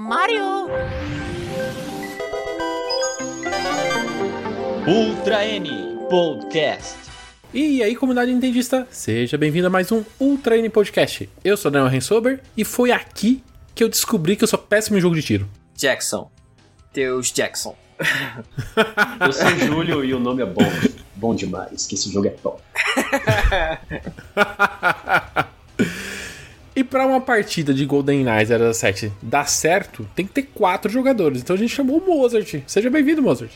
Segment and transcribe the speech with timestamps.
[0.00, 0.68] Mario!
[4.86, 6.94] Ultra N Podcast.
[7.52, 11.28] E aí, comunidade nintendista, seja bem-vindo a mais um Ultra N Podcast.
[11.42, 13.42] Eu sou Daniel Rensober e foi aqui
[13.74, 15.48] que eu descobri que eu sou péssimo em jogo de tiro.
[15.74, 16.30] Jackson.
[16.94, 17.76] Deus Jackson.
[19.20, 20.62] Eu sou Júlio e o nome é bom.
[21.16, 22.62] Bom demais, que esse jogo é top.
[26.78, 31.42] E para uma partida de GoldenEye 007 dar certo, tem que ter quatro jogadores.
[31.42, 32.62] Então a gente chamou o Mozart.
[32.68, 33.50] Seja bem-vindo, Mozart.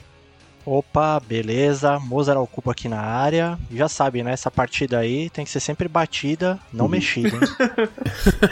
[0.67, 2.01] Opa, beleza.
[2.01, 3.57] Mozart ocupa aqui na área.
[3.71, 4.33] Já sabe, né?
[4.33, 7.29] Essa partida aí tem que ser sempre batida, não mexida.
[7.29, 7.41] hein?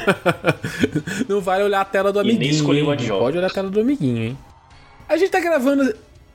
[1.28, 2.55] Não vale olhar a tela do E nem amiguinho.
[2.55, 3.11] escolher hein?
[3.11, 4.39] o Pode olhar a tela do amiguinho, hein?
[5.09, 5.92] A gente tá gravando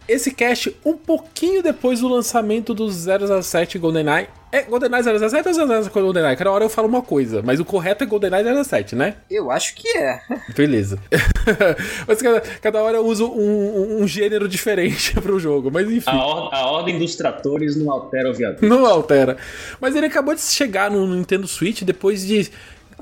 [0.08, 4.28] esse cast um pouquinho depois do lançamento do 007 GoldenEye.
[4.52, 6.36] É GoldenEye 007 ou 007 GoldenEye?
[6.38, 9.16] Cada hora eu falo uma coisa, mas o correto é GoldenEye 07, né?
[9.30, 10.22] Eu acho que é.
[10.56, 10.98] Beleza.
[12.08, 16.10] mas cada, cada hora eu uso um, um- um gênero diferente pro jogo, mas enfim.
[16.10, 18.66] A, or- a ordem dos tratores não altera o viaduto.
[18.66, 19.38] Não altera.
[19.82, 22.50] Mas ele acabou de chegar no Nintendo Switch depois de.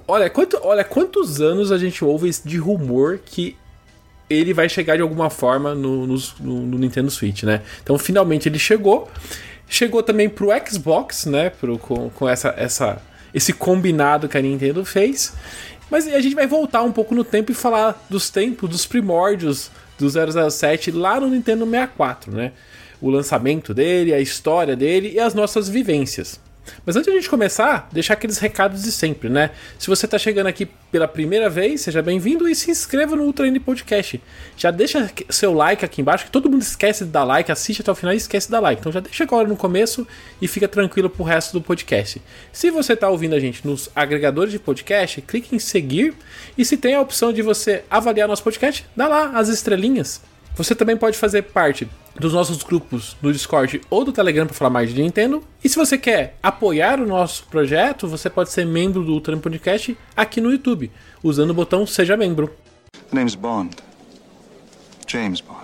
[0.08, 3.56] Olha, quanto, olha quantos anos a gente ouve esse de rumor que
[4.34, 7.62] ele vai chegar de alguma forma no, no- no Nintendo Switch, né?
[7.82, 9.10] Então finalmente ele chegou.
[9.68, 11.50] Chegou também pro Xbox, né?
[11.50, 13.02] Pro, com com essa, essa,
[13.34, 15.34] esse combinado que a Nintendo fez.
[15.90, 19.70] Mas a gente vai voltar um pouco no tempo e falar dos tempos, dos primórdios
[19.98, 22.52] do 007 lá no Nintendo 64, né?
[23.02, 26.40] O lançamento dele, a história dele e as nossas vivências.
[26.86, 29.52] Mas antes de a gente começar, deixar aqueles recados de sempre, né?
[29.78, 33.48] Se você tá chegando aqui pela primeira vez, seja bem-vindo e se inscreva no Ultra
[33.48, 34.22] Indie Podcast.
[34.58, 37.92] Já deixa seu like aqui embaixo, que todo mundo esquece de dar like, assiste até
[37.92, 38.80] o final e esquece de dar like.
[38.80, 40.08] Então já deixa agora no começo
[40.42, 42.22] e fica tranquilo pro resto do podcast.
[42.52, 46.14] Se você tá ouvindo a gente nos agregadores de podcast, clique em seguir
[46.58, 50.33] e se tem a opção de você avaliar nosso podcast, dá lá as estrelinhas.
[50.56, 54.70] Você também pode fazer parte dos nossos grupos no Discord ou do Telegram para falar
[54.70, 55.44] mais de Nintendo.
[55.64, 59.98] E se você quer apoiar o nosso projeto, você pode ser membro do Ultra Podcast
[60.16, 60.92] aqui no YouTube,
[61.24, 62.54] usando o botão Seja Membro.
[63.10, 63.76] The name's Bond.
[65.08, 65.64] James Bond.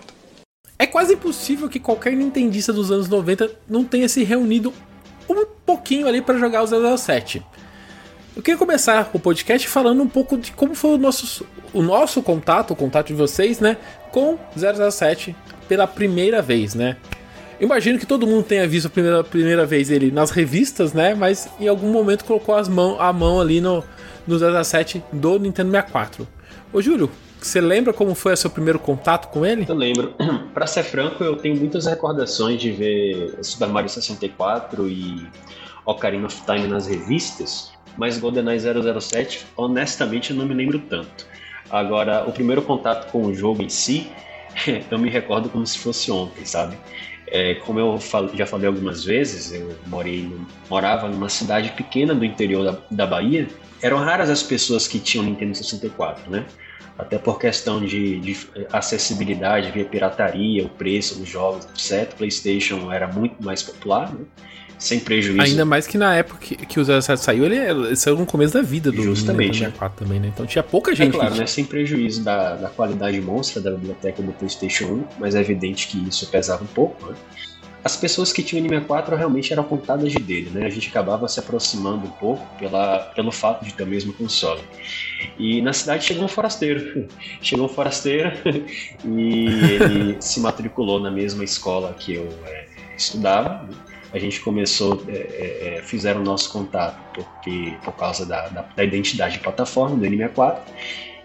[0.77, 4.73] É quase impossível que qualquer nintendista dos anos 90 não tenha se reunido
[5.29, 7.45] um pouquinho ali para jogar o 007.
[8.39, 12.23] Eu queria começar o podcast falando um pouco de como foi o nosso, o nosso
[12.23, 13.75] contato, o contato de vocês, né,
[14.13, 15.35] com 007
[15.67, 16.95] pela primeira vez, né?
[17.59, 21.13] Imagino que todo mundo tenha visto a primeira, primeira vez ele nas revistas, né?
[21.13, 23.83] Mas em algum momento colocou as mão, a mão ali no,
[24.25, 26.25] no 007 do Nintendo 64.
[26.71, 27.11] Ô Júlio,
[27.41, 29.65] você lembra como foi o seu primeiro contato com ele?
[29.67, 30.13] Eu lembro.
[30.53, 35.27] Pra ser franco, eu tenho muitas recordações de ver Super Mario 64 e
[35.85, 41.27] Ocarina of Time nas revistas, mas GoldenEye 007, honestamente, eu não me lembro tanto.
[41.69, 44.09] Agora, o primeiro contato com o jogo em si,
[44.89, 46.77] eu me recordo como se fosse ontem, sabe?
[47.27, 47.99] É, como eu
[48.33, 50.31] já falei algumas vezes, eu morei
[50.69, 53.47] morava numa cidade pequena do interior da, da Bahia.
[53.81, 56.45] Eram raras as pessoas que tinham Nintendo 64, né?
[56.97, 62.13] Até por questão de, de acessibilidade, via pirataria, o preço dos jogos, etc.
[62.15, 64.25] PlayStation era muito mais popular, né?
[64.79, 65.41] Sem prejuízo.
[65.41, 68.53] Ainda mais que na época que, que o 07 saiu, ele, ele saiu no começo
[68.53, 70.31] da vida do Justamente, Nintendo 64 também, né?
[70.33, 71.13] Então tinha pouca É gente.
[71.13, 75.35] claro, que- né, sem prejuízo da, da qualidade monstra da biblioteca do PlayStation 1, mas
[75.35, 77.07] é evidente que isso pesava um pouco.
[77.11, 77.15] Né?
[77.83, 80.65] As pessoas que tinham N64 realmente eram contadas de dele, né?
[80.65, 84.61] A gente acabava se aproximando um pouco pela, pelo fato de ter o mesmo console.
[85.37, 87.07] E na cidade chegou um forasteiro.
[87.41, 88.31] Chegou um forasteiro
[89.05, 92.65] e ele se matriculou na mesma escola que eu é,
[92.97, 93.67] estudava.
[94.11, 98.61] A gente começou, é, é, é, fizeram o nosso contato porque, por causa da, da,
[98.75, 100.59] da identidade de plataforma do N64.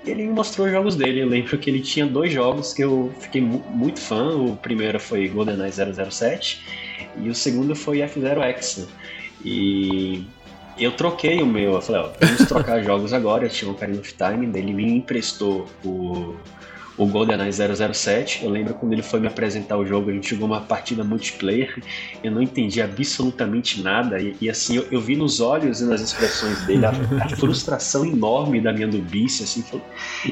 [0.05, 1.21] E ele me mostrou os jogos dele.
[1.21, 4.37] Eu lembro que ele tinha dois jogos que eu fiquei mu- muito fã.
[4.37, 6.63] O primeiro foi GoldenEye 007
[7.23, 8.77] e o segundo foi F-Zero X.
[8.79, 8.87] né?
[9.43, 10.27] E
[10.79, 11.73] eu troquei o meu.
[11.75, 13.47] Eu falei, ó, vamos trocar jogos agora.
[13.47, 16.37] Eu tinha um Ocarina of Time, ele me emprestou o,
[16.97, 18.45] o GoldenEye 007.
[18.45, 21.83] Eu lembro quando ele foi me apresentar o jogo, a gente jogou uma partida multiplayer.
[22.23, 24.21] Eu não entendi absolutamente nada.
[24.21, 28.05] E, e, assim, eu, eu vi nos olhos e nas expressões dele a, a frustração
[28.05, 29.43] enorme da minha nubice.
[29.43, 29.85] Assim, falou-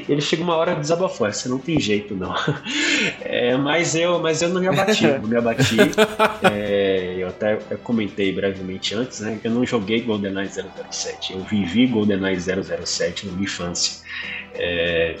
[0.07, 1.31] ele chegou uma hora e desabafou.
[1.31, 2.33] Você não tem jeito, não.
[3.21, 5.05] É, mas, eu, mas eu não me abati.
[5.05, 5.75] Não me abati.
[6.51, 9.37] É, eu até eu comentei brevemente antes, né?
[9.41, 10.49] que Eu não joguei GoldenEye
[10.91, 11.33] 007.
[11.33, 14.03] Eu vivi GoldenEye 007 na minha infância.
[14.55, 15.15] É,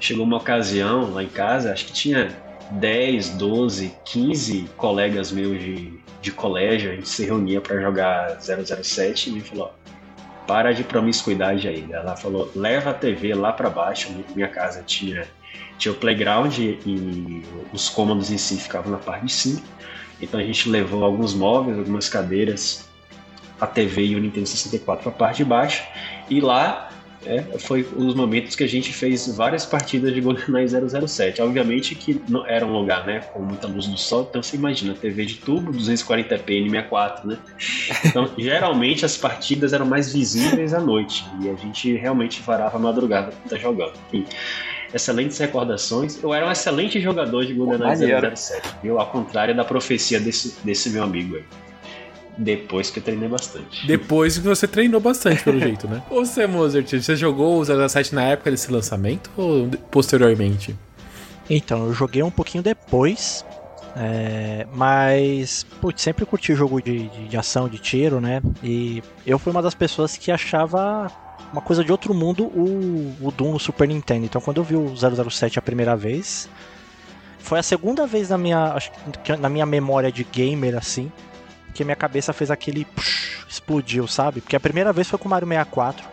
[0.00, 2.36] chegou uma ocasião lá em casa, acho que tinha
[2.72, 9.30] 10, 12, 15 colegas meus de, de colégio, a gente se reunia para jogar 007
[9.30, 9.72] e me falou:
[10.46, 11.86] para de promiscuidade aí.
[11.92, 14.12] Ela falou, leva a TV lá para baixo.
[14.34, 15.28] Minha casa tinha,
[15.78, 19.62] tinha o playground e os cômodos em si ficavam na parte de cima.
[20.20, 22.88] Então a gente levou alguns móveis, algumas cadeiras,
[23.60, 25.84] a TV e o Nintendo 64 para a parte de baixo.
[26.28, 26.89] E lá
[27.24, 31.42] é, foi os momentos que a gente fez várias partidas de GoldenEye 007.
[31.42, 34.94] Obviamente que não era um lugar, né, com muita luz do sol, então você imagina,
[34.94, 37.38] TV de tubo, 240p N64, né?
[38.06, 42.80] Então, geralmente as partidas eram mais visíveis à noite e a gente realmente varava a
[42.80, 43.92] madrugada estar jogando.
[44.08, 44.24] Enfim,
[44.94, 46.22] excelentes recordações.
[46.22, 48.98] Eu era um excelente jogador de GoldenEye 007, viu?
[48.98, 51.44] Ao contrário da profecia desse, desse meu amigo aí.
[52.36, 53.86] Depois que eu treinei bastante.
[53.86, 56.02] Depois que você treinou bastante, pelo jeito, né?
[56.10, 60.76] Você, Mozart, você jogou o 007 na época desse lançamento ou posteriormente?
[61.48, 63.44] Então, eu joguei um pouquinho depois.
[63.96, 68.40] É, mas, putz, sempre curti jogo de, de, de, ação, de tiro, né?
[68.62, 71.10] E eu fui uma das pessoas que achava
[71.52, 74.24] uma coisa de outro mundo o, o Doom no Super Nintendo.
[74.24, 76.48] Então, quando eu vi o 007 a primeira vez,
[77.40, 78.76] foi a segunda vez na minha,
[79.40, 81.10] na minha memória de gamer, assim,
[81.74, 84.40] que minha cabeça fez aquele psh, explodiu, sabe?
[84.40, 86.08] Porque a primeira vez foi com o Mario 64.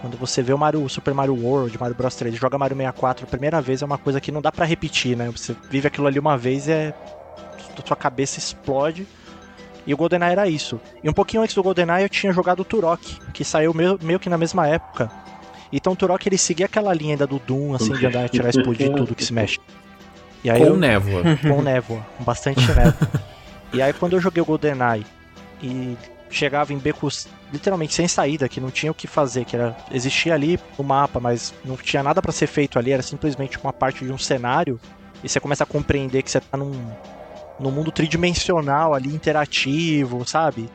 [0.00, 3.28] Quando você vê o Mario, Super Mario World, Mario Bros 3, joga Mario 64 a
[3.28, 5.30] primeira vez é uma coisa que não dá para repetir, né?
[5.30, 6.94] Você vive aquilo ali uma vez e é
[7.84, 9.06] sua cabeça explode.
[9.86, 10.80] E o GoldenEye era isso.
[11.02, 14.18] E um pouquinho antes do GoldenEye eu tinha jogado o Turok, que saiu meio, meio
[14.18, 15.10] que na mesma época.
[15.72, 18.92] Então o Turok ele seguia aquela linha ainda do Doom, assim, de andar, atirar, explodir
[18.92, 19.58] tudo que se mexe.
[20.42, 20.76] E aí com eu...
[20.76, 21.22] névoa.
[21.42, 22.96] Com névoa, bastante névoa.
[23.76, 25.04] E aí quando eu joguei o GoldenEye
[25.62, 25.98] e
[26.30, 30.32] chegava em becos literalmente sem saída, que não tinha o que fazer, que era existia
[30.32, 34.02] ali o mapa, mas não tinha nada para ser feito ali, era simplesmente uma parte
[34.02, 34.80] de um cenário,
[35.22, 36.72] e você começa a compreender que você tá num,
[37.60, 40.70] num mundo tridimensional ali, interativo, sabe?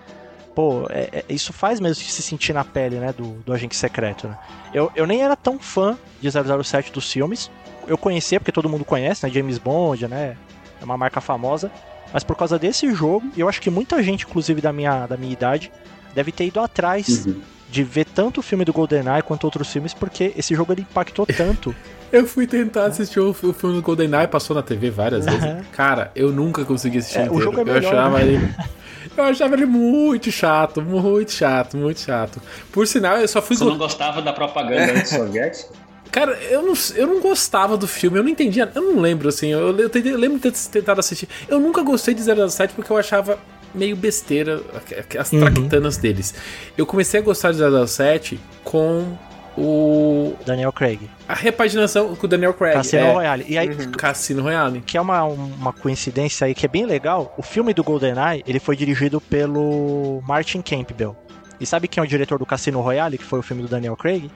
[0.54, 4.28] Pô, é, é, isso faz mesmo se sentir na pele, né, do, do agente secreto,
[4.28, 4.38] né?
[4.72, 7.50] Eu, eu nem era tão fã de 007 dos filmes,
[7.88, 10.38] eu conhecia porque todo mundo conhece, né, James Bond, né,
[10.80, 11.72] é uma marca famosa,
[12.14, 15.34] mas por causa desse jogo, eu acho que muita gente, inclusive da minha, da minha
[15.34, 15.72] idade,
[16.14, 17.42] deve ter ido atrás uhum.
[17.70, 21.26] de ver tanto o filme do GoldenEye quanto outros filmes, porque esse jogo ele impactou
[21.38, 21.76] tanto.
[22.12, 25.44] eu fui tentar assistir o, o filme do GoldenEye, passou na TV várias vezes.
[25.44, 25.62] Uhum.
[25.72, 27.40] Cara, eu nunca consegui assistir é, inteiro.
[27.40, 28.26] O jogo é melhor, eu achava né?
[28.26, 28.56] ele
[29.16, 32.42] Eu achava ele muito chato, muito chato, muito chato.
[32.72, 33.56] Por sinal, eu só fui.
[33.56, 35.74] Você não gostava da propaganda anti-soviética?
[36.12, 39.48] Cara, eu não, eu não gostava do filme, eu não entendia, eu não lembro assim,
[39.48, 41.28] eu, eu, eu lembro de ter tentado assistir.
[41.48, 43.40] Eu nunca gostei de 007 porque eu achava
[43.74, 44.62] meio besteira
[45.18, 45.40] as uhum.
[45.40, 46.34] traquitanas deles.
[46.78, 49.18] Eu comecei a gostar de 007 com
[49.58, 50.34] o.
[50.46, 51.10] Daniel Craig.
[51.28, 52.74] A repaginação com o Daniel Craig.
[52.74, 53.14] Cassino é.
[53.14, 53.46] Royale.
[53.48, 53.92] E aí, uhum.
[53.92, 54.82] Cassino Royale.
[54.82, 57.34] Que é uma, uma coincidência aí que é bem legal.
[57.38, 61.16] O filme do GoldenEye, ele foi dirigido pelo Martin Campbell.
[61.60, 63.96] E sabe quem é o diretor do Cassino Royale, que foi o filme do Daniel
[63.96, 64.32] Craig?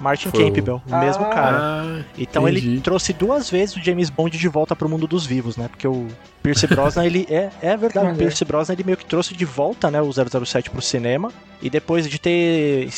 [0.00, 0.44] Martin Foi.
[0.50, 2.06] Campbell, o mesmo ah, cara.
[2.18, 2.68] Então entendi.
[2.68, 5.68] ele trouxe duas vezes o James Bond de volta pro mundo dos vivos, né?
[5.68, 6.06] Porque o
[6.42, 9.90] Pierce Brosnan, ele é, é verdade, o Pierce Brosnan ele meio que trouxe de volta,
[9.90, 11.32] né, o 007 pro cinema.
[11.62, 12.88] E depois de ter,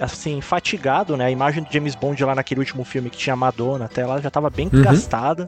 [0.00, 3.84] assim, fatigado, né, a imagem do James Bond lá naquele último filme que tinha Madonna,
[3.84, 4.82] até lá já tava bem uhum.
[4.82, 5.46] gastada,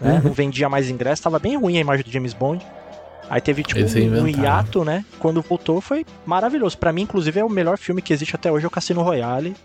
[0.00, 0.14] né?
[0.14, 0.22] Uhum.
[0.24, 2.64] Não vendia mais ingresso, tava bem ruim a imagem do James Bond.
[3.28, 5.04] Aí teve tipo um, um hiato, né?
[5.18, 6.76] Quando voltou foi maravilhoso.
[6.76, 9.56] Para mim, inclusive, é o melhor filme que existe até hoje, é o Cassino Royale.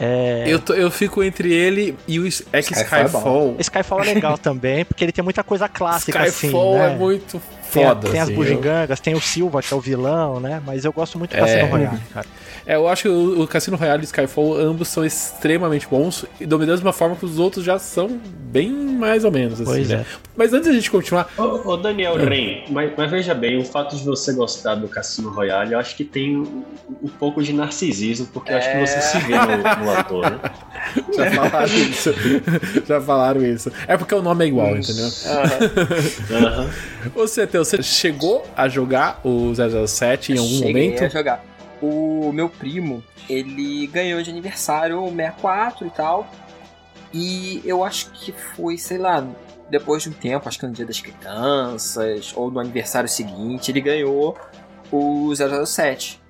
[0.00, 0.44] É...
[0.46, 3.04] Eu, tô, eu fico entre ele e o é que Skyfall.
[3.04, 6.92] Skyfall, Skyfall é legal também, porque ele tem muita coisa clássica Skyfall assim, né?
[6.94, 8.00] é muito foda.
[8.00, 9.04] Tem, tem assim, as bugigangas, eu...
[9.04, 10.62] tem o Silva, que é o vilão, né?
[10.64, 11.64] Mas eu gosto muito Cassino é...
[11.64, 12.26] Royale, cara.
[12.66, 16.46] É, eu acho que o, o Cassino Royale e Skyfall ambos são extremamente bons, e
[16.46, 20.04] da mesma forma que os outros já são bem mais ou menos, assim, pois né?
[20.08, 20.30] É.
[20.36, 21.28] Mas antes da gente continuar.
[21.36, 22.24] Ô, ô Daniel é.
[22.24, 25.96] Ren, mas, mas, veja bem, o fato de você gostar do Cassino Royale, eu acho
[25.96, 26.64] que tem um,
[27.02, 30.40] um pouco de narcisismo, porque eu acho que você se vê no, no ator, né?
[31.14, 32.14] Já falaram isso.
[32.86, 33.72] Já falaram isso.
[33.86, 35.04] É porque o nome é igual, entendeu?
[35.06, 36.64] Uhum.
[36.64, 36.70] uhum.
[37.14, 41.04] Você, Teu, você chegou a jogar o 007 em algum Cheguei momento?
[41.04, 41.49] a jogar.
[41.80, 46.30] O meu primo, ele ganhou de aniversário o 64 e tal.
[47.12, 49.26] E eu acho que foi, sei lá,
[49.68, 53.80] depois de um tempo, acho que no dia das crianças, ou no aniversário seguinte, ele
[53.80, 54.36] ganhou
[54.92, 56.20] o 007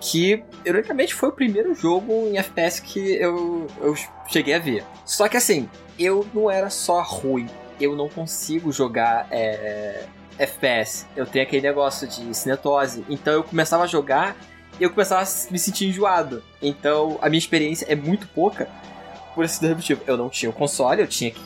[0.00, 3.94] que ironicamente foi o primeiro jogo em FPS que eu, eu
[4.28, 4.84] cheguei a ver.
[5.04, 7.48] Só que assim, eu não era só ruim,
[7.80, 10.04] eu não consigo jogar é,
[10.38, 11.06] FPS.
[11.16, 13.04] Eu tenho aquele negócio de cinetose.
[13.08, 14.36] Então eu começava a jogar
[14.80, 16.42] eu começava a me sentir enjoado.
[16.60, 18.68] Então a minha experiência é muito pouca
[19.34, 20.00] por esse motivo.
[20.06, 21.40] Eu não tinha o console, eu tinha que.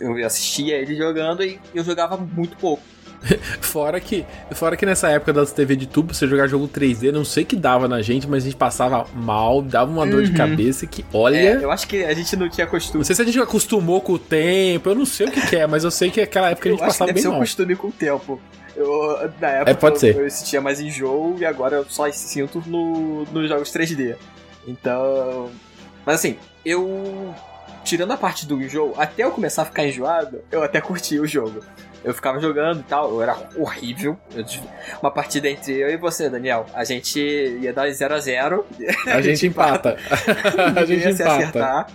[0.00, 2.82] Eu assistia ele jogando e eu jogava muito pouco.
[3.60, 7.24] Fora que, fora que nessa época das TV de tubo, você jogar jogo 3D, não
[7.24, 10.36] sei que dava na gente, mas a gente passava mal, dava uma dor de Uhum.
[10.36, 11.36] cabeça que, olha.
[11.36, 12.98] É, eu acho que a gente não tinha costume.
[12.98, 15.56] Não sei se a gente acostumou com o tempo, eu não sei o que, que
[15.56, 17.22] é, mas eu sei que naquela época a gente eu acho que passava deve bem
[17.22, 17.40] ser um mal.
[17.40, 18.40] costume com o tempo.
[18.78, 20.16] Eu, na época É, pode eu, ser.
[20.16, 24.16] eu sentia mais enjoo e agora eu só sinto no, nos jogos 3D.
[24.66, 25.50] Então.
[26.06, 27.34] Mas assim, eu.
[27.84, 31.26] Tirando a parte do enjoo, até eu começar a ficar enjoado, eu até curti o
[31.26, 31.60] jogo.
[32.04, 34.16] Eu ficava jogando e tal, eu era horrível.
[34.34, 34.44] Eu
[35.02, 36.66] uma partida entre eu e você, Daniel.
[36.74, 38.66] A gente ia dar 0 a 0
[39.06, 39.96] A gente empata.
[40.76, 41.36] a Ninguém gente ia se empata.
[41.38, 41.86] acertar.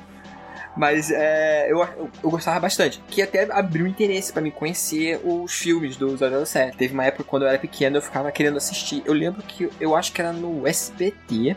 [0.76, 3.02] Mas é, eu, eu, eu gostava bastante.
[3.08, 6.16] Que até abriu interesse pra mim conhecer os filmes do
[6.46, 6.78] 007.
[6.78, 9.04] Teve uma época quando eu era pequeno eu ficava querendo assistir.
[9.06, 11.56] Eu lembro que eu acho que era no SBT.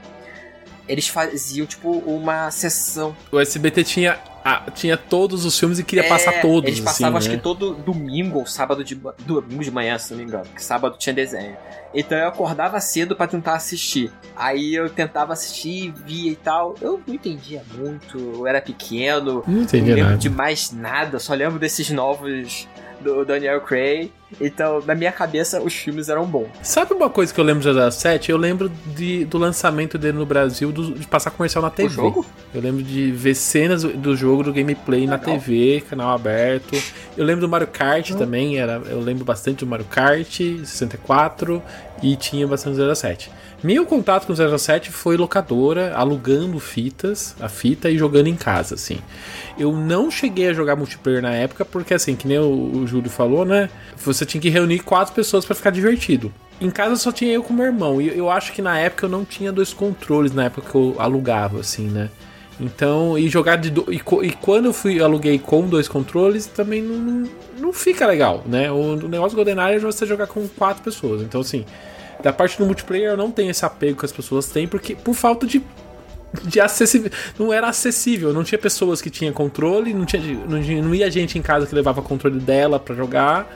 [0.89, 3.17] Eles faziam tipo uma sessão.
[3.33, 6.69] O SBT tinha, ah, tinha todos os filmes e queria É, passar todos.
[6.69, 7.37] Eles passavam assim, acho né?
[7.39, 10.45] que todo domingo ou sábado de domingo de manhã, se não me engano.
[10.55, 11.57] Que sábado tinha desenho.
[11.95, 14.13] Então eu acordava cedo pra tentar assistir.
[14.37, 16.75] Aí eu tentava assistir, via e tal.
[16.81, 19.43] Eu não entendia muito, eu era pequeno.
[19.47, 20.19] Não Não entendi lembro nada.
[20.19, 22.69] de mais nada, só lembro desses novos
[23.15, 24.11] do Daniel Craig.
[24.41, 26.49] Então, na minha cabeça, os filmes eram bons.
[26.61, 28.31] Sabe uma coisa que eu lembro de 07?
[28.33, 31.95] Eu lembro de, do lançamento dele no Brasil, do- de passar comercial na TV.
[31.95, 32.27] jogo?
[32.53, 35.35] Eu lembro de ver cenas do jogo, do gameplay na Legal.
[35.39, 36.77] TV, canal aberto.
[37.17, 38.17] Eu lembro do Mario Kart Hum.
[38.17, 41.63] também, era, eu lembro bastante do Mario Kart 64
[42.03, 43.31] e tinha bastante 07.
[43.63, 48.75] Meu contato com o 07 foi locadora, alugando fitas, a fita e jogando em casa,
[48.75, 48.99] assim.
[49.59, 53.11] Eu não cheguei a jogar multiplayer na época, porque assim, que nem o, o Júlio
[53.11, 53.71] falou, né?
[53.97, 56.33] Você tinha que reunir quatro pessoas pra ficar divertido.
[56.61, 58.01] Em casa só tinha eu com meu irmão.
[58.01, 60.95] E eu acho que na época eu não tinha dois controles, na época que eu
[60.99, 62.11] alugava, assim, né?
[62.59, 63.71] Então, e jogar de.
[63.71, 68.43] do- E, e quando eu fui aluguei com dois controles, também não, não, fica legal,
[68.47, 68.71] né?
[68.73, 71.21] O, o negócio do GoldenEye é você jogar com quatro pessoas.
[71.21, 71.67] Então, assim,
[72.23, 75.15] da parte do multiplayer eu não tenho esse apego que as pessoas têm, porque por
[75.15, 75.63] falta de
[76.45, 77.11] de acessível.
[77.39, 81.39] Não era acessível, não tinha pessoas que tinham controle, não, tinha, não, não ia gente
[81.39, 83.47] em casa que levava controle dela pra jogar.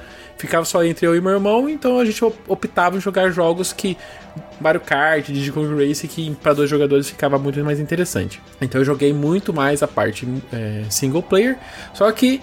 [0.41, 3.75] Ficava só entre eu e meu irmão, então a gente op- optava em jogar jogos
[3.75, 3.97] que.
[4.59, 8.41] Mario Kart, Kong Race, que pra dois jogadores ficava muito mais interessante.
[8.61, 11.59] Então eu joguei muito mais a parte é, single player,
[11.93, 12.41] só que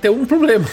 [0.00, 0.66] tem um problema.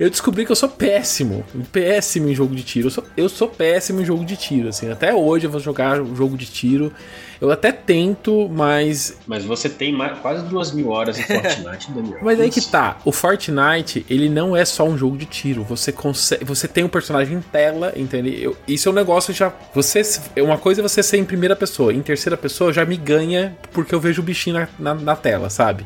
[0.00, 2.86] Eu descobri que eu sou péssimo, péssimo em jogo de tiro.
[2.86, 4.90] Eu sou, eu sou péssimo em jogo de tiro, assim.
[4.90, 6.92] Até hoje eu vou jogar jogo de tiro.
[7.40, 9.18] Eu até tento, mas.
[9.26, 12.18] Mas você tem mais, quase duas mil horas em Fortnite, Daniel.
[12.22, 12.98] Mas aí que tá.
[13.04, 15.62] O Fortnite, ele não é só um jogo de tiro.
[15.64, 16.44] Você consegue.
[16.44, 18.56] Você tem um personagem em tela, entendeu?
[18.66, 19.52] Isso é um negócio já.
[19.74, 20.02] Você.
[20.38, 21.92] Uma coisa é você ser em primeira pessoa.
[21.92, 25.50] Em terceira pessoa já me ganha porque eu vejo o bichinho na, na, na tela,
[25.50, 25.84] sabe?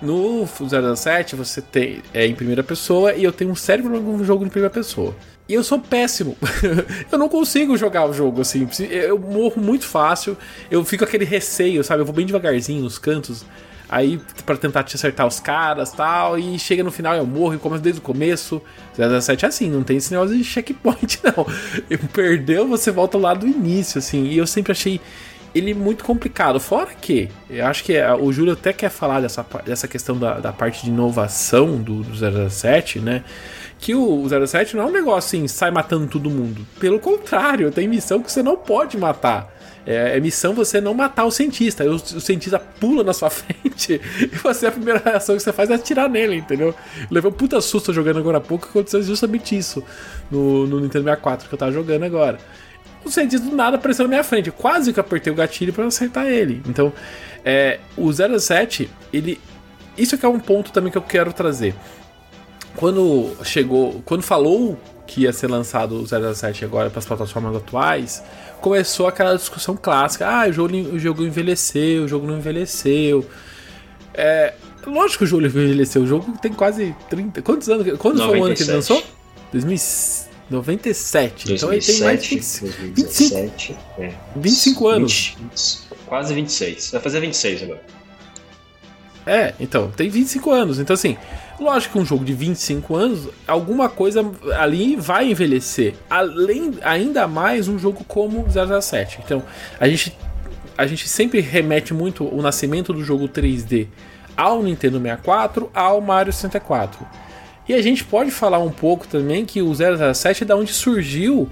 [0.00, 4.16] No 007 você tem é em primeira pessoa e eu tenho um sério problema com
[4.16, 5.14] o jogo em primeira pessoa.
[5.48, 6.36] E eu sou péssimo.
[7.10, 8.68] eu não consigo jogar o jogo assim.
[8.90, 10.36] Eu morro muito fácil.
[10.70, 12.00] Eu fico aquele receio, sabe?
[12.00, 13.44] Eu vou bem devagarzinho nos cantos.
[13.88, 16.38] Aí pra tentar te acertar os caras tal.
[16.38, 18.62] E chega no final eu morro e começo desde o começo.
[18.94, 21.46] 007 é assim, não tem esse negócio de checkpoint, não.
[22.12, 24.24] Perdeu, você volta lá do início, assim.
[24.24, 25.00] E eu sempre achei
[25.54, 26.58] ele muito complicado.
[26.58, 30.40] Fora que, eu acho que é, o Júlio até quer falar dessa, dessa questão da,
[30.40, 33.22] da parte de inovação do, do 007, né?
[33.82, 36.64] Que o 07 não é um negócio assim, sai matando todo mundo.
[36.78, 39.52] Pelo contrário, tem missão que você não pode matar.
[39.84, 41.84] É, é missão você não matar o cientista.
[41.84, 45.68] O, o cientista pula na sua frente e você, a primeira reação que você faz
[45.68, 46.68] é atirar nele, entendeu?
[46.68, 46.74] Eu
[47.10, 49.82] levei um puta susto jogando agora há pouco, aconteceu justamente isso
[50.30, 52.38] no, no Nintendo 64 que eu tava jogando agora
[53.04, 54.50] o cientista do nada apareceu na minha frente.
[54.52, 56.62] Quase que apertei o gatilho para acertar ele.
[56.68, 56.92] Então,
[57.44, 59.40] é, o 07, ele.
[59.96, 61.74] Isso que é um ponto também que eu quero trazer.
[62.76, 64.02] Quando chegou.
[64.04, 68.22] Quando falou que ia ser lançado o 07 agora para as plataformas atuais,
[68.60, 70.26] começou aquela discussão clássica.
[70.26, 73.26] Ah, o jogo, o jogo envelheceu, o jogo não envelheceu.
[74.14, 74.54] É,
[74.86, 76.02] lógico que o jogo envelheceu.
[76.02, 77.42] O jogo tem quase 30.
[77.42, 77.98] Quantos anos?
[77.98, 78.74] Quando foi o ano que ele 97.
[78.74, 79.02] lançou?
[79.52, 81.52] 2097.
[81.52, 84.12] Então ele tem mais de 2007, 20 2017, é.
[84.36, 85.34] 25 anos.
[85.38, 86.90] 20, 20, quase 26.
[86.92, 87.82] Vai fazer 26 agora.
[89.26, 90.80] É, então, tem 25 anos.
[90.80, 91.16] Então, assim,
[91.62, 94.24] lógico que um jogo de 25 anos, alguma coisa
[94.58, 95.94] ali vai envelhecer.
[96.10, 99.20] Além, ainda mais um jogo como 007.
[99.24, 99.42] Então,
[99.80, 100.16] a gente,
[100.76, 103.88] a gente sempre remete muito o nascimento do jogo 3D
[104.36, 107.06] ao Nintendo 64, ao Mario 64.
[107.68, 111.48] E a gente pode falar um pouco também que o 007 é da onde surgiu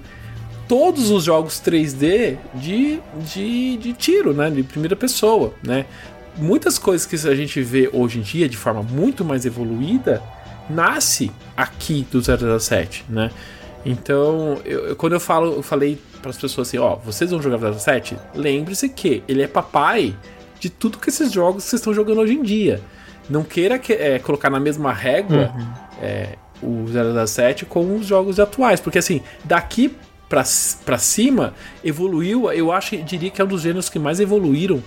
[0.67, 4.49] todos os jogos 3D de, de, de tiro, né?
[4.49, 5.85] De primeira pessoa, né?
[6.37, 10.21] Muitas coisas que a gente vê hoje em dia de forma muito mais evoluída
[10.69, 12.21] nasce aqui do
[12.59, 13.29] 007, né?
[13.85, 17.57] Então, eu, quando eu falo, eu falei para as pessoas assim, ó, vocês vão jogar
[17.73, 20.15] 007, lembre-se que ele é papai
[20.59, 22.79] de tudo que esses jogos que vocês estão jogando hoje em dia.
[23.29, 25.51] Não queira que- é, colocar na mesma régua
[26.01, 26.85] é, o
[27.25, 29.95] 007 com os jogos atuais, porque assim, daqui
[30.29, 34.81] pra cima, evoluiu, eu acho, diria que é um dos gêneros que mais evoluíram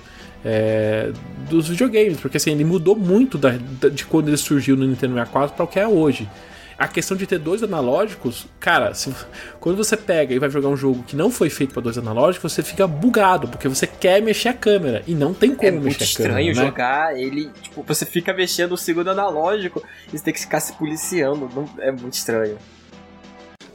[0.44, 1.10] é,
[1.48, 5.14] dos videogames, porque assim, ele mudou muito da- da- de quando ele surgiu no Nintendo
[5.14, 6.28] 64 para o que é hoje.
[6.76, 9.14] A questão de ter dois analógicos, cara, se-
[9.60, 12.52] quando você pega e vai jogar um jogo que não foi feito para dois analógicos,
[12.52, 15.84] você fica bugado, porque você quer mexer a câmera e não tem como É mexer
[15.84, 16.54] muito a estranho câmera.
[16.60, 16.66] né?
[16.66, 17.48] jogar ele.
[17.62, 19.82] Tipo, você fica mexendo o segundo analógico
[20.12, 21.48] e você tem que ficar se policiando.
[21.54, 22.58] Não- é muito estranho.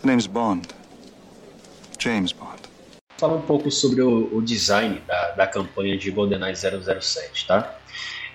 [0.01, 0.67] The name's Bond.
[1.97, 2.58] James Bond.
[3.19, 7.77] Falar um pouco sobre o, o design da, da campanha de GoldenEye 007, tá?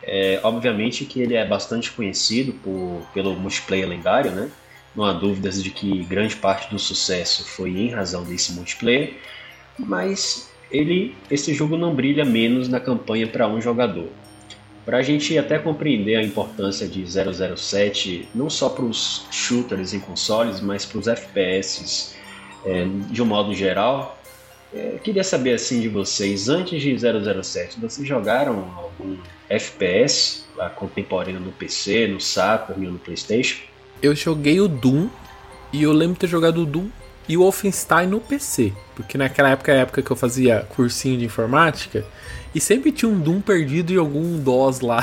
[0.02, 4.50] É, obviamente que ele é bastante conhecido por, pelo multiplayer lendário, né?
[4.94, 9.14] Não há dúvidas de que grande parte do sucesso foi em razão desse multiplayer,
[9.78, 14.08] mas ele, esse jogo não brilha menos na campanha para um jogador.
[14.84, 20.00] Para a gente até compreender a importância de 007, não só para os shooters em
[20.00, 22.14] consoles, mas para os FPS
[22.66, 24.18] é, de um modo geral,
[24.74, 29.16] eu queria saber assim de vocês, antes de 007, vocês jogaram algum
[29.48, 33.62] FPS lá contemporâneo no PC, no Saturn ou no Playstation?
[34.02, 35.08] Eu joguei o Doom
[35.72, 36.88] e eu lembro de ter jogado o Doom
[37.28, 38.72] e o Wolfenstein no PC.
[38.94, 42.04] Porque naquela época é a época que eu fazia cursinho de informática
[42.54, 45.02] e sempre tinha um Doom perdido em algum DOS lá.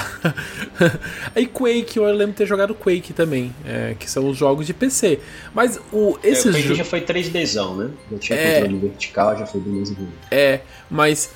[1.36, 4.74] Aí Quake, eu lembro de ter jogado Quake também, é, que são os jogos de
[4.74, 5.20] PC.
[5.54, 7.90] Mas o, Esse esses Quake jo- já foi 3Dzão, né?
[8.14, 8.60] Já tinha É.
[8.62, 9.96] controle vertical, já foi beleza.
[10.32, 11.32] É, mas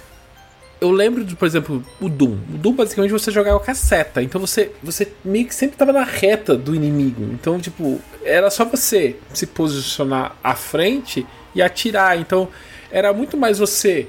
[0.79, 2.33] eu lembro de, por exemplo, o Doom.
[2.53, 5.91] O Doom basicamente você jogava com a seta, então você, você meio que sempre tava
[5.91, 7.23] na reta do inimigo.
[7.33, 12.17] Então, tipo, era só você se posicionar à frente e atirar.
[12.19, 12.47] Então,
[12.91, 14.07] era muito mais você.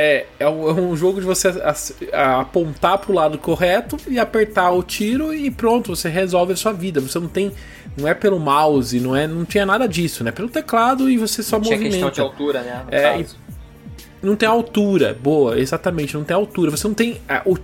[0.00, 1.48] É, é um, é um jogo de você
[2.12, 7.00] apontar pro lado correto e apertar o tiro e pronto, você resolve a sua vida.
[7.00, 7.52] Você não tem.
[7.96, 10.30] Não é pelo mouse, não é, não tinha nada disso, né?
[10.30, 11.90] Pelo teclado e você só Tinha movimenta.
[11.96, 12.82] questão de altura, né?
[12.86, 13.36] no É, caso.
[14.22, 16.70] Não tem altura, boa, exatamente, não tem altura.
[16.70, 17.20] Você não tem.
[17.28, 17.56] a- o-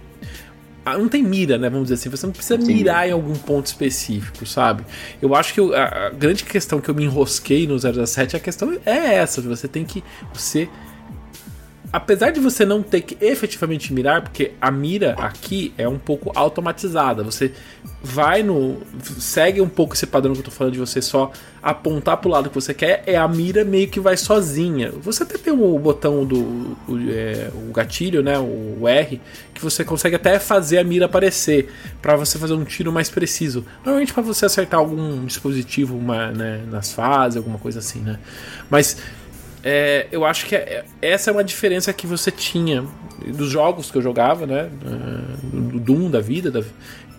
[0.84, 1.70] a- não tem mira, né?
[1.70, 2.08] Vamos dizer assim.
[2.10, 2.74] Você não precisa Entendi.
[2.74, 4.84] mirar em algum ponto específico, sabe?
[5.22, 8.40] Eu acho que o- a, a grande questão que eu me enrosquei no 017 a
[8.40, 10.02] questão é essa: você tem que.
[10.32, 10.68] Você.
[11.94, 16.32] Apesar de você não ter que efetivamente mirar, porque a mira aqui é um pouco
[16.34, 17.22] automatizada.
[17.22, 17.52] Você
[18.02, 18.78] vai no.
[19.20, 21.30] segue um pouco esse padrão que eu tô falando de você só
[21.62, 24.90] apontar pro lado que você quer, é a mira meio que vai sozinha.
[25.02, 26.76] Você até tem o botão do.
[26.88, 28.40] o, é, o gatilho, né?
[28.40, 29.20] O R,
[29.54, 33.64] que você consegue até fazer a mira aparecer para você fazer um tiro mais preciso.
[33.84, 38.18] Normalmente para você acertar algum dispositivo uma, né, nas fases, alguma coisa assim, né?
[38.68, 38.96] Mas
[39.64, 42.84] é, eu acho que é- essa é uma diferença que você tinha
[43.26, 44.68] dos jogos que eu jogava, né?
[44.84, 45.36] eh,
[45.70, 46.62] Do Doom da vida, da,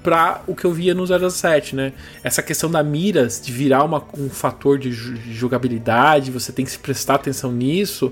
[0.03, 1.91] pra o que eu via no 007, né?
[2.23, 6.77] Essa questão da miras, de virar uma- um fator de jogabilidade, você tem que se
[6.79, 8.11] prestar atenção nisso.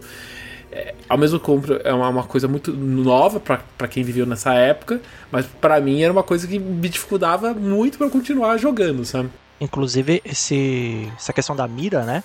[0.71, 4.99] É, ao mesmo tempo é uma, uma coisa muito nova pra quem viveu nessa época,
[5.31, 9.29] mas pra mim era uma coisa que me dificultava muito pra continuar jogando, sabe?
[9.61, 12.23] Inclusive, esse, essa questão da mira, né?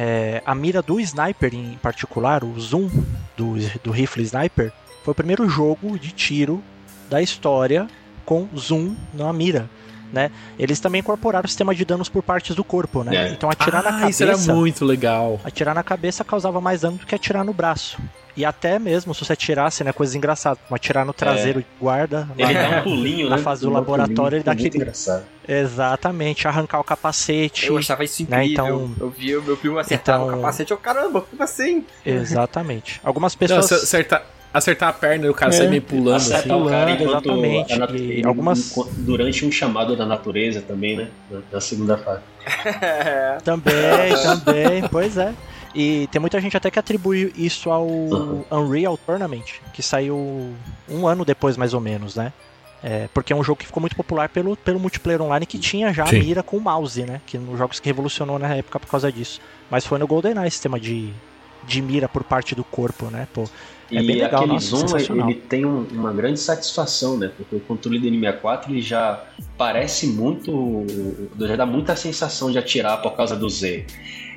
[0.00, 2.88] É, a mira do sniper em particular, o zoom
[3.36, 6.62] do, do rifle sniper, foi o primeiro jogo de tiro
[7.10, 7.88] da história
[8.24, 9.68] com zoom na mira.
[10.12, 10.30] Né?
[10.58, 13.14] Eles também incorporaram o sistema de danos por partes do corpo, né?
[13.14, 13.28] É.
[13.32, 14.10] Então atirar na ah, cabeça.
[14.10, 15.38] isso era muito legal.
[15.44, 17.98] Atirar na cabeça causava mais dano do que atirar no braço.
[18.34, 22.26] E até mesmo se você atirasse, né, coisas engraçadas, como atirar no traseiro de guarda.
[22.38, 23.42] Ele lá- dá um pulinho, na né?
[23.42, 25.24] fase do laboratório, pulinho, ele dá aquele- engraçado.
[25.46, 27.66] Exatamente, arrancar o capacete.
[27.66, 28.64] Eu achava isso né, incrível.
[28.94, 30.70] então- Eu vi o meu primo acertar Então- no capacete.
[30.70, 31.84] Eu, caramba, como assim?
[32.06, 33.00] Exatamente.
[33.04, 33.66] Algumas Não, pessoas.
[33.66, 35.56] se acertar, acertar a perna e o cara É.
[35.56, 36.62] sair meio pulando Acerta assim.
[36.62, 37.72] o cara enquanto exatamente.
[37.82, 41.08] a E algumas- durante um chamado da natureza também, né?
[41.52, 42.22] Na, segunda fase.
[43.44, 43.72] Também,
[44.22, 45.34] também, pois é.
[45.74, 48.44] E tem muita gente até que atribui isso ao Uhum.
[48.50, 50.52] Unreal Tournament, que saiu
[50.88, 52.32] um ano depois, mais ou menos, né?
[52.82, 55.92] É, porque é um jogo que ficou muito popular pelo, pelo multiplayer online que tinha
[55.92, 56.20] já a Sim.
[56.20, 57.20] mira com o mouse, né?
[57.26, 59.40] Que nos jogos que revolucionou na época por causa disso.
[59.70, 61.12] Mas foi no GoldenEye sistema de,
[61.66, 63.26] de mira por parte do corpo, né?
[63.34, 63.44] Pô,
[63.90, 67.30] É E bem legal, aquele nossa, zoom, ele tem um- uma grande satisfação, né?
[67.36, 69.24] Porque o controle do N64 ele já
[69.56, 70.86] parece muito.
[71.38, 73.84] já dá muita sensação de atirar por causa do Z.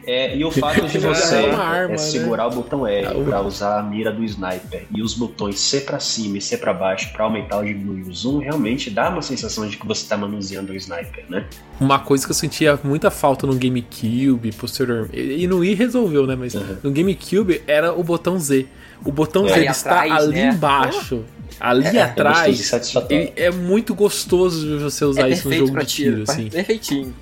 [0.08, 3.42] É, e o fato de você É arma, é, segurar o botão R Ah, para
[3.44, 7.12] usar a mira do sniper e os botões C para cima e C para baixo
[7.14, 10.72] para aumentar ou diminuir o zoom, realmente dá uma sensação de que você está manuseando
[10.72, 11.46] o sniper, né?
[11.80, 15.20] Uma coisa que eu sentia muita falta no GameCube, posteriormente.
[15.20, 16.36] E no Wii resolveu, né?
[16.36, 16.78] Mas Uhum.
[16.84, 18.66] no GameCube era o botão Z.
[19.04, 20.50] O botão Z Ali ele está atrás, ali né?
[20.54, 21.24] embaixo.
[21.60, 22.74] Ali É e atrás.
[23.10, 26.50] ele é muito gostoso de você usar É isso no jogo de tiro, tiro, assim.
[26.50, 27.14] perfeitinho.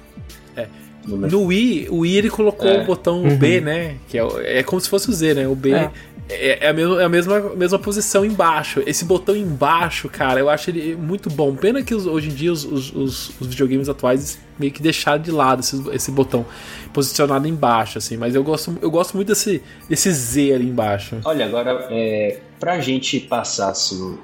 [1.08, 2.82] No Wii, o Wii ele colocou É.
[2.82, 3.36] o botão Uhum.
[3.38, 3.96] B, né?
[4.10, 5.48] Que é, é como se fosse o Z, né?
[5.48, 5.90] O B é,
[6.30, 6.66] É.
[6.66, 8.84] é a, mesma, é a mesma, mesma posição embaixo.
[8.86, 11.56] Esse botão embaixo, cara, eu acho ele muito bom.
[11.56, 15.32] Pena que os- hoje em dia os, os, os- videogames atuais meio que deixaram de
[15.32, 16.46] lado esse, esse botão
[16.94, 18.16] posicionado embaixo, assim.
[18.18, 21.18] Mas eu gosto, eu gosto muito desse, desse Z ali embaixo.
[21.26, 24.18] Olha, agora, é, pra gente passar assim,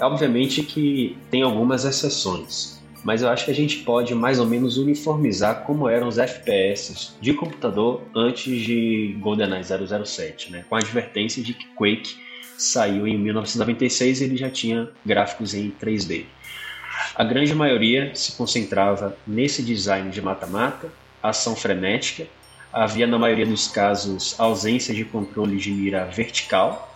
[0.00, 2.73] obviamente que tem algumas exceções,
[3.04, 7.14] mas eu acho que a gente pode mais ou menos uniformizar como eram os FPS
[7.20, 10.64] de computador antes de GoldenEye 007, né?
[10.68, 12.16] com a advertência de que Quake
[12.56, 16.24] saiu em 1996 e ele já tinha gráficos em 3D.
[17.14, 20.90] A grande maioria se concentrava nesse design de mata-mata,
[21.22, 22.26] ação frenética,
[22.72, 26.93] havia na maioria dos casos ausência de controle de mira vertical.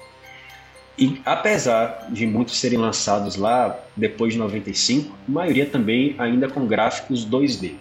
[0.98, 6.66] E apesar de muitos serem lançados lá depois de 95, a maioria também ainda com
[6.66, 7.74] gráficos 2D.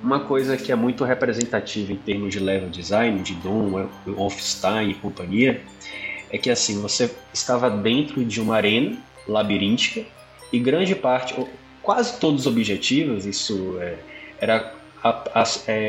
[0.00, 4.94] Uma coisa que é muito representativa em termos de level design, de Doom, Wolfenstein e
[4.94, 5.60] companhia,
[6.30, 10.04] é que assim, você estava dentro de uma arena labiríntica
[10.52, 11.48] e grande parte, ou
[11.82, 13.96] quase todos os objetivos, isso é,
[14.40, 14.74] era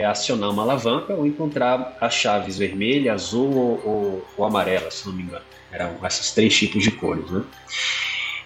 [0.10, 5.14] acionar uma alavanca ou encontrar as chaves vermelha, azul ou, ou, ou amarela, se não
[5.14, 5.44] me engano.
[5.72, 7.42] Eram esses três tipos de cores, né?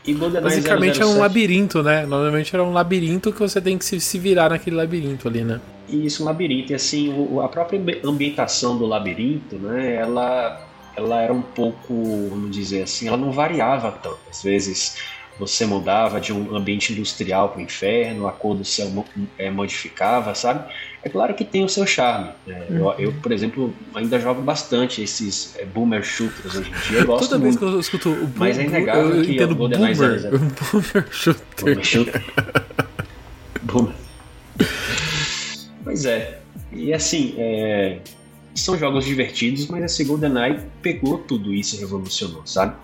[0.05, 2.05] E GoldenEye Basicamente é um 007 labirinto, né?
[2.05, 5.59] Normalmente era um labirinto que você tem que se, se virar naquele labirinto ali, né?
[5.89, 6.71] Isso, um labirinto.
[6.71, 10.61] E assim, o- a própria ambi- ambientação do labirinto, né, ela,
[10.95, 14.19] ela era um pouco, vamos dizer assim, ela não variava tanto.
[14.29, 14.97] Às vezes
[15.39, 18.89] você mudava de um ambiente industrial para o inferno, a cor do céu
[19.37, 20.71] eh, modificava, sabe?
[21.03, 22.29] É claro que tem o seu charme.
[22.47, 22.65] né?
[22.69, 26.99] Eu, eu, por exemplo, ainda jogo bastante esses eh, boomer shooters hoje em dia.
[26.99, 27.69] Eu gosto Toda vez muito.
[27.69, 30.39] que eu escuto o Mas é boom- inegável eu que entendo o GoldenEye boomer, 00.
[30.71, 31.43] boomer shooter.
[31.61, 32.23] Boomer shooter.
[33.63, 33.93] Boomer.
[35.83, 36.39] Pois é.
[36.71, 37.99] E assim, é,
[38.53, 42.75] são jogos divertidos, mas a segunda Night pegou tudo isso e revolucionou, sabe?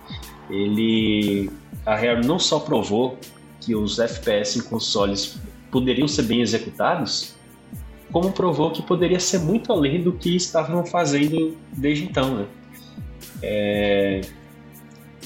[0.52, 1.50] Ele.
[1.84, 3.18] A Rare não só provou
[3.60, 5.36] que os FPS em consoles
[5.70, 7.34] poderiam ser bem executados,
[8.12, 12.46] como provou que poderia ser muito além do que estavam fazendo desde então, né?
[13.42, 14.20] É,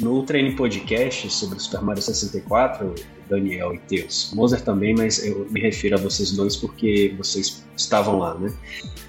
[0.01, 2.95] no Treino Podcast sobre Super Mario 64,
[3.29, 8.19] Daniel e Teus, Moser também, mas eu me refiro a vocês dois porque vocês estavam
[8.19, 8.53] lá, né?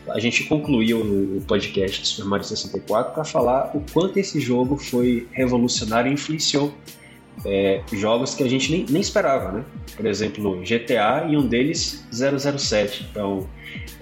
[0.10, 4.78] A gente concluiu o podcast do Super Mario 64 para falar o quanto esse jogo
[4.78, 6.74] foi revolucionário e influenciou
[7.46, 9.64] é, jogos que a gente nem, nem esperava, né?
[9.96, 13.08] Por exemplo, GTA e um deles 007.
[13.12, 13.48] Então,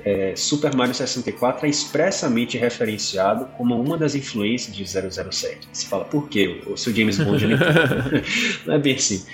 [0.04, 5.68] é, Super Mario 64 é expressamente referenciado como uma das influências de 007.
[5.72, 6.62] Você fala, por quê?
[6.68, 7.56] O seu James Bond ele...
[8.66, 9.26] não é bem assim.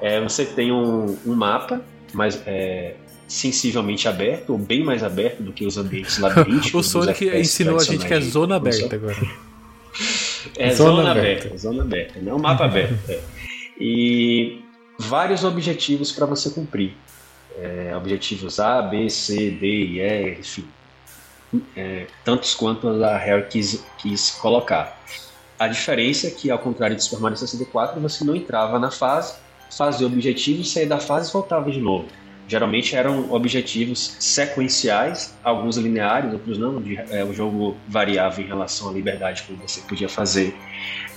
[0.00, 1.80] É, você tem um, um mapa,
[2.12, 2.94] mas é,
[3.26, 6.86] sensivelmente aberto, ou bem mais aberto do que os ambientes labirínticos.
[6.86, 9.16] O Sonic ensinou a gente que é zona aberta agora.
[10.56, 11.46] É Zona zona, aberta.
[11.46, 11.58] aberta.
[11.58, 12.94] zona aberta, não mapa aberto.
[13.08, 13.18] é.
[13.80, 14.60] E
[14.98, 16.94] vários objetivos para você cumprir.
[17.60, 20.64] É, objetivos A, B, C, D e E, enfim.
[21.76, 24.98] É, tantos quanto a Rare quis, quis colocar.
[25.58, 29.34] A diferença é que, ao contrário do Super Mario 64, você não entrava na fase,
[29.76, 32.06] fazia o objetivo, saía da fase e voltava de novo.
[32.46, 36.80] Geralmente eram objetivos sequenciais, alguns lineares, outros não.
[36.80, 40.56] de- é, o jogo variava em relação à liberdade que você podia fazer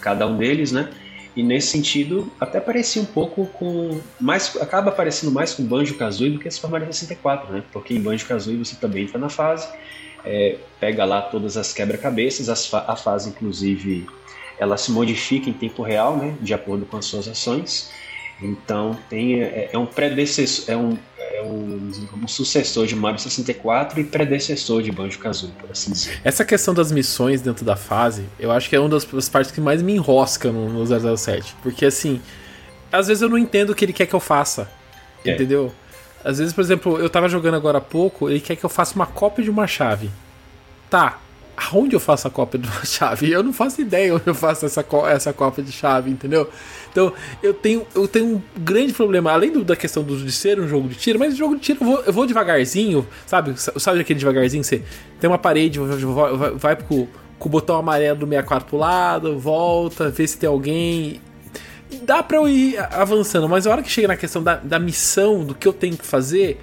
[0.02, 0.90] cada um deles, né?
[1.36, 4.02] E nesse sentido, até parecia um pouco com.
[4.20, 7.64] Mais, acaba parecendo mais com Banjo Kazooie do que Super Mario 64, né?
[7.72, 9.68] Porque em Banjo Kazooie você também entra na fase,
[10.26, 14.06] é, pega lá todas as quebra-cabeças, as fa- a fase, inclusive,
[14.60, 16.36] ela se modifica em tempo real, né?
[16.42, 17.90] De acordo com as suas ações.
[18.42, 20.98] Então tem, é, é um predecessor, é um,
[21.42, 21.92] é um,
[22.24, 26.20] um sucessor de Mario 64 e predecessor de Banjo Kazooie, por assim dizer.
[26.24, 29.52] Essa questão das missões dentro da fase, eu acho que é uma das, das partes
[29.52, 31.56] que mais me enrosca no, no 007.
[31.62, 32.22] Porque assim,
[32.92, 34.70] às vezes eu não entendo o que ele quer que eu faça.
[35.26, 35.34] É.
[35.34, 35.72] Entendeu?
[36.24, 38.96] Às vezes, por exemplo, eu tava jogando agora há pouco, ele quer que eu faça
[38.96, 40.10] uma cópia de uma chave.
[40.90, 41.20] Tá.
[41.70, 43.30] Aonde eu faço a cópia de uma chave?
[43.32, 46.50] Eu não faço ideia onde eu faço essa, essa cópia de chave, entendeu?
[46.92, 50.60] Então eu tenho, eu tenho um grande problema, além do- da questão do, de ser
[50.60, 53.54] um jogo de tiro, mas jogo de tiro eu vou, eu vou devagarzinho, sabe?
[53.58, 54.64] Sabe aquele devagarzinho?
[54.64, 54.82] Você
[55.20, 55.98] tem uma parede, vai,
[56.36, 57.08] vai, vai com
[57.40, 61.22] o botão amarelo do 64 pro lado, volta, vê se tem alguém.
[62.04, 65.44] Dá pra eu ir avançando, mas a hora que chega na questão da, da missão,
[65.44, 66.60] do que eu tenho que fazer,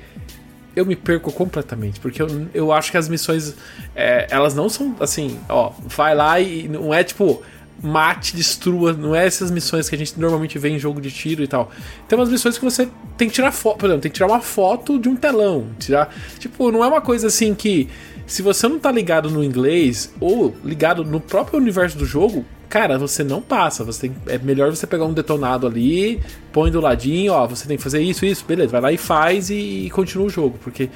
[0.79, 3.55] eu me perco completamente, porque eu, eu acho que as missões,
[3.95, 7.43] é, elas não são assim, ó, vai lá e não é tipo
[7.81, 11.43] mate, destrua, não é essas missões que a gente normalmente vê em jogo de tiro
[11.43, 11.71] e tal.
[12.09, 14.41] Tem umas missões que você tem que tirar foto, por exemplo, tem que tirar uma
[14.41, 17.89] foto de um telão, tirar, tipo, não é uma coisa assim que
[18.27, 22.99] se você não tá ligado no inglês ou ligado no próprio universo do jogo, cara,
[22.99, 23.85] você não passa.
[23.85, 27.77] Você tem, é melhor você pegar um detonado ali, põe do ladinho, ó, você tem
[27.77, 30.91] que fazer isso, isso, beleza, vai lá e faz e, e continua o jogo, porque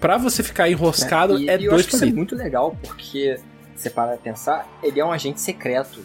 [0.00, 2.76] pra você ficar enroscado e, é e eu dois acho que isso é muito legal,
[2.82, 3.38] porque
[3.74, 6.00] você para pensar, ele é um agente secreto.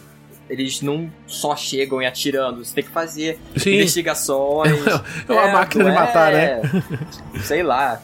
[0.48, 3.74] Eles não só chegam e atirando, você tem que fazer Sim.
[3.74, 4.72] investigações.
[5.28, 6.60] É uma máquina de é, matar, né?
[7.44, 8.02] Sei lá,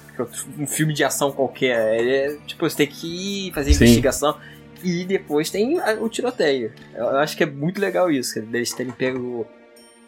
[0.56, 1.76] um filme de ação qualquer.
[1.76, 3.84] É, tipo, você tem que ir fazer Sim.
[3.84, 4.36] investigação.
[4.88, 6.72] E depois tem a- o tiroteio.
[6.94, 9.46] Eu, eu acho que é muito legal isso, que eles terem pego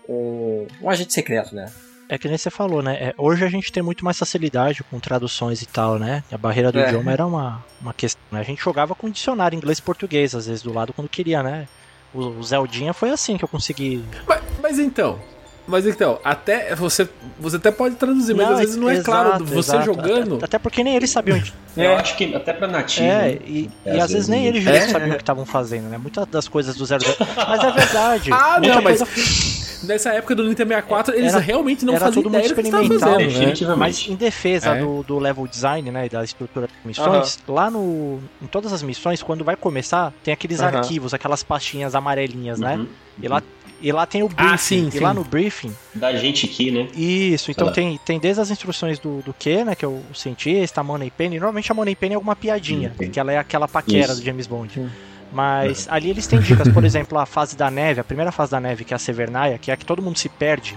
[0.08, 1.70] um, um agente secreto, né?
[2.08, 2.94] É que nem você falou, né?
[2.94, 6.22] É, hoje a gente tem muito mais facilidade com traduções e tal, né?
[6.32, 6.86] A barreira do É.
[6.88, 8.22] idioma era uma, uma questão.
[8.30, 8.40] né?
[8.40, 11.68] A gente jogava com dicionário inglês e português, às vezes, do lado quando queria, né?
[12.14, 14.02] O, o Zeldinha foi assim que eu consegui.
[14.26, 15.20] Mas, mas então,
[15.68, 19.04] mas então, até você, você até pode traduzir, mas Não, às vezes não é exato,
[19.10, 19.84] claro você exato.
[19.84, 20.34] jogando.
[20.36, 21.40] Até, até porque nem eles sabiam.
[21.76, 23.06] Eu acho que até pra nativo.
[23.06, 23.38] É, né?
[23.46, 24.88] e, É, e às às vezes vezes nem eles É?
[24.88, 25.96] sabiam o que estavam fazendo, né?
[25.98, 27.04] Muitas das coisas do 00.
[27.36, 28.32] Mas é verdade.
[28.32, 32.30] Ah, não, mas coisa- nessa época do Nintendo 64, eles Era- realmente não faziam tudo
[32.30, 33.38] muito ideia do que estavam experimental, fazendo, né?
[33.38, 33.78] Definitivamente.
[33.78, 34.80] Mas em defesa É.
[34.80, 38.82] do, do level design, né, e da estrutura das missões, lá no em todas as
[38.82, 40.78] missões, quando vai começar, tem aqueles Aham.
[40.78, 42.76] arquivos, aquelas pastinhas amarelinhas, né?
[42.76, 42.88] Uhum.
[43.22, 43.40] E lá
[43.80, 44.52] e lá tem o briefing.
[44.52, 45.00] Ah, sim, e sim.
[45.00, 46.88] lá no briefing, Da gente aqui, né?
[46.94, 50.80] isso, então tem, tem desde as instruções do, do Q, né, que é o cientista,
[50.80, 53.10] a Money Penny, normalmente a Money Penny é alguma piadinha, Sim.
[53.10, 54.20] que ela é aquela paquera Isso.
[54.20, 54.72] do James Bond.
[54.74, 54.90] Sim.
[55.30, 58.60] Mas ali eles têm dicas, por exemplo, a fase da neve, a primeira fase da
[58.60, 60.76] neve, que é a Severnaia, que é a que todo mundo se perde,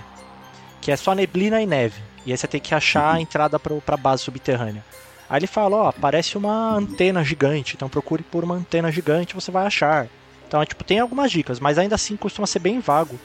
[0.81, 2.01] que é só neblina e neve.
[2.25, 4.83] E aí você tem que achar a entrada pro, pra base subterrânea.
[5.29, 9.49] Aí ele fala, ó, aparece uma antena gigante, então procure por uma antena gigante, você
[9.49, 10.07] vai achar.
[10.51, 13.17] Então, é, tipo, tem algumas dicas, mas ainda assim costuma ser bem vago.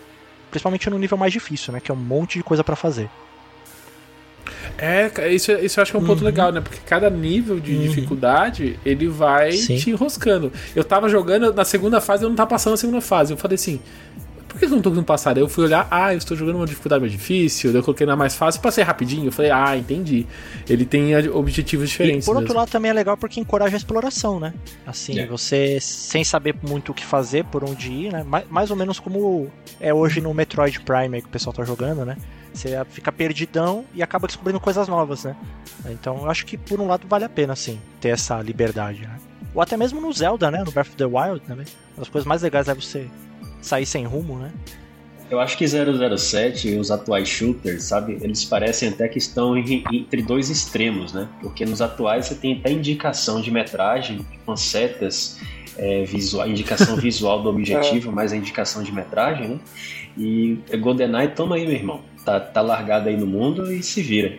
[0.48, 1.80] Principalmente no nível mais difícil, né?
[1.80, 3.10] Que é um monte de coisa pra fazer.
[4.78, 6.24] É, isso, isso eu acho que é um ponto Uhum.
[6.26, 6.60] legal, né?
[6.60, 7.80] Porque cada nível de Uhum.
[7.82, 9.76] dificuldade, ele vai Sim.
[9.76, 10.52] te enroscando.
[10.76, 13.32] Eu tava jogando na segunda fase, eu não tava passando a segunda fase.
[13.32, 13.80] Eu falei assim,
[14.56, 15.34] por que eu não tô conseguindo passar?
[15.34, 18.06] Daí eu fui olhar, ah, eu estou jogando uma dificuldade mais difícil, daí eu coloquei
[18.06, 19.26] na mais fácil, passei rapidinho.
[19.26, 20.26] Eu falei, ah, entendi.
[20.68, 22.24] Ele tem objetivos E diferentes.
[22.26, 22.58] por outro mesmo.
[22.60, 24.52] lado também é legal porque encoraja a exploração, né?
[24.86, 25.26] Assim, É.
[25.26, 28.22] você sem saber muito o que fazer, por onde ir, né?
[28.24, 32.04] Mais, mais ou menos como é hoje no Metroid Prime que o pessoal tá jogando,
[32.04, 32.16] né?
[32.52, 35.36] Você fica perdidão e acaba descobrindo coisas novas, né?
[35.90, 39.16] Então eu acho que por um lado vale a pena, assim, ter essa liberdade, né?
[39.54, 40.62] Ou até mesmo no Zelda, né?
[40.64, 41.66] No Breath of the Wild também.
[41.94, 43.06] Uma das coisas mais legais é você
[43.66, 44.52] sair sem rumo, né?
[45.28, 48.16] Eu acho que 007 e os atuais shooters, sabe?
[48.20, 51.28] Eles parecem até que estão em- entre dois extremos, né?
[51.40, 55.40] Porque nos atuais você tem até indicação de metragem, com setas,
[55.76, 59.58] é, visual, indicação visual do objetivo, mais a indicação de metragem, né?
[60.16, 62.00] E GoldenEye, toma aí, meu irmão.
[62.24, 64.32] Tá, tá largado aí no mundo e se vira.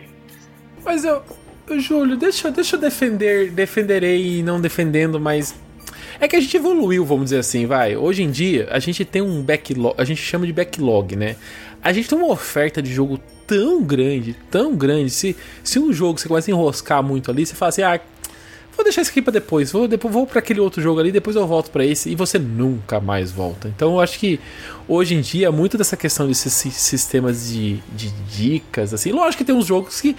[0.84, 1.22] Mas eu,
[1.68, 5.54] eu, Júlio, deixa, deixa eu defender, defenderei não defendendo, mas
[6.20, 7.96] é que a gente evoluiu, vamos dizer assim, vai.
[7.96, 11.36] Hoje em dia, a gente tem um backlog, a gente chama de backlog, né?
[11.82, 15.10] A gente tem uma oferta de jogo tão grande, tão grande.
[15.10, 18.00] Se, se um jogo você começa a enroscar muito ali, você fala assim, ah,
[18.76, 21.34] vou deixar isso aqui pra depois, vou, depois vou para aquele outro jogo ali, depois
[21.36, 23.68] eu volto pra esse, e você nunca mais volta.
[23.68, 24.38] Então eu acho que
[24.88, 29.44] hoje em dia, muito dessa questão desses si- sistemas de, de dicas, assim, lógico que
[29.44, 30.16] tem uns jogos que,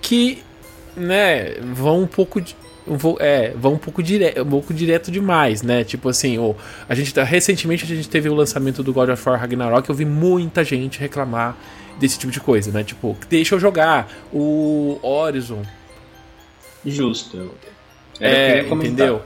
[0.00, 0.42] que
[0.96, 2.40] né, vão um pouco.
[2.40, 5.84] de- vão- É, vão um pouco, dire, um pouco direto demais, né?
[5.84, 6.54] Tipo assim, o,
[6.88, 9.94] a gente tá- recentemente a gente teve o lançamento do God of War Ragnarok, eu
[9.94, 11.56] vi muita gente reclamar
[12.00, 12.82] desse tipo de coisa, né?
[12.84, 15.62] Tipo, deixa eu jogar o Horizon,
[16.84, 17.36] Justo.
[17.36, 19.22] Eu, eu é, entendeu?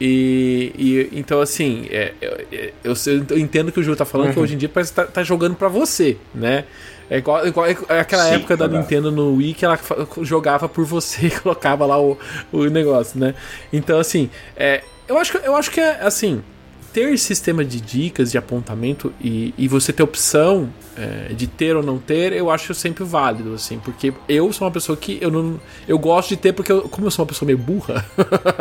[0.00, 4.28] E, e- então assim, é, eu, eu, sei- eu entendo que o Júlio tá falando
[4.28, 4.32] Uhum.
[4.34, 6.64] que hoje em dia parece que tá, tá jogando pra você, né?
[7.12, 8.82] É igual, igual é aquela Sim, época da verdade.
[8.84, 9.78] Nintendo no Wii que ela
[10.22, 12.16] jogava por você e colocava lá o,
[12.50, 13.34] o negócio, né?
[13.70, 16.42] Então assim, é, eu acho que eu acho que é assim,
[16.90, 21.82] ter sistema de dicas, de apontamento e, e você ter opção é, de ter ou
[21.82, 25.60] não ter, eu acho sempre válido, assim, porque eu sou uma pessoa que eu não.
[25.86, 28.06] Eu gosto de ter, porque eu, como eu sou uma pessoa meio burra,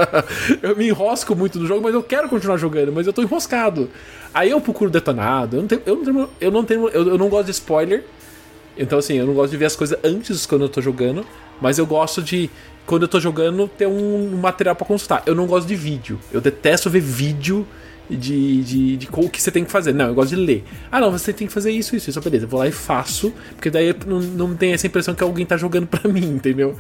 [0.61, 3.89] eu me enrosco muito no jogo, mas eu quero continuar jogando, mas eu tô enroscado.
[4.33, 5.81] Aí eu procuro detonado, eu não tenho.
[5.85, 8.03] Eu não, tenho, eu, não, tenho eu, eu não gosto de spoiler.
[8.77, 11.25] Então, assim, eu não gosto de ver as coisas antes quando eu tô jogando,
[11.62, 12.49] mas eu gosto de,
[12.86, 15.23] quando eu tô jogando, ter um material para consultar.
[15.25, 16.19] Eu não gosto de vídeo.
[16.31, 17.67] Eu detesto ver vídeo
[18.10, 19.93] de, de, de o que você tem que fazer.
[19.93, 20.63] Não, eu gosto de ler.
[20.91, 22.21] Ah, não, você tem que fazer isso, isso, isso.
[22.21, 25.45] Beleza, eu vou lá e faço, porque daí não, não tem essa impressão que alguém
[25.45, 26.75] tá jogando pra mim, entendeu?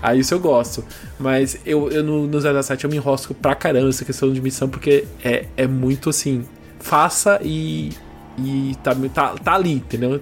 [0.00, 0.84] Aí isso eu gosto.
[1.18, 4.68] Mas eu, eu no, no 007 eu me enrosco pra caramba essa questão de missão,
[4.68, 6.44] porque é, é muito assim.
[6.78, 7.90] Faça e.
[8.38, 10.20] E tá, tá, tá ali, entendeu?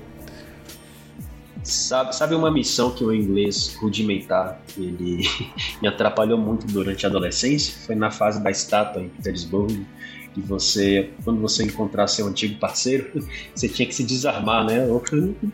[1.63, 5.23] Sabe, sabe uma missão que o inglês rudimentar ele
[5.83, 7.75] me atrapalhou muito durante a adolescência?
[7.87, 9.85] Foi na fase da estátua em Petersburgo
[10.35, 13.11] que você, quando você encontrar seu antigo parceiro,
[13.55, 14.87] você tinha que se desarmar, né?
[14.87, 15.03] Eu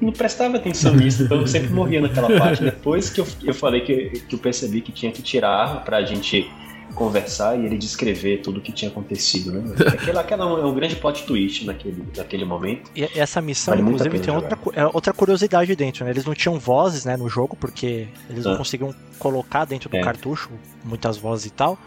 [0.01, 2.63] não prestava atenção nisso, então eu sempre morria naquela parte.
[2.63, 6.05] Depois que eu, eu falei que, que eu percebi que tinha que tirar a arma
[6.05, 6.51] gente
[6.95, 9.75] conversar e ele descrever tudo o que tinha acontecido, né?
[9.87, 12.91] Aquela, aquela é um grande plot twist naquele, naquele momento.
[12.95, 16.11] E essa missão, vale inclusive, tem outra, é, outra curiosidade dentro, né?
[16.11, 18.51] Eles não tinham vozes, né, no jogo, porque eles ah.
[18.51, 20.03] não conseguiam colocar dentro do é.
[20.03, 20.51] cartucho
[20.85, 21.79] muitas vozes e tal.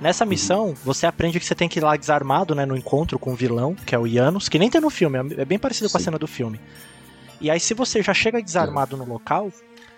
[0.00, 3.32] Nessa missão, você aprende que você tem que ir lá desarmado, né, no encontro com
[3.32, 5.92] o vilão, que é o Janus, que nem tem no filme, é bem parecido Sim.
[5.92, 6.60] com a cena do filme.
[7.40, 9.50] E aí, se você já chega desarmado no local,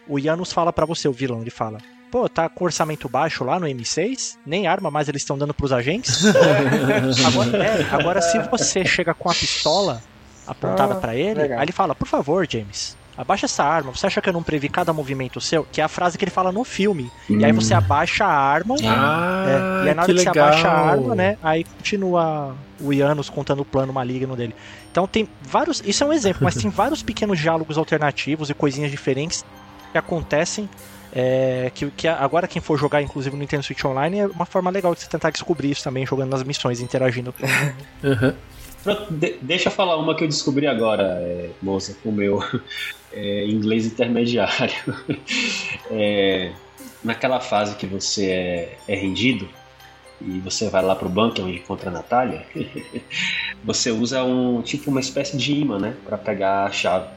[0.08, 1.78] o Janus fala para você, o vilão, ele fala:
[2.10, 5.72] Pô, tá com orçamento baixo lá no M6, nem arma mais eles estão dando pros
[5.72, 6.24] agentes.
[7.26, 10.02] agora, é, agora, se você chega com a pistola
[10.46, 11.58] apontada ah, para ele, legal.
[11.58, 13.94] aí ele fala: Por favor, James, abaixa essa arma.
[13.94, 15.64] Você acha que eu não previ cada movimento seu?
[15.64, 17.10] Que é a frase que ele fala no filme.
[17.28, 17.40] Hum.
[17.40, 17.78] E aí você hum.
[17.78, 18.76] abaixa a arma.
[18.84, 19.44] Ah,
[19.82, 21.36] é, e aí na hora que, que você abaixa a arma, né?
[21.42, 24.54] Aí continua o Ianos contando o plano maligno dele.
[24.90, 25.82] Então tem vários.
[25.84, 29.44] Isso é um exemplo, mas tem vários pequenos diálogos alternativos e coisinhas diferentes
[29.92, 30.68] que acontecem.
[31.20, 34.70] É, que, que agora quem for jogar, inclusive no Nintendo Switch Online, é uma forma
[34.70, 37.34] legal de você tentar descobrir isso também, jogando nas missões, interagindo.
[38.04, 38.34] uhum.
[39.10, 42.40] De, deixa eu falar uma que eu descobri agora, é, moça, com o meu
[43.12, 44.74] é, inglês intermediário.
[45.90, 46.52] É,
[47.02, 49.48] naquela fase que você é, é, rendido
[50.20, 52.44] e você vai lá pro banco onde encontra a Natália,
[53.64, 57.08] você usa um tipo uma espécie de imã, né, para pegar a chave.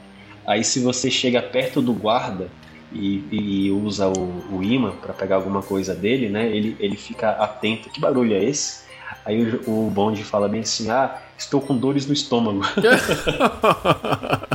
[0.46, 2.48] Aí se você chega perto do guarda
[2.94, 7.30] e, e usa o, o imã para pegar alguma coisa dele, né, ele, ele fica
[7.30, 7.90] atento.
[7.90, 8.82] Que barulho é esse?
[9.24, 12.62] Aí o, o bonde fala bem assim: Ah, estou com dores no estômago.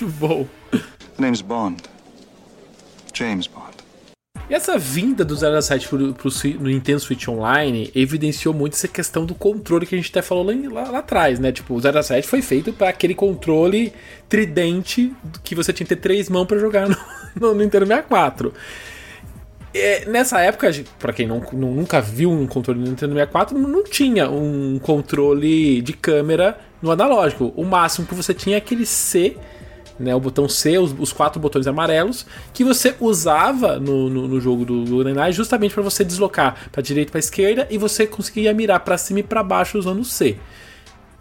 [0.00, 0.46] Muito bom.
[0.70, 1.82] The name's Bond.
[3.12, 3.69] James Bond.
[4.50, 9.24] E essa vinda do 07 pro, pro, no Nintendo Switch Online evidenciou muito essa questão
[9.24, 11.52] do controle que a gente até falou lá, lá, lá atrás, né?
[11.52, 13.92] Tipo, o 07 foi feito para aquele controle
[14.28, 15.12] tridente
[15.44, 16.96] que você tinha que ter três mãos para jogar no,
[17.40, 18.52] no Nintendo 64.
[19.72, 24.28] É, nessa época, para quem não, nunca viu um controle do Nintendo 64, não tinha
[24.28, 27.52] um controle de câmera no analógico.
[27.54, 29.36] O máximo que você tinha é aquele C,
[30.00, 34.40] né, o botão C, os, os quatro botões amarelos, que você usava no, no, no
[34.40, 38.80] jogo do GoldenEye justamente para você deslocar para direita para esquerda e você conseguia mirar
[38.80, 40.38] para cima e para baixo usando o C.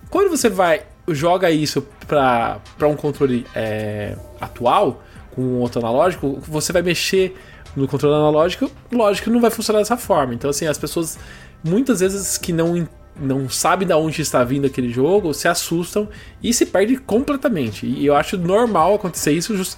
[0.10, 5.04] Quando você vai joga isso para um controle é, atual
[5.36, 7.36] com outro analógico, você vai mexer
[7.76, 10.34] no controle analógico, lógico não vai funcionar dessa forma.
[10.34, 11.20] Então, assim, as pessoas
[11.64, 12.88] muitas vezes que não
[13.22, 16.08] não sabem de onde está vindo aquele jogo, se assustam
[16.42, 17.86] e se perde completamente.
[17.86, 19.56] E eu acho normal acontecer isso.
[19.56, 19.78] Just...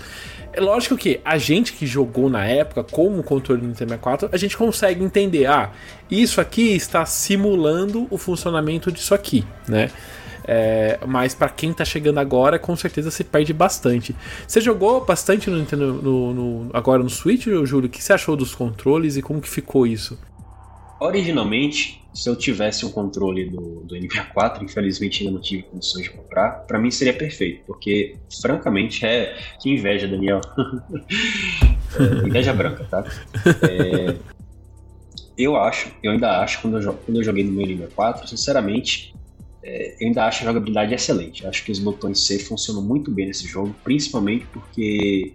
[0.53, 4.29] É lógico que a gente que jogou na época com o controle do Nintendo 64,
[4.31, 5.71] a gente consegue entender, ah,
[6.09, 9.89] isso aqui está simulando o funcionamento disso aqui, né?
[10.43, 14.15] É, mas para quem tá chegando agora, com certeza se perde bastante.
[14.47, 17.87] Você jogou bastante no Nintendo no, no, agora no Switch, Júlio?
[17.87, 20.17] O que você achou dos controles e como que ficou isso?
[21.01, 26.11] Originalmente, se eu tivesse um controle do, do NPA4, infelizmente ainda não tive condições de
[26.11, 29.35] comprar, para mim seria perfeito, porque francamente é.
[29.59, 30.39] Que inveja, Daniel.
[31.99, 33.03] é, inveja branca, tá?
[33.67, 34.15] É,
[35.35, 39.15] eu acho, eu ainda acho, quando eu, quando eu joguei no meu NPA4, sinceramente,
[39.63, 41.47] é, eu ainda acho a jogabilidade excelente.
[41.47, 45.33] Acho que os botões C funcionam muito bem nesse jogo, principalmente porque,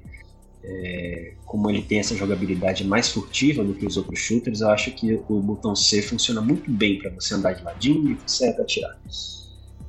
[0.66, 4.90] é, como ele tem essa jogabilidade mais furtiva do que os outros shooters, eu acho
[4.90, 8.98] que o botão C funciona muito bem para você andar de ladinho e você atirar.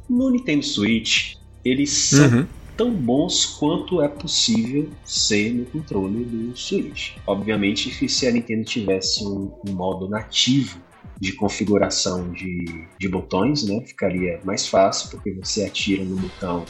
[0.08, 1.36] No Nintendo Switch,
[1.66, 2.48] eles são uhum.
[2.78, 7.13] tão bons quanto é possível ser no controle do Switch.
[7.26, 10.80] Obviamente, se a Nintendo tivesse um, um modo nativo
[11.20, 13.82] de configuração de, de botões, né?
[13.82, 16.64] Ficaria mais fácil, porque você atira no botão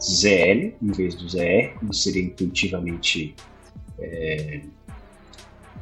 [0.00, 3.34] ZL em vez do ZR, como seria intuitivamente
[3.98, 4.60] é,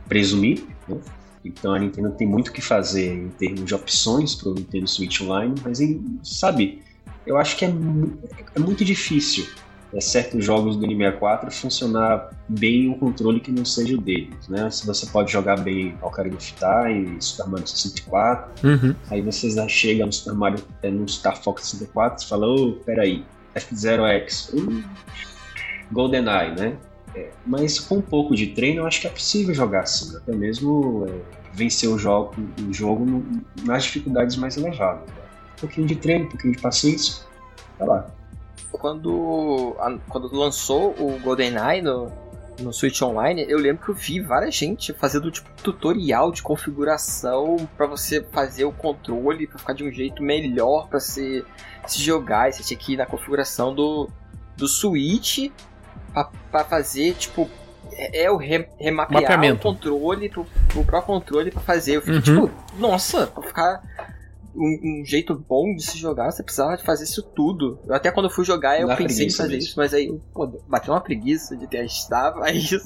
[0.09, 0.67] presumido.
[0.89, 0.99] Né?
[1.45, 4.89] Então a Nintendo tem muito o que fazer em termos de opções para o Nintendo
[4.89, 5.79] Switch Online, mas
[6.23, 6.83] sabe,
[7.27, 7.69] eu acho que é,
[8.55, 9.47] é muito difícil
[9.95, 14.69] é, certos jogos do N64 funcionar bem um controle que não seja o deles, né?
[14.71, 18.95] Se você pode jogar bem Ocarina of Time, Super Mario 64, Uhum.
[19.09, 22.73] aí você já chega no Super Mario, é, no Star Fox 64 e fala, ô,
[22.73, 23.25] peraí,
[23.57, 24.83] F0X, hum,
[25.93, 26.77] GoldenEye, né?
[27.15, 30.33] É, mas com um pouco de treino eu acho que é possível jogar assim, até
[30.35, 31.13] mesmo é,
[31.55, 32.35] vencer o jogo,
[32.69, 33.25] o jogo no,
[33.65, 35.09] nas dificuldades mais elevadas.
[35.09, 35.15] Né?
[35.57, 37.25] Um pouquinho de treino, um pouquinho de paciência,
[37.79, 38.07] tá lá.
[38.73, 42.13] Quando, a- quando lançou o GoldenEye no,
[42.61, 47.57] no Switch Online, eu lembro que eu vi várias gente fazendo tipo tutorial de configuração
[47.77, 51.43] pra você fazer o controle pra ficar de um jeito melhor pra se,
[51.93, 52.49] se jogar.
[52.49, 54.09] E Você tinha que ir na configuração do,
[54.57, 55.51] do Switch
[56.13, 57.49] pra, pra fazer tipo
[57.93, 59.57] é, é o re, remapear Mapeamento.
[59.69, 61.97] o controle pro, pro próprio controle pra fazer.
[61.97, 62.47] Eu fiquei Uhum.
[62.47, 63.81] tipo, nossa, pra ficar
[64.59, 67.79] um, um jeito bom de se jogar, você precisava de fazer isso tudo.
[67.87, 69.69] Eu até quando eu fui jogar, eu Dá pensei em fazer mesmo.
[69.69, 72.81] isso, mas aí pô, bateu uma preguiça de testar isso.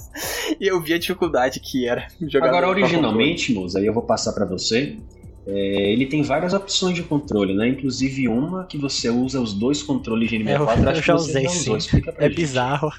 [0.60, 4.32] E eu vi a dificuldade que era jogar Agora, originalmente, Moza, aí eu vou passar
[4.32, 4.98] pra você.
[5.46, 5.52] É,
[5.92, 7.68] ele tem várias opções de controle, né?
[7.68, 10.82] Inclusive uma que você usa os dois controles de É, eu- N64.
[10.82, 11.74] eu acho que já usei, sim.
[11.74, 12.34] É gente.
[12.36, 12.90] bizarro.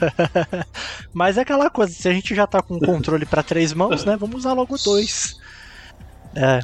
[1.14, 4.04] Mas é aquela coisa, se a gente já tá com o controle pra três mãos,
[4.06, 4.18] né?
[4.18, 5.38] Vamos usar logo dois.
[6.36, 6.60] É.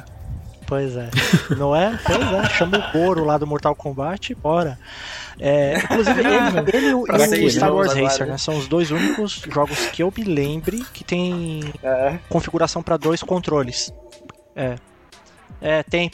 [0.66, 1.08] Pois é.
[1.56, 1.98] Não é?
[2.04, 2.50] Pois é.
[2.50, 4.78] Chama o Goro lá do Mortal Kombat e bora.
[5.40, 8.32] É, inclusive, ele, ele e o- e Star Wars Racer, né?
[8.32, 8.38] né?
[8.38, 12.18] São os dois únicos jogos que eu me lembre que tem É.
[12.28, 13.90] configuração pra dois controles.
[14.54, 14.74] É.
[15.60, 16.10] É, tem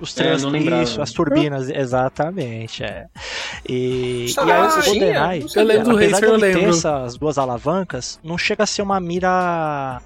[0.00, 0.82] os É, não lembrava.
[0.82, 3.06] isso, as turbinas, exatamente, é.
[3.68, 4.82] E, e aí Wars o?
[4.90, 5.46] GoldenEye.
[5.54, 8.66] Eu lembro do apesar Racer, de eu ele ter essas duas alavancas, não chega a
[8.66, 10.00] ser uma mira,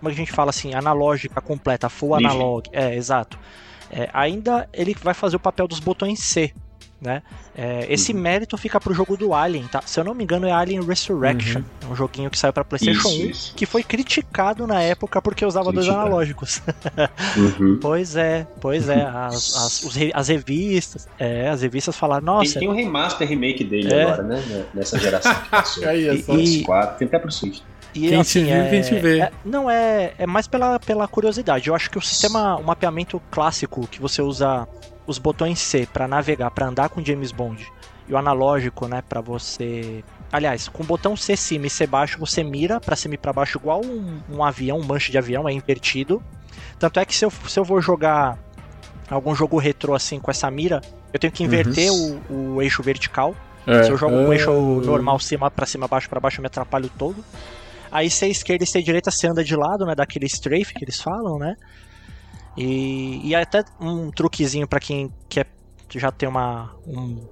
[0.00, 2.30] como a gente fala assim, analógica completa, full Ninja.
[2.30, 2.68] analog.
[2.72, 3.38] É, exato.
[3.90, 6.52] É, ainda ele vai fazer o papel dos botões C,
[7.00, 7.22] né?
[7.54, 8.20] É, esse Uhum.
[8.20, 9.82] mérito fica pro jogo do Alien, tá?
[9.84, 13.08] Se eu não me engano é Alien Resurrection, é um joguinho que saiu pra PlayStation
[13.08, 13.54] Isso, 1, isso.
[13.54, 16.62] que foi criticado na época porque usava dois analógicos.
[17.36, 17.78] Uhum.
[17.80, 22.58] Pois é, pois é, as, as, os as revistas, é, as revistas falaram, Tem, nossa,
[22.58, 24.02] tem um remaster remake dele É.
[24.04, 24.66] agora, né?
[24.74, 25.84] Nessa geração que passou.
[25.88, 26.34] Aí, é E- só.
[26.34, 27.60] e- PS4, tem até pro Switch.
[27.94, 29.20] E Quem assim, te viu, é, quem te vê.
[29.20, 31.68] é- não, é, é mais pela, pela curiosidade.
[31.68, 34.68] Eu acho que o sistema, o mapeamento clássico que você usa
[35.06, 37.66] os botões C pra navegar, pra andar com James Bond,
[38.08, 40.04] e o analógico, né, Pra você.
[40.32, 43.32] Aliás, com o botão C cima e C baixo, você mira pra cima e pra
[43.32, 46.22] baixo igual um, um avião, um manche de avião, é invertido.
[46.78, 48.36] Tanto é que se eu, se eu vou jogar
[49.08, 50.80] algum jogo retrô assim com essa mira,
[51.12, 53.34] eu tenho que inverter o, o eixo vertical.
[53.66, 53.84] É.
[53.84, 54.84] Se eu jogo um eixo Ah.
[54.86, 57.24] normal, cima pra cima, baixo pra baixo, eu me atrapalho todo.
[57.90, 59.94] Aí se é esquerda e se é direita, você anda de lado, né?
[59.94, 61.54] Daquele strafe que eles falam, né?
[62.56, 65.46] E, e até um truquezinho pra quem quer
[65.94, 67.26] já ter uma, um-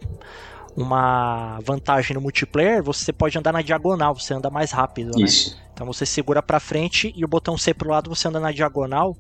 [0.77, 5.27] uma vantagem no multiplayer, você pode andar na diagonal, você anda mais rápido, né?
[5.72, 9.16] Então você segura pra frente e o botão C pro lado, você anda na diagonal,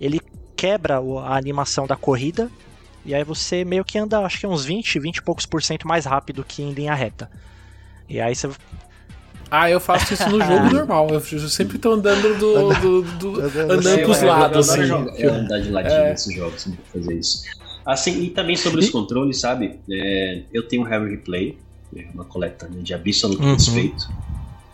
[0.00, 0.20] ele
[0.56, 2.50] quebra a animação da corrida
[3.04, 5.86] e aí você meio que anda, acho que uns 20, 20 e poucos por cento
[5.86, 7.30] mais rápido que em linha reta.
[8.08, 8.48] E aí você
[9.50, 11.08] Ah, eu faço isso no jogo normal.
[11.10, 12.74] Eu sempre tô andando do.
[12.80, 14.90] do, do- andando pros Eu- eu lados, assim.
[15.18, 16.10] eu andar de ladinho É.
[16.10, 17.42] nesses jogos, sempre fazer isso.
[17.84, 19.78] Assim, e também sobre os controles, sabe?
[19.90, 21.56] É, eu tenho um Heavy Replay,
[21.96, 23.54] é uma coletânea de absoluto Uhum.
[23.54, 24.08] respeito.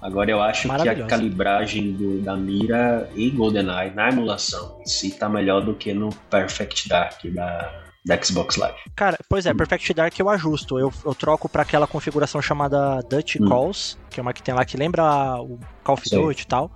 [0.01, 5.11] Agora eu acho que a calibragem do- da mira e GoldenEye na emulação em si
[5.11, 7.71] tá melhor do que no Perfect Dark da,
[8.05, 8.79] da Xbox Live.
[8.97, 10.79] Cara, pois é, Perfect Dark eu ajusto.
[10.79, 13.49] Eu, eu troco pra aquela configuração chamada Dutch Hum.
[13.49, 15.03] Calls, que é uma que tem lá que lembra
[15.41, 16.11] o Call of.
[16.11, 16.71] Duty e tal.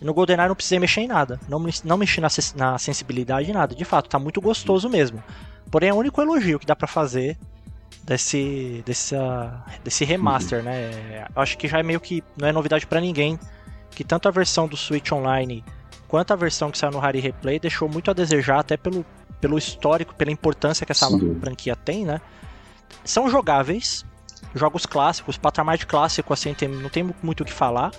[0.00, 1.38] E no GoldenEye não precisei mexer em nada.
[1.48, 3.74] Não, não mexi na, na sensibilidade em nada.
[3.74, 5.22] De fato, tá muito gostoso mesmo.
[5.70, 7.38] Porém, é o único elogio que dá pra fazer
[8.02, 9.14] desse, desse,
[9.84, 11.26] desse remaster, né?
[11.34, 13.38] Eu acho que já é meio que não é novidade pra ninguém
[13.90, 15.64] que tanto a versão do Switch Online
[16.08, 19.04] quanto a versão que saiu no Rare Replay deixou muito a desejar, até pelo,
[19.42, 21.40] pelo histórico, pela importância que essa dúvida.
[21.40, 22.20] franquia tem, né?
[23.04, 24.04] São jogáveis,
[24.54, 27.90] jogos clássicos, patamar de clássico, assim, tem- não tem muito o que falar,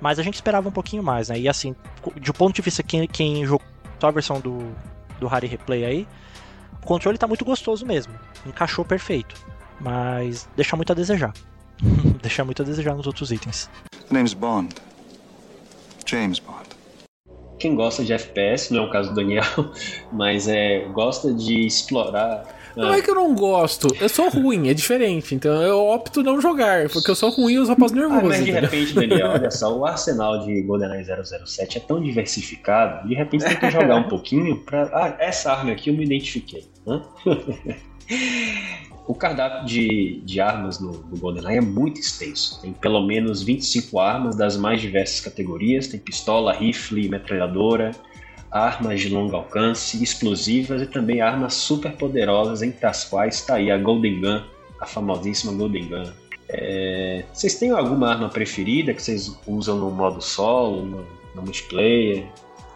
[0.00, 1.38] mas a gente esperava um pouquinho mais, né?
[1.40, 1.74] E assim,
[2.20, 3.66] de um ponto de vista quem, quem jogou
[3.98, 4.70] só a versão do,
[5.18, 6.08] do Rare Replay aí,
[6.82, 8.12] o controle tá muito gostoso mesmo,
[8.44, 9.34] encaixou perfeito,
[9.80, 11.32] mas deixa muito a desejar.
[12.20, 13.70] deixa muito a desejar nos outros itens.
[14.08, 14.74] The name's Bond.
[16.06, 16.68] James Bond.
[17.64, 19.42] Quem gosta de FPS, não é o caso do Daniel,
[20.12, 22.44] mas é, gosta de explorar.
[22.76, 25.34] Não é que eu não gosto, eu sou ruim, é diferente.
[25.34, 28.44] Então eu opto não jogar, porque eu sou ruim e eu só passo Ah, mas
[28.44, 31.06] de repente, Daniel, olha só, o arsenal de GoldenEye
[31.46, 34.90] 007 é tão diversificado, de repente tem que jogar um pouquinho pra.
[34.92, 36.66] Ah, essa arma aqui eu me identifiquei.
[36.84, 37.00] né?
[39.06, 42.60] o cardápio de, de armas no, no GoldenEye é muito extenso.
[42.60, 47.90] Tem pelo menos 25 armas das mais diversas categorias: tem pistola, rifle, metralhadora,
[48.50, 53.70] armas de longo alcance, explosivas e também armas super poderosas, entre as quais está aí
[53.70, 54.42] a Golden Gun,
[54.80, 56.12] a famosíssima Golden Gun.
[56.48, 62.26] É, Vocês têm alguma arma preferida que vocês usam no modo solo, no, no multiplayer?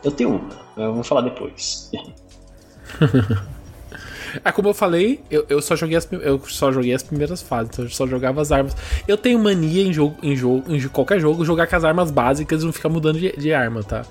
[0.04, 1.90] Eu tenho uma, eu vou falar depois.
[4.44, 7.70] Ah, como eu falei, eu, eu, só joguei as, eu só joguei as primeiras fases,
[7.72, 8.76] então eu só jogava as armas.
[9.06, 12.62] Eu tenho mania em jogo, em jogo, em qualquer jogo, jogar com as armas básicas
[12.62, 14.04] e não ficar mudando de, de arma, tá?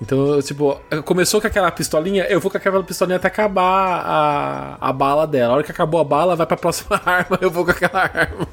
[0.00, 4.92] Então, tipo, começou com aquela pistolinha, eu vou com aquela pistolinha até acabar a, a
[4.92, 5.52] bala dela.
[5.52, 8.48] A hora que acabou a bala, vai pra próxima arma, eu vou com aquela arma.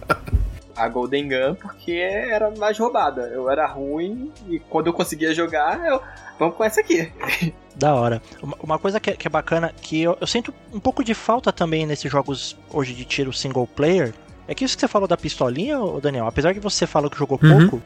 [0.76, 3.30] A Golden Gun porque era mais roubada.
[3.34, 6.02] Eu era ruim e quando eu conseguia jogar, eu.
[6.38, 7.12] Vamos com essa aqui.
[7.78, 8.22] Da hora.
[8.62, 11.54] Uma, coisa que é, que é bacana, que eu, eu sinto um pouco de falta
[11.54, 14.16] também nesses jogos hoje de tiro single player,
[14.48, 17.40] é que isso que você falou da pistolinha, Daniel, apesar que você falou que jogou
[17.44, 17.70] Uhum.
[17.70, 17.84] pouco,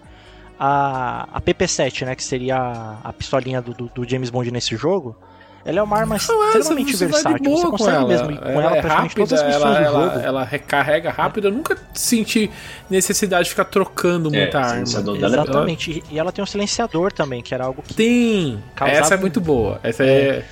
[0.57, 4.77] a, a PP7, né, que seria a, a pistolinha do, do, do James Bond nesse
[4.77, 5.15] jogo,
[5.64, 7.51] ela é uma arma Não, extremamente você versátil.
[7.51, 8.07] Você consegue ela.
[8.07, 10.26] mesmo ir com ela, ela é praticamente rápida, todas as missões ela, do ela, jogo.
[10.26, 11.47] ela recarrega rápido.
[11.47, 12.49] Eu nunca senti
[12.89, 14.84] necessidade de ficar trocando É, muita arma.
[14.84, 16.03] é é Exatamente.
[16.09, 18.64] E, ela tem um silenciador também, que era algo que Tem!
[18.76, 19.80] Causava Essa é muito boa.
[19.84, 20.45] Essa é.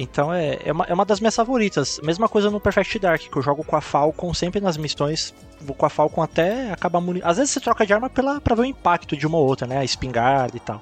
[0.00, 1.98] Então é, é, uma, é uma das minhas favoritas.
[2.04, 5.34] Mesma coisa no Perfect Dark, que eu jogo com a Falcon sempre nas missões.
[5.60, 7.26] Vou com a Falcon até acabar munindo.
[7.26, 9.66] Às vezes você troca de arma pela, pra ver o impacto de uma ou outra,
[9.66, 9.78] né?
[9.78, 10.80] A espingarda e tal.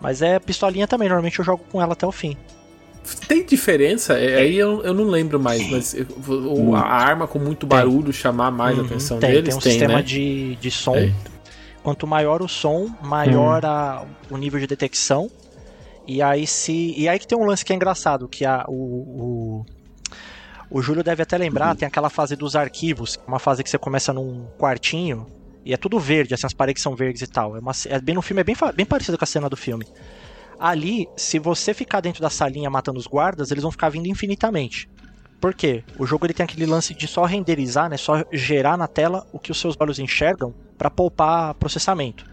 [0.00, 2.36] Mas é pistolinha também, normalmente eu jogo com ela até o fim.
[3.26, 4.14] Tem diferença?
[4.18, 5.94] É, Aí eu, eu não lembro mais, mas
[6.26, 9.60] o- a arma com muito barulho chamar mais a Uhum, atenção tem, deles tem um
[9.60, 10.02] tem, sistema né?
[10.02, 10.96] de, de som.
[10.96, 11.12] É.
[11.82, 13.68] Quanto maior o som, maior Hum.
[13.68, 15.30] a- o nível de detecção.
[16.06, 16.94] E aí se.
[16.96, 19.66] E aí que tem um lance que é engraçado, que a, o, o,
[20.70, 24.12] o Júlio deve até lembrar, tem aquela fase dos arquivos, uma fase que você começa
[24.12, 25.26] num quartinho
[25.64, 27.56] e é tudo verde, assim, as paredes são verdes e tal.
[27.56, 29.86] É, uma, é bem no filme, é bem, bem parecido com a cena do filme.
[30.58, 34.88] Ali, se você ficar dentro da salinha matando os guardas, eles vão ficar vindo infinitamente.
[35.40, 35.84] Por quê?
[35.96, 37.96] O jogo ele tem aquele lance de só renderizar, né?
[37.96, 42.24] Só gerar na tela o que os seus olhos enxergam para poupar processamento.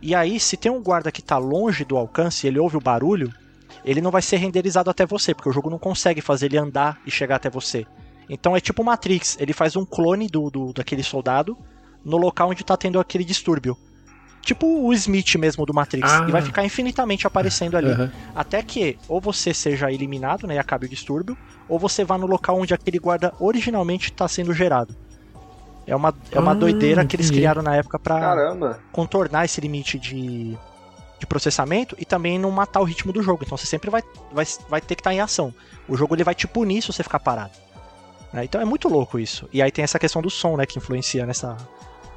[0.00, 3.32] E aí, se tem um guarda que tá longe do alcance, ele ouve o barulho,
[3.84, 7.00] ele não vai ser renderizado até você, porque o jogo não consegue fazer ele andar
[7.04, 7.84] e chegar até você.
[8.28, 11.58] Então é tipo Matrix, ele faz um clone do, do daquele soldado
[12.04, 13.76] no local onde tá tendo aquele distúrbio.
[14.42, 16.26] Tipo o Smith mesmo do Matrix, Ah.
[16.28, 17.90] e vai ficar infinitamente aparecendo ali.
[17.90, 18.10] Aham.
[18.34, 21.36] Até que ou você seja eliminado, né, e acabe o distúrbio,
[21.68, 24.96] ou você vá no local onde aquele guarda originalmente está sendo gerado.
[25.86, 28.80] É uma, é uma Ah, doideira que eles criaram na época pra Caramba.
[28.92, 30.56] contornar esse limite de,
[31.18, 33.42] de processamento e também não matar o ritmo do jogo.
[33.44, 35.52] Então você sempre vai, vai, vai ter que estar em ação.
[35.88, 37.52] O jogo ele vai te punir se você ficar parado.
[38.32, 38.44] né?
[38.44, 39.48] Então é muito louco isso.
[39.52, 41.56] E aí tem essa questão do som, né, que influencia nessa,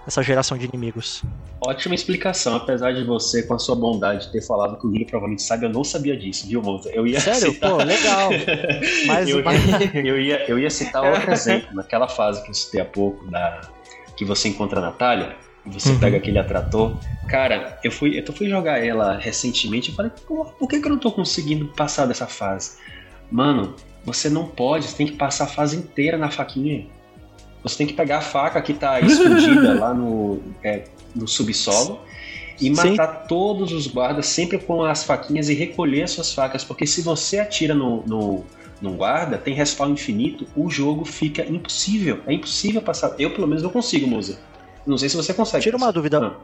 [0.06, 1.24] nessa geração de inimigos.
[1.64, 5.44] Ótima explicação, apesar de você, com a sua bondade, ter falado que o Guilherme provavelmente
[5.44, 6.90] sabe, eu não sabia disso, viu, moça?
[6.90, 7.54] Eu ia Sério?
[7.54, 7.70] citar...
[7.70, 8.30] Pô, legal.
[9.06, 9.62] Mas eu, mas-
[9.96, 13.62] eu, ia, eu ia citar outro exemplo, naquela fase que eu citei há pouco, da,
[14.18, 15.36] que você encontra a Natália,
[15.66, 16.00] e você Uhum.
[16.00, 16.98] pega aquele atrator.
[17.28, 20.90] Cara, eu fui, eu fui jogar ela recentemente e falei, "Pô, por que, que eu
[20.92, 22.78] não tô conseguindo passar dessa fase?
[23.32, 26.88] Mano, você não pode, você tem que passar a fase inteira na faquinha.
[27.64, 30.84] Você tem que pegar a faca que tá escondida lá no, é,
[31.16, 32.00] no subsolo
[32.60, 32.92] e Sim.
[32.92, 36.64] matar todos os guardas sempre com as faquinhas e recolher as suas facas.
[36.64, 38.46] Porque se você atira no, no,
[38.82, 42.20] no guarda, tem respawn infinito, o jogo fica impossível.
[42.28, 43.16] É impossível passar.
[43.18, 44.40] Eu, pelo menos, não consigo, Musa.
[44.86, 45.64] Não sei se você consegue.
[45.64, 46.36] Tira uma dúvida.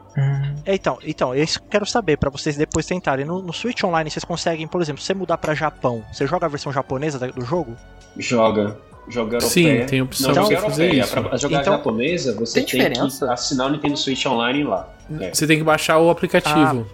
[0.65, 3.25] É, então, então, é isso que eu quero saber pra vocês depois tentarem.
[3.25, 6.49] No, no Switch Online vocês conseguem, por exemplo, você mudar pra Japão, você joga a
[6.49, 7.75] versão japonesa do jogo?
[8.15, 8.77] Joga.
[9.09, 9.85] Sim, europeia.
[9.85, 11.01] tem opção não, de joga fazer europeia.
[11.01, 11.21] isso.
[11.21, 14.89] Pra jogar Então- japonesa, você Tem tem, que assinar o Nintendo Switch Online lá.
[15.19, 15.33] É.
[15.33, 16.85] Você tem que baixar o aplicativo.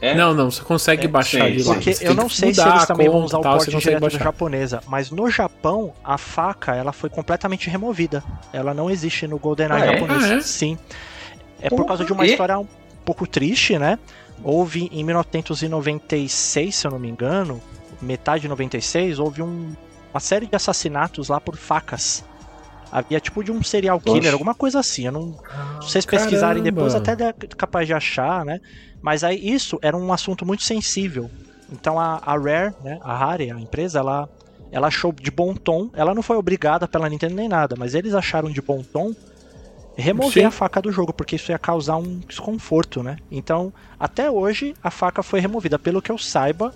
[0.00, 0.14] É?
[0.14, 1.68] Não, não, você consegue É, baixar sim, de sim.
[1.68, 1.74] lá.
[1.76, 3.94] Porque Você eu não sei se eles também vão usar o tal, porte você direto
[3.94, 4.24] da baixar.
[4.24, 8.22] japonesa, mas no Japão a faca ela foi completamente removida.
[8.52, 9.92] Ela não existe no GoldenEye Ah, é?
[9.98, 10.24] japonês.
[10.24, 10.40] Ah, é?
[10.40, 10.78] Sim.
[11.60, 12.30] É por causa de uma e?
[12.30, 12.66] história um
[13.04, 13.98] pouco triste, né?
[14.42, 17.60] Houve em 1996, se eu não me engano,
[18.02, 19.72] metade de 96, houve um-
[20.14, 22.24] uma série de assassinatos lá por facas.
[22.92, 24.32] Havia tipo de um serial killer, Oxe.
[24.32, 25.06] alguma coisa assim.
[25.06, 25.32] Eu não,
[25.82, 26.82] se vocês pesquisarem caramba.
[26.82, 28.60] depois, até é capaz de achar, né?
[29.02, 31.28] Mas aí isso era um assunto muito sensível.
[31.72, 34.28] Então a, a Rare, né, a Rare, a empresa, ela,
[34.70, 38.14] ela achou de bom tom, ela não foi obrigada pela Nintendo nem nada, mas eles
[38.14, 39.12] acharam de bom tom
[39.96, 40.44] remover Sim.
[40.44, 43.16] a faca do jogo, porque isso ia causar um desconforto, né?
[43.30, 46.72] Então, até hoje, a faca foi removida, pelo que eu saiba,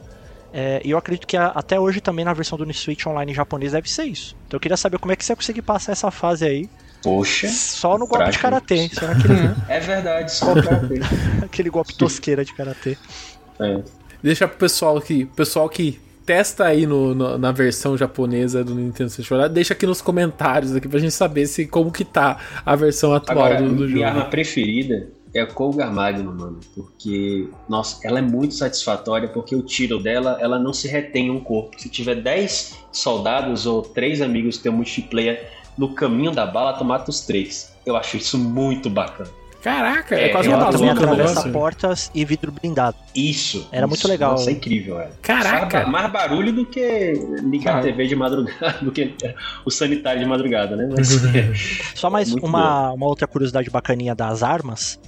[0.53, 3.73] é, e eu acredito que a- até hoje também na versão do Switch Online japonês
[3.73, 4.37] deve ser isso.
[4.47, 6.69] Então eu queria saber como é que você ia conseguir passar essa fase aí,
[7.03, 7.49] Poxa.
[7.49, 9.35] só no golpe de karatê, só naquele
[9.69, 11.01] É verdade, só ver.
[11.45, 12.97] aquele golpe tosqueira de karatê.
[13.61, 13.83] É.
[14.23, 19.11] Deixa pro pessoal que, pessoal que testa aí no, no- na versão japonesa do Nintendo
[19.11, 22.75] Switch Online, deixa aqui nos comentários aqui pra gente saber se como que tá a
[22.77, 24.05] versão atual Agora, do, do minha jogo.
[24.05, 26.61] arma preferida é a Colgar Magnum, mano.
[26.75, 31.31] Porque, nossa, ela é muito satisfatória porque o tiro dela, ela não se retém em
[31.31, 31.81] um corpo.
[31.81, 36.73] Se tiver 10 soldados ou 3 amigos que tem um multiplayer no caminho da bala,
[36.75, 37.73] tu mata os 3.
[37.87, 39.31] Eu acho isso muito bacana.
[39.63, 42.97] Caraca, é, É, quase uma o atravessa portas e vidro blindado.
[43.15, 43.69] Isso.
[43.73, 43.89] Era isso.
[43.89, 44.31] muito legal.
[44.33, 45.11] Nossa, é incrível, velho.
[45.21, 45.85] Caraca.
[45.87, 47.13] Mais barulho do que
[47.43, 47.79] ligar Ah.
[47.81, 49.15] a TV de madrugada, do que
[49.65, 50.89] o sanitário de madrugada, né?
[50.91, 51.09] Mas,
[51.97, 54.99] Só mais uma, uma outra curiosidade bacaninha das armas.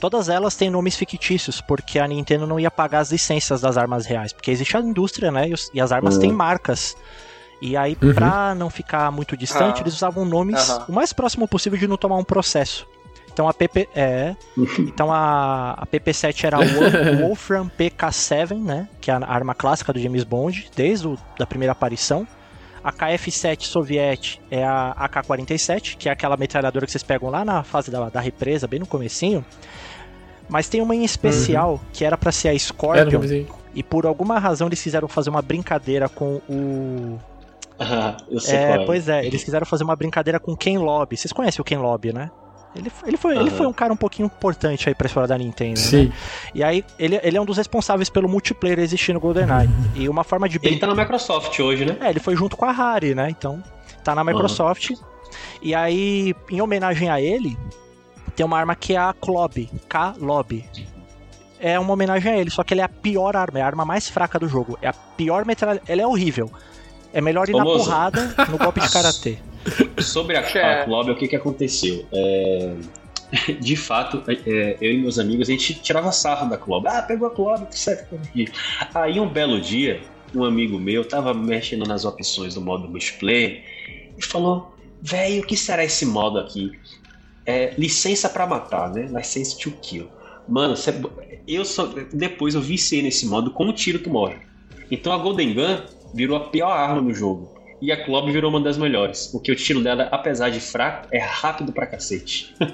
[0.00, 4.04] Todas elas têm nomes fictícios, porque a Nintendo não ia pagar as licenças das armas
[4.06, 4.32] reais.
[4.32, 5.48] Porque existe a indústria, né?
[5.48, 6.20] E, os- e as armas Uhum.
[6.20, 6.94] têm marcas.
[7.62, 8.12] E aí, Uhum.
[8.12, 9.80] pra não ficar muito distante, Ah.
[9.82, 10.84] eles usavam nomes Aham.
[10.88, 12.86] o mais próximo possível de não tomar um processo.
[13.32, 13.88] Então a PP.
[13.94, 14.34] É.
[14.78, 18.88] Então a, a PP7 era a Wo- Wolfram PK7, né?
[19.00, 22.26] Que é a arma clássica do James Bond, desde o, da primeira aparição.
[22.86, 27.64] A KF-7 Soviet é a AK-47, que é aquela metralhadora que vocês pegam lá na
[27.64, 29.44] fase da, da represa, bem no comecinho.
[30.48, 33.20] Mas tem uma em especial, que era pra ser a Scorpion,
[33.74, 37.18] e por alguma razão eles quiseram fazer uma brincadeira com o...
[37.76, 38.86] Ah, eu sei É, qual é.
[38.86, 41.16] pois é, eles quiseram fazer uma brincadeira com o Ken Lobby.
[41.16, 42.30] Vocês conhecem o Ken Lobby, né?
[42.78, 43.56] Ele, ele, foi, ele Aham.
[43.56, 45.86] foi um cara um pouquinho importante aí pra história da Nintendo, né?
[45.86, 46.12] Sim.
[46.54, 49.68] E aí, ele, ele é um dos responsáveis pelo multiplayer existir no GoldenEye.
[49.94, 50.88] E uma forma de Ele brincar...
[50.88, 51.96] tá na Microsoft hoje, né?
[52.00, 53.28] É, ele foi junto com a Rare, né?
[53.30, 53.62] Então,
[54.04, 54.90] tá na Microsoft.
[55.62, 57.56] E aí, em homenagem a ele,
[58.34, 60.64] tem uma arma que é a Klob, K-Lob.
[61.58, 63.84] É uma homenagem a ele, só que ele é a pior arma, é a arma
[63.84, 64.78] mais fraca do jogo.
[64.82, 65.80] É a pior metralha.
[65.88, 66.50] Ela é horrível.
[67.12, 67.84] É melhor ir na Famoso.
[67.84, 69.38] porrada no golpe de karatê.
[70.00, 70.80] Sobre a, É.
[70.82, 72.06] a Club, o que, que aconteceu?
[72.12, 72.72] É,
[73.60, 76.86] De fato, é, eu e meus amigos, a gente tirava sarro da Club.
[76.86, 78.18] Ah, pegou a Club, certo.
[78.94, 80.00] Aí um belo dia,
[80.34, 83.64] um amigo meu tava mexendo nas opções do modo multiplayer
[84.16, 86.72] e falou: Velho, o que será esse modo aqui?
[87.44, 89.08] É, licença pra matar, né?
[89.12, 90.08] License to kill.
[90.48, 90.74] Mano,
[91.46, 94.36] eu só, depois eu viciei nesse modo com um tiro tu morre.
[94.90, 95.80] Então a Golden Gun
[96.14, 97.55] virou a pior arma no jogo.
[97.80, 99.26] E a Club virou uma das melhores.
[99.26, 102.54] Porque o tiro dela, apesar de fraco, é rápido pra cacete.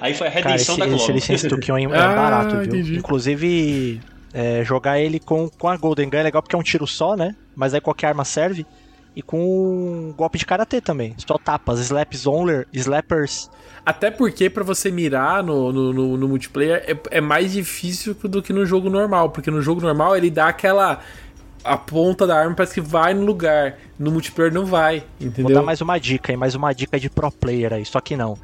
[0.00, 1.14] Aí foi a Cara, redenção esse, da esse Club.
[1.16, 2.64] licença do Kion é Ah, barato, viu?
[2.66, 2.96] entendi.
[2.98, 4.00] Inclusive,
[4.32, 7.16] é, jogar ele com, com a Golden Gun é legal porque é um tiro só,
[7.16, 7.34] né?
[7.56, 8.64] Mas aí qualquer arma serve.
[9.16, 11.14] E com um golpe de karatê também.
[11.26, 13.50] Só tapas, slaps only, slappers.
[13.84, 18.40] Até porque pra você mirar no, no, no- no multiplayer é, é mais difícil do
[18.40, 19.30] que no jogo normal.
[19.30, 21.00] Porque no jogo normal ele dá aquela.
[21.68, 23.76] A ponta da arma parece que vai no lugar.
[23.98, 25.54] No multiplayer não vai, Vou entendeu?
[25.56, 26.38] dar mais uma dica, hein?
[26.38, 28.38] Mais uma dica de pro player aí, só que não.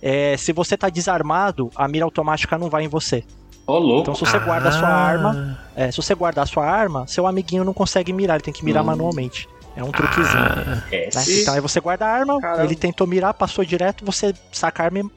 [0.00, 3.24] É, se você tá desarmado, a mira automática não vai em você.
[3.66, 4.02] Ô, louco.
[4.02, 5.06] Então se você guarda a sua Ah.
[5.08, 8.54] arma, é, se você guardar a sua arma, seu amiguinho não consegue mirar, ele tem
[8.54, 8.86] que mirar Hum.
[8.86, 9.48] manualmente.
[9.76, 10.82] É um truquezinho.
[10.90, 11.10] É, né?
[11.10, 11.42] sim.
[11.42, 12.64] Então aí você guarda a arma, Caramba.
[12.64, 15.10] ele tentou mirar, passou direto, você saca a arma e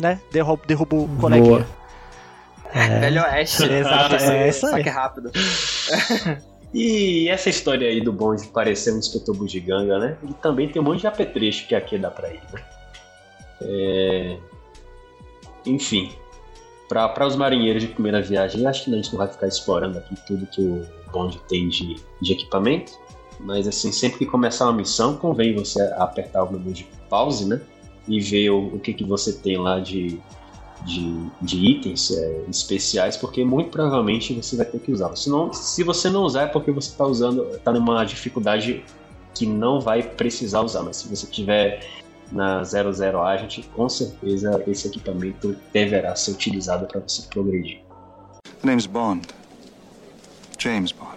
[0.00, 1.66] né, derruba, derruba o coleguinha.
[2.72, 3.64] Velho Oeste.
[3.64, 4.72] Exato, é essa aí.
[4.72, 5.30] Saque rápido.
[6.74, 10.18] E essa história aí do bonde parecer um inspetor bugiganga, né?
[10.24, 12.64] Ele também tem um monte de apetrecho que aqui dá pra ir, né?
[13.62, 14.38] É...
[15.64, 16.12] Enfim,
[16.88, 20.16] para os marinheiros de primeira viagem, acho que a gente não vai ficar explorando aqui
[20.26, 22.92] tudo que o bonde tem de, de equipamento,
[23.38, 27.60] mas assim, sempre que começar uma missão, convém você apertar o menu de pause, né?
[28.08, 30.20] E ver o, o que, que você tem lá de,
[30.84, 35.14] de, de itens é, especiais, porque muito provavelmente você vai ter que usar.
[35.16, 38.84] Se, não, se você não usar, é porque você está usando, está numa dificuldade
[39.34, 41.84] que não vai precisar usar, mas se você tiver
[42.30, 47.80] na 00 Agent, com certeza esse equipamento deverá ser utilizado para você progredir.
[48.60, 49.26] The name's Bond.
[50.58, 51.14] James Bond.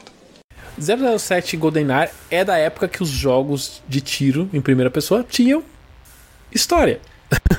[0.80, 5.64] 007 GoldenEye é da época que os jogos de tiro em primeira pessoa tinham
[6.52, 7.00] história.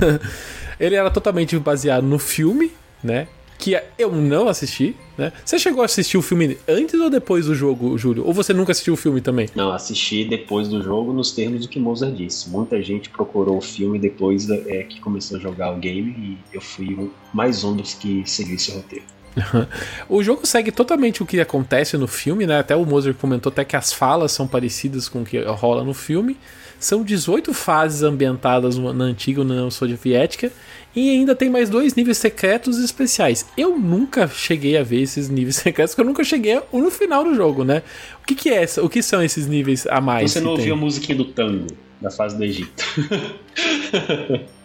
[0.78, 2.72] Ele era totalmente baseado no filme,
[3.02, 3.28] né?
[3.58, 5.32] Que eu não assisti, né?
[5.44, 8.24] Você chegou a assistir o filme antes ou depois do jogo, Júlio?
[8.24, 9.48] Ou você nunca assistiu o filme também?
[9.52, 12.48] Não, assisti depois do jogo nos termos do que Mozart disse.
[12.50, 16.60] Muita gente procurou o filme depois é, que começou a jogar o game e eu
[16.60, 19.04] fui mais um dos que seguiu esse roteiro.
[20.08, 22.58] o jogo segue totalmente o que acontece no filme, né?
[22.58, 25.94] Até o Moser comentou até que as falas são parecidas com o que rola no
[25.94, 26.36] filme.
[26.78, 30.52] São 18 fases ambientadas na antiga União Soviética
[30.94, 33.46] e ainda tem mais dois níveis secretos especiais.
[33.56, 37.34] Eu nunca cheguei a ver esses níveis secretos, porque eu nunca cheguei no final do
[37.34, 37.82] jogo, né?
[38.22, 38.82] O que, que é essa?
[38.82, 40.32] O que são esses níveis a mais?
[40.32, 41.66] Você não ouviu a musiquinha do tango
[42.00, 42.84] da fase do Egito?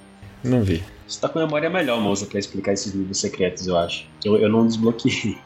[0.44, 0.84] Não vi.
[1.08, 4.06] Você tá com memória melhor, moça, pra explicar esses níveis secretos, eu acho.
[4.24, 5.38] Eu, eu não desbloqueei.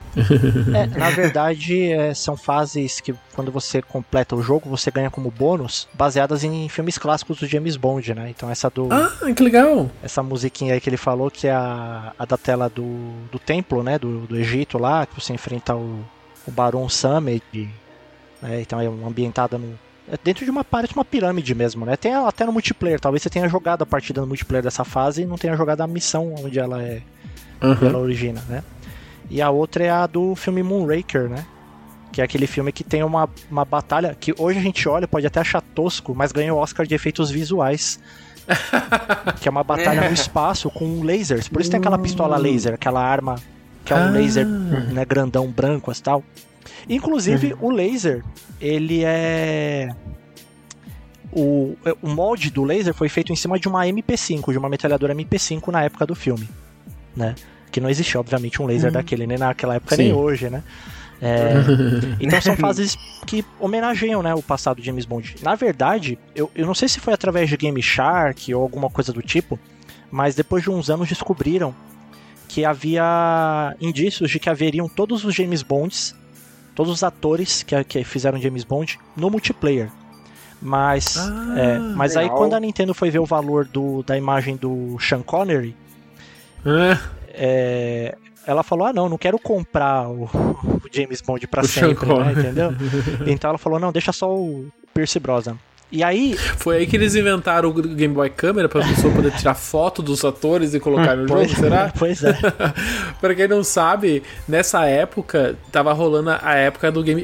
[0.73, 5.29] É, na verdade, é, são fases que quando você completa o jogo, você ganha como
[5.29, 8.29] bônus, baseadas em filmes clássicos do James Bond, né?
[8.29, 8.87] Então essa do.
[8.91, 9.89] Ah, que legal!
[10.01, 13.83] Essa musiquinha aí que ele falou, que é a, a da tela do, do templo,
[13.83, 13.99] né?
[13.99, 16.03] Do, do Egito lá, que você enfrenta o,
[16.47, 17.69] o Baron Sammed.
[18.41, 19.77] Né, então é uma ambientada no,
[20.23, 21.95] dentro de uma parece uma pirâmide mesmo, né?
[21.95, 22.99] Tem até no multiplayer.
[22.99, 25.87] Talvez você tenha jogado a partida no multiplayer dessa fase e não tenha jogado a
[25.87, 27.01] missão onde ela é
[27.61, 28.63] onde ela origina, né?
[29.29, 31.45] E a outra é a do filme Moonraker, né?
[32.11, 35.27] Que é aquele filme que tem uma, uma batalha que hoje a gente olha, pode
[35.27, 37.99] até achar tosco, mas ganhou o Oscar de efeitos visuais.
[39.41, 41.49] que é uma batalha no espaço com lasers.
[41.49, 43.35] Por isso tem aquela pistola laser, aquela arma
[43.83, 44.09] que é um Ah.
[44.09, 46.23] laser né, grandão branco e tal.
[46.89, 48.23] Inclusive, o laser,
[48.59, 49.89] ele é.
[51.31, 55.13] O, o molde do laser foi feito em cima de uma MP5, de uma metralhadora
[55.13, 56.47] MP5 na época do filme,
[57.15, 57.35] né?
[57.71, 60.13] Que não existia, obviamente, um laser daquele, nem naquela época, nem Sim.
[60.13, 60.63] hoje, né?
[61.21, 61.53] É,
[62.19, 65.35] então são fases que homenageiam né, o passado de James Bond.
[65.41, 69.11] Na verdade, eu, eu não sei se foi através de Game Shark ou alguma coisa
[69.11, 69.59] do tipo,
[70.11, 71.73] mas depois de uns anos descobriram
[72.47, 76.15] que havia indícios de que haveriam todos os James Bonds,
[76.77, 79.89] todos os atores que, que fizeram James Bond no multiplayer.
[80.61, 84.55] Mas, Ah, é, mas aí quando a Nintendo foi ver o valor do, da imagem
[84.55, 85.75] do Sean Connery,
[86.63, 86.99] Ah,
[87.29, 88.15] é,
[88.45, 90.25] ela falou: Ah, não, não quero comprar o,
[90.63, 92.71] o James Bond pra O sempre, né, entendeu?
[93.25, 95.57] Então ela falou: Não, deixa só o Pierce Brosnan.
[95.89, 99.53] E aí, Foi aí que eles inventaram o Game Boy Câmera pra pessoa poder tirar
[99.53, 101.93] foto dos atores e colocar no jogo, pois, será?
[101.97, 102.37] pois é.
[103.21, 107.23] pra quem não sabe, nessa época tava rolando a época do Game.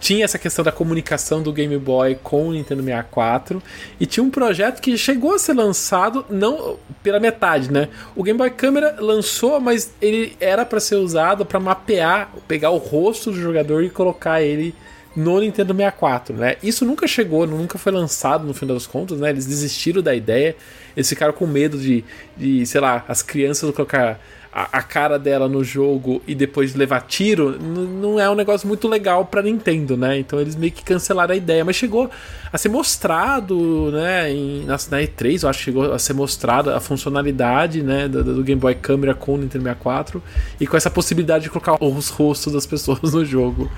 [0.00, 3.62] Tinha essa questão da comunicação do Game Boy com o Nintendo 64
[4.00, 7.88] e tinha um projeto que chegou a ser lançado não pela metade, né?
[8.16, 12.78] O Game Boy Câmera lançou, mas ele era pra ser usado pra mapear, pegar o
[12.78, 14.74] rosto do jogador e colocar ele
[15.14, 16.56] no Nintendo 64, né?
[16.62, 19.30] Isso nunca chegou, nunca foi lançado no fim das contas, né?
[19.30, 20.56] Eles desistiram da ideia,
[20.96, 22.04] eles ficaram com medo de,
[22.36, 24.20] de sei lá, as crianças colocar
[24.52, 28.88] a, a cara dela no jogo e depois levar tiro, não é um negócio muito
[28.88, 30.18] legal pra Nintendo, né?
[30.18, 32.10] Então eles meio que cancelaram a ideia, mas chegou
[32.52, 34.32] a ser mostrado, né?
[34.32, 38.08] Em, na, na E3, eu acho que chegou a ser mostrada a funcionalidade, né?
[38.08, 40.22] Do, do Game Boy Câmera com o Nintendo 64
[40.60, 43.70] e com essa possibilidade de colocar os rostos das pessoas no jogo.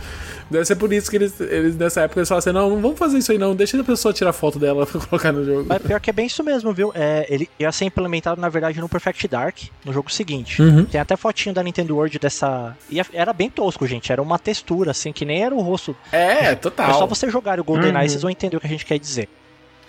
[0.53, 2.99] Deve ser por isso que eles, eles nessa época eles falaram assim: não, não vamos
[2.99, 5.65] fazer isso aí, não, deixa a pessoa tirar foto dela pra colocar no jogo.
[5.69, 6.93] Mas pior que é bem isso mesmo, viu?
[6.95, 10.63] É, ele ia ser implementado, na verdade, no Perfect Dark, no jogo seguinte.
[10.63, 10.85] Uhum.
[10.85, 12.77] Tem até fotinho da Nintendo World dessa.
[12.91, 14.13] E era bem tosco, gente.
[14.13, 15.97] Era uma textura, assim, que nem era o rosto.
[16.13, 16.91] É, total.
[16.91, 18.09] É só você jogar o GoldenEye, Uhum.
[18.09, 19.29] vocês vão entender o que a gente quer dizer.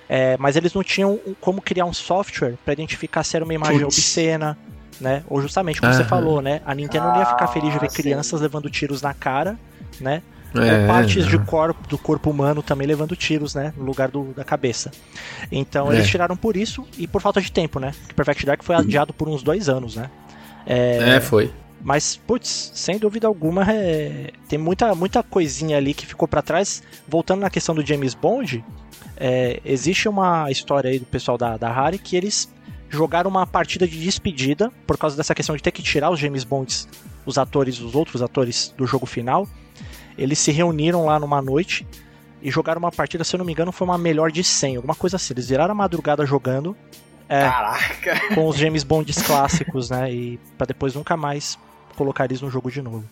[0.09, 3.79] É, mas eles não tinham como criar um software pra identificar se era uma imagem
[3.81, 3.97] Putz.
[3.97, 4.57] obscena,
[4.99, 5.23] né?
[5.27, 6.09] Ou justamente como você Aham.
[6.09, 6.61] falou, né?
[6.65, 7.95] A Nintendo não ia ficar feliz de ver Ah, sim.
[7.95, 9.57] crianças levando tiros na cara,
[9.99, 10.21] né?
[10.55, 13.73] É, ou partes de corpo, do corpo humano também levando tiros, né?
[13.75, 14.91] No lugar do, da cabeça.
[15.51, 15.95] Então É.
[15.95, 17.93] eles tiraram por isso e por falta de tempo, né?
[18.07, 20.09] Que Perfect Dark foi adiado por uns dois anos, né?
[20.65, 21.51] É, foi.
[21.81, 26.81] Mas, putz, sem dúvida alguma, é, tem muita, muita coisinha ali que ficou pra trás.
[27.07, 28.63] Voltando na questão do James Bond,
[29.17, 32.49] é, existe uma história aí do pessoal da, da Rare que eles
[32.89, 36.43] jogaram uma partida de despedida por causa dessa questão de ter que tirar os James
[36.45, 36.87] Bonds,
[37.25, 39.45] os atores, os outros atores do jogo final.
[40.17, 41.85] Eles se reuniram lá numa noite
[42.41, 44.95] e jogaram uma partida, se eu não me engano, foi uma melhor de 100, alguma
[44.95, 45.33] coisa assim.
[45.33, 46.75] Eles viraram a madrugada jogando
[47.29, 47.41] É.
[47.41, 48.21] Caraca.
[48.35, 50.11] com os James Bonds clássicos, né?
[50.13, 51.57] E pra depois nunca mais
[51.95, 53.05] colocar eles no jogo de novo.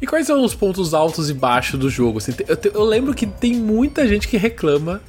[0.00, 2.18] e quais são os pontos altos e baixos do jogo?
[2.18, 2.32] assim?
[2.46, 5.00] eu, te- eu lembro que tem muita gente que reclama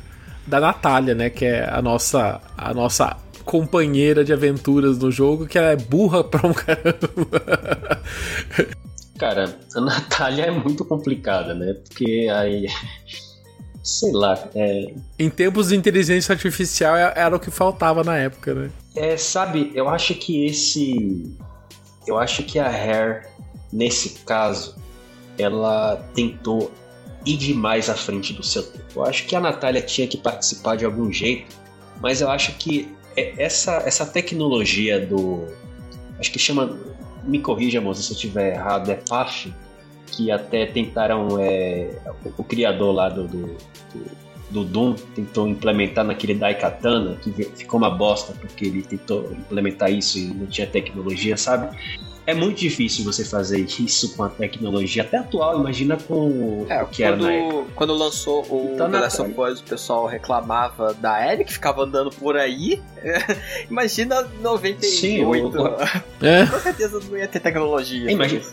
[0.46, 1.30] da Natália, né?
[1.30, 3.16] Que é a nossa, a nossa
[3.50, 7.10] companheira de aventuras no jogo, que ela é burra pra um caramba.
[9.18, 11.74] Cara, a Natália é muito complicada, né?
[11.74, 12.68] Porque aí.
[13.82, 18.54] Sei lá, é, em tempos de inteligência artificial é- era o que faltava na época,
[18.54, 18.70] né?
[18.95, 21.36] É, sabe, eu acho que esse.
[22.06, 23.28] Eu acho que a Hair,
[23.74, 24.76] nesse caso,
[25.39, 26.72] ela tentou
[27.26, 28.86] ir demais à frente do seu tempo.
[28.97, 31.56] Eu acho que a Natália tinha que participar de algum jeito,
[32.00, 35.45] mas eu acho que essa, essa tecnologia do,
[36.20, 36.78] acho que chama,
[37.24, 39.53] me corrija, moça, se eu estiver errado, é PAF,
[40.07, 41.91] que até tentaram, é,
[42.26, 47.78] o, o criador lá do, do, do do Doom tentou implementar naquele Daikatana, que ficou
[47.78, 51.76] uma bosta porque ele tentou implementar isso e não tinha tecnologia, sabe?
[52.28, 56.86] É muito difícil você fazer isso com a tecnologia até atual, imagina com É, o
[56.88, 57.66] que era quando, na época.
[57.76, 59.34] quando lançou o Então, The Last of.
[59.42, 62.80] Us, o pessoal reclamava da Ellie que ficava andando por aí.
[63.70, 64.86] Imagina 98.
[64.86, 65.52] Sim, o-
[66.24, 66.46] É.
[66.46, 68.08] Com certeza não ia ter tecnologia.
[68.10, 68.44] É, imagina.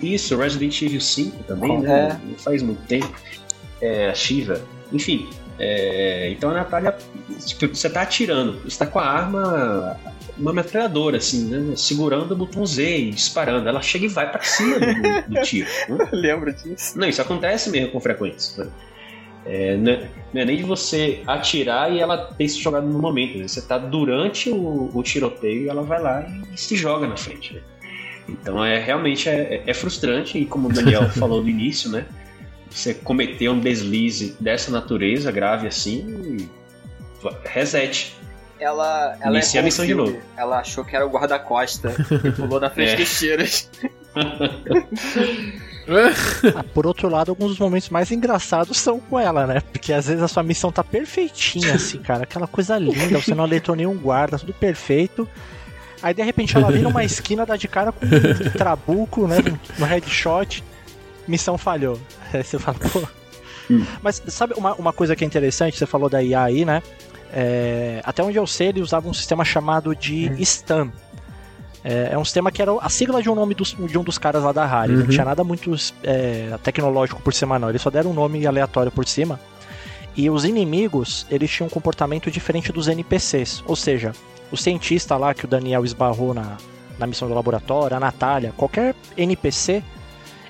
[0.00, 1.78] Isso, Resident Evil 5 também, É.
[1.80, 2.20] né?
[2.24, 3.12] Não faz muito tempo.
[3.80, 4.60] É, a Shiva.
[4.92, 5.28] Enfim.
[5.58, 6.96] é, então a Natália,
[7.44, 9.96] tipo, você tá atirando, você tá com a arma,
[10.38, 11.76] uma metralhadora, assim, né?
[11.76, 13.68] Segurando o botão Z e disparando.
[13.68, 15.68] Ela chega e vai pra cima do, do tiro.
[15.88, 16.08] né?
[16.12, 16.98] Lembro disso.
[16.98, 18.64] Não, isso acontece mesmo com frequência.
[18.64, 18.70] né?
[19.44, 22.98] É, não, é, não é nem de você atirar e ela ter se jogado no
[22.98, 23.38] momento.
[23.38, 27.16] vezes Você tá durante o, o tiroteio e ela vai lá e, se joga na
[27.16, 27.54] frente.
[27.54, 27.60] né?
[28.28, 32.04] Então é realmente é, é frustrante e como o Daniel falou no início, né?
[32.70, 36.48] Você cometer um deslize dessa natureza grave assim,
[37.44, 38.14] reset.
[38.60, 40.18] Ela, ela Inicia a missão de novo.
[40.36, 41.94] Ela achou que era o guarda-costa
[42.24, 42.96] e pulou na frente É.
[42.96, 43.70] dos tiros.
[46.54, 49.60] Ah, por outro lado, alguns dos momentos mais engraçados são com ela, né?
[49.72, 52.24] Porque às vezes a sua missão tá perfeitinha, assim, cara.
[52.24, 55.26] Aquela coisa linda, você não alertou nenhum guarda, tudo perfeito.
[56.02, 59.36] Aí de repente ela vira uma esquina, dá de cara com um trabuco, né?
[59.78, 60.62] No headshot,
[61.26, 61.98] missão falhou.
[62.32, 63.02] Aí você fala, pô.
[63.70, 63.84] Hum.
[64.02, 65.76] Mas sabe uma, uma coisa que é interessante?
[65.78, 66.82] Você falou da IA aí, né?
[67.32, 70.90] É, até onde eu sei, ele usava um sistema chamado de STAM.
[71.84, 74.18] É, é um sistema que era a sigla de um nome dos- de um dos
[74.18, 74.92] caras lá da Rare.
[74.92, 75.08] Não Uhum.
[75.08, 75.72] tinha nada muito
[76.02, 77.68] é, tecnológico por cima, não.
[77.68, 79.38] Eles só deram um nome aleatório por cima.
[80.16, 83.62] E os inimigos, eles tinham um comportamento diferente dos NPCs.
[83.66, 84.12] Ou seja,
[84.50, 86.56] o cientista lá que o Daniel esbarrou na,
[86.98, 89.82] na missão do laboratório, a Natália, qualquer NPC,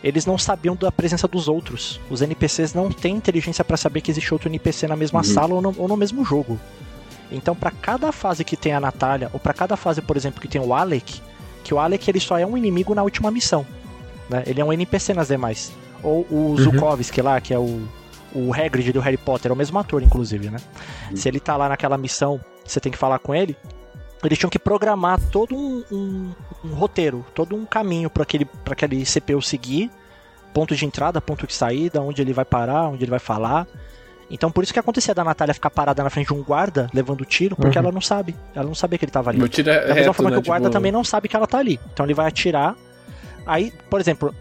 [0.02, 2.00] eles não sabiam da presença dos outros.
[2.10, 5.24] Os NPCs não têm inteligência para saber que existe outro NPC na mesma Uhum.
[5.24, 6.58] sala ou no, ou no mesmo jogo.
[7.30, 10.48] Então, para cada fase que tem a Natália, ou para cada fase, por exemplo, que
[10.48, 11.20] tem o Alec,
[11.64, 13.66] que o Alec ele só é um inimigo na última missão.
[14.30, 14.42] Né?
[14.46, 15.72] Ele é um NPC nas demais.
[16.02, 17.82] Ou o Zukovski lá, que é o,
[18.34, 20.58] o Hagrid do Harry Potter, é o mesmo ator, inclusive, né?
[21.14, 23.56] Se ele tá lá naquela missão, você tem que falar com ele.
[24.24, 26.30] Eles tinham que programar todo um, um-
[26.64, 29.90] um roteiro, todo um caminho para aquele, pra aquele CPU seguir,
[30.52, 33.66] ponto de entrada, ponto de saída, onde ele vai parar, onde ele vai falar.
[34.30, 37.24] Então por isso que acontecia da Natália ficar parada na frente de um guarda, levando
[37.24, 37.84] tiro, porque Uhum.
[37.84, 38.34] ela não sabe.
[38.54, 39.38] Ela não sabia que ele tava ali.
[39.38, 40.36] Meu tiro é Da mesma reto, forma né?
[40.36, 41.80] que o guarda Tipo, também não sabe que ela tá ali.
[41.92, 42.76] Então ele vai atirar.
[43.46, 44.34] Aí, por exemplo,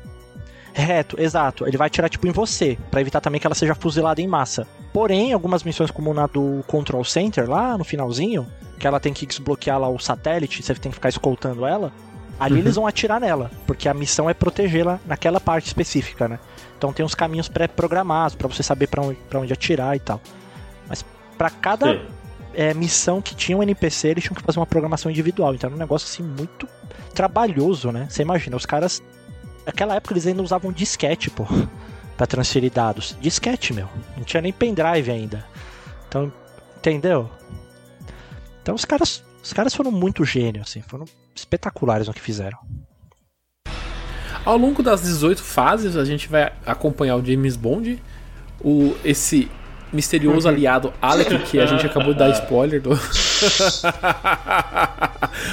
[0.74, 1.66] reto, exato.
[1.66, 4.68] Ele vai atirar tipo em você, Pra evitar também que ela seja fuzilada em massa.
[4.92, 8.46] Porém, algumas missões como na do Control Center lá no finalzinho,
[8.78, 11.92] que ela tem que desbloquear lá o satélite, você tem que ficar escoltando ela.
[12.40, 12.60] Ali Uhum.
[12.60, 16.40] eles vão atirar nela, porque a missão é protegê-la naquela parte específica, né?
[16.78, 20.22] Então tem uns caminhos pré-programados pra você saber pra onde, pra onde atirar e tal.
[20.88, 21.04] Mas
[21.38, 22.00] pra cada
[22.54, 25.56] é, missão que tinha um NPC, eles tinham que fazer uma programação individual.
[25.56, 26.68] Então era um negócio assim muito
[27.16, 28.08] trabalhoso, né?
[28.10, 29.02] Você imagina, os caras.
[29.66, 31.46] Naquela época eles ainda usavam disquete, pô,
[32.16, 33.18] pra transferir dados.
[33.20, 33.90] Disquete, meu.
[34.16, 35.44] Não tinha nem pendrive ainda.
[36.08, 36.32] Então,
[36.78, 37.30] entendeu?
[38.62, 39.24] Então os caras.
[39.42, 41.06] Os caras foram muito gênios, assim, foram
[41.40, 42.58] espetaculares no que fizeram.
[44.46, 48.02] Ao longo das 18 fases, a gente vai acompanhar o James Bond,
[48.62, 49.52] o, esse
[49.92, 52.92] misterioso aliado Alec, que a gente acabou de dar spoiler do.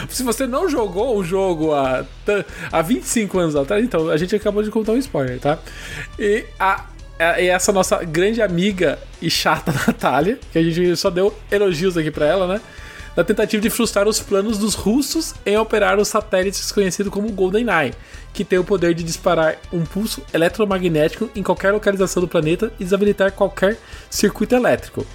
[0.09, 2.05] Se você não jogou o jogo há,
[2.70, 5.59] há 25 anos atrás, então a gente acabou de contar um spoiler, tá?
[6.18, 6.85] E a.
[7.18, 11.97] a- E essa nossa grande amiga e chata Natália, que a gente só deu elogios
[11.97, 12.61] aqui pra ela, né?
[13.17, 17.95] Na tentativa de frustrar os planos dos russos em operar os satélites conhecido como GoldenEye,
[18.33, 22.85] que tem o poder de disparar um pulso eletromagnético em qualquer localização do planeta e
[22.85, 23.79] desabilitar qualquer
[24.11, 25.07] circuito elétrico.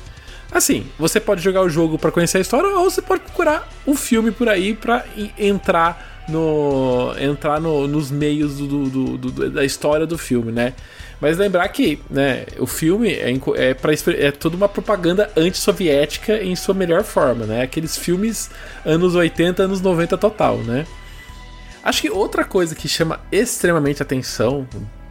[0.51, 3.95] Assim, você pode jogar o jogo para conhecer a história ou você pode procurar um
[3.95, 5.05] filme por aí para
[5.37, 10.73] entrar no entrar no- nos meios do- do- do- da história do filme, né?
[11.21, 16.55] Mas lembrar que né, o filme é, é, pra, é toda uma propaganda anti-soviética em
[16.55, 17.61] sua melhor forma, né?
[17.61, 18.49] Aqueles filmes
[18.85, 20.85] anos 80, anos 90 total, né?
[21.83, 24.67] Acho que outra coisa que chama extremamente atenção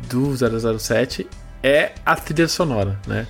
[0.08, 0.34] do
[0.78, 1.26] 007
[1.62, 3.26] é a trilha sonora, né?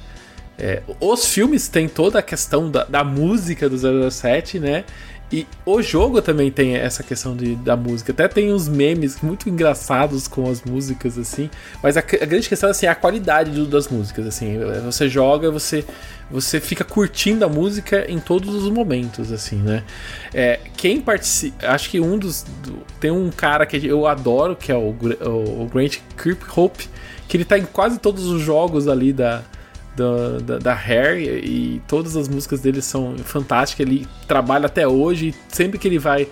[0.58, 4.84] É, os filmes têm toda a questão da, da música do 007, né?
[5.30, 8.12] E o jogo também tem essa questão de, da música.
[8.12, 11.50] Até tem uns memes muito engraçados com as músicas, assim.
[11.82, 14.26] Mas a, a grande questão assim, é a qualidade do, das músicas.
[14.26, 14.58] assim.
[14.86, 15.84] Você joga, você,
[16.30, 19.84] você fica curtindo a música em todos os momentos, assim, né?
[20.32, 21.66] É, quem participa.
[21.68, 22.46] Acho que um dos.
[22.62, 26.88] Do, tem um cara que eu adoro, que é o, o, o Grant Kirkhope,
[27.28, 29.42] que ele tá em quase todos os jogos ali da
[30.02, 33.86] da, da, Hair e todas as músicas dele são fantásticas.
[33.86, 36.28] Ele trabalha até hoje e sempre que ele vai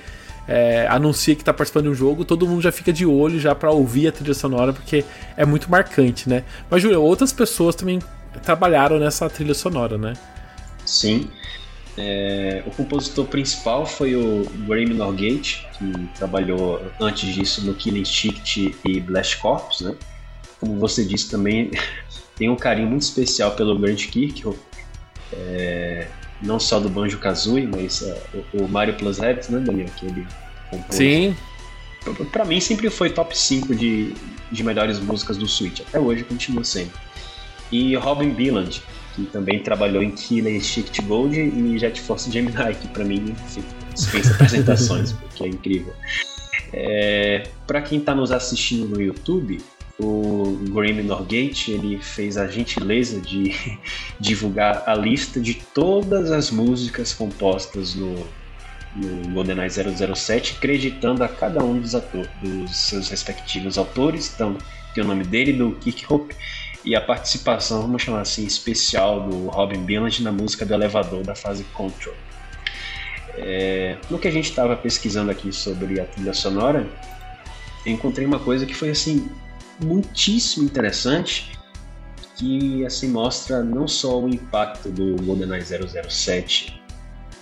[0.49, 3.55] é, anuncia que está participando de um jogo, todo mundo já fica de olho já
[3.55, 5.05] para ouvir a trilha sonora porque
[5.37, 6.45] é muito marcante, né?
[6.71, 8.01] Mas Júlio, outras pessoas também
[8.43, 10.15] trabalharam nessa trilha sonora, né?
[10.85, 11.29] Sim.
[11.99, 18.77] É, o compositor principal foi o Graham Norgate, que trabalhou antes disso no Killing Instinct
[18.85, 19.95] e Blast Corps, né?
[20.61, 21.71] Como você disse também,
[22.37, 24.59] tem um carinho muito especial pelo Grant Kirkhope,
[25.33, 26.07] é,
[26.43, 28.17] não só do Banjo Kazooie, mas uh,
[28.53, 29.89] o, o, Mario Plus Rabbids, né, Daniel?
[29.97, 30.27] Que ele
[30.71, 30.97] compôs.
[30.97, 31.35] Sim.
[32.31, 34.15] Pra, mim sempre foi top 5 de,
[34.53, 36.93] de melhores músicas do Switch, até hoje continua sendo.
[37.73, 38.81] E Robin Billand,
[39.17, 43.35] que também trabalhou em Killer Instinct Gold e Jet Force Gemini, que pra mim
[43.93, 45.93] dispensa apresentações, porque é incrível.
[46.73, 49.59] É, para quem está nos assistindo no YouTube,
[49.99, 53.55] o Grammy Norgate ele fez a gentileza de
[54.21, 58.15] divulgar a lista de todas as músicas compostas no,
[58.95, 64.33] no GoldenEye 007, acreditando a cada um dos, atores, dos seus respectivos autores.
[64.35, 64.59] Então,
[64.95, 66.35] tem o nome dele, do Kick Hope,
[66.85, 71.35] e a participação, vamos chamar assim, especial do Robin Billand na música do elevador da
[71.35, 72.15] fase Control.
[73.39, 76.87] É, no que a gente estava pesquisando aqui sobre a trilha sonora,
[77.85, 79.29] encontrei uma coisa que foi assim
[79.81, 81.57] muitíssimo interessante
[82.37, 86.81] que assim mostra não só o impacto do GoldenEye 007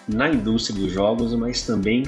[0.08, 2.04] na indústria dos jogos, mas também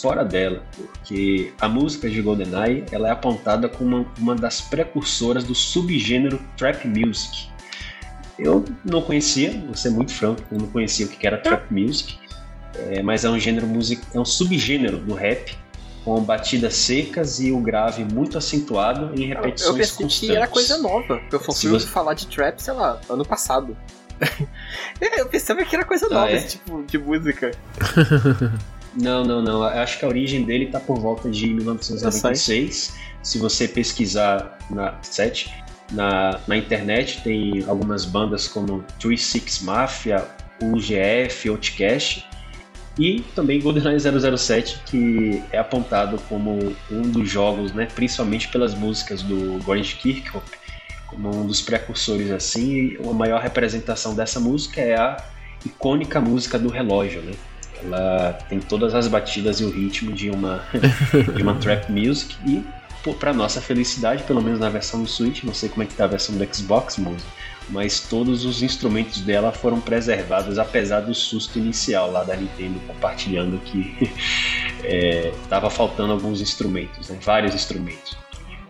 [0.00, 5.44] fora dela, porque a música de GoldenEye ela é apontada como uma, uma das precursoras
[5.44, 7.48] do subgênero trap music.
[8.38, 12.18] Eu não conhecia, vou ser muito franco, eu não conhecia o que era trap music,
[12.76, 15.56] é, mas é um gênero musical, é um subgênero do rap
[16.04, 20.18] com batidas secas e o grave muito acentuado em repetições Eu pensei constantes.
[20.18, 21.86] que era coisa nova, eu fui você...
[21.86, 23.76] falar de trap, sei lá, ano passado.
[25.00, 26.36] eu pensava que era coisa ah, nova é?
[26.36, 27.50] esse tipo de música.
[28.96, 29.64] Não, não, não.
[29.64, 32.94] Acho que a origem dele está por volta de 1996.
[33.24, 35.52] Se você pesquisar na 7,
[35.90, 40.24] na, na internet tem algumas bandas como 36 Mafia,
[40.62, 42.24] UGF, Outcast
[42.98, 49.22] e também GoldenEye 007, que é apontado como um dos jogos, né, principalmente pelas músicas
[49.22, 50.50] do Grant Kirkhope,
[51.06, 55.16] como um dos precursores assim, e a maior representação dessa música é a
[55.64, 57.32] icônica música do relógio, né?
[57.82, 60.64] Ela tem todas as batidas e o ritmo de uma
[61.34, 62.64] de uma trap music e
[63.18, 66.04] para nossa felicidade, pelo menos na versão do Switch, não sei como é que tá
[66.04, 67.28] a versão do Xbox, música
[67.68, 73.58] mas todos os instrumentos dela foram preservados, apesar do susto inicial lá da Nintendo compartilhando
[73.64, 74.10] que
[75.42, 77.18] estava é, faltando alguns instrumentos, né?
[77.22, 78.16] vários instrumentos.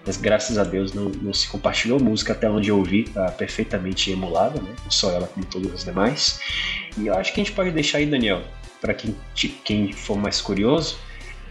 [0.07, 4.11] Mas graças a Deus não, não se compartilhou música até onde eu ouvi, está perfeitamente
[4.11, 4.71] emulada, né?
[4.83, 6.39] não só ela como todas as demais.
[6.99, 8.43] E eu acho que a gente pode deixar aí, Daniel,
[8.81, 9.17] para quem,
[9.65, 10.99] quem for mais curioso,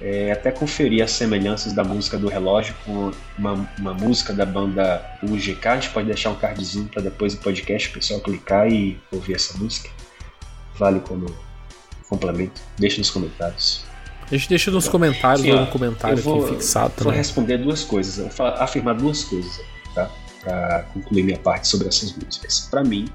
[0.04, 5.02] é, até conferir as semelhanças da música do relógio com uma, uma música da banda
[5.24, 5.66] UGK.
[5.66, 9.36] A gente pode deixar um cardzinho para depois do podcast o pessoal clicar e ouvir
[9.36, 9.90] essa música.
[10.78, 11.34] Vale como
[12.10, 12.62] complemento.
[12.78, 13.86] Deixe nos comentários.
[14.30, 17.06] A gente deixa nos comentários um comentário vou, aqui fixado também.
[17.06, 19.62] Vou responder duas coisas, vou afirmar duas coisas,
[19.96, 20.12] tá?
[20.44, 22.68] Para concluir minha parte sobre essas músicas.
[22.70, 23.08] Para mim,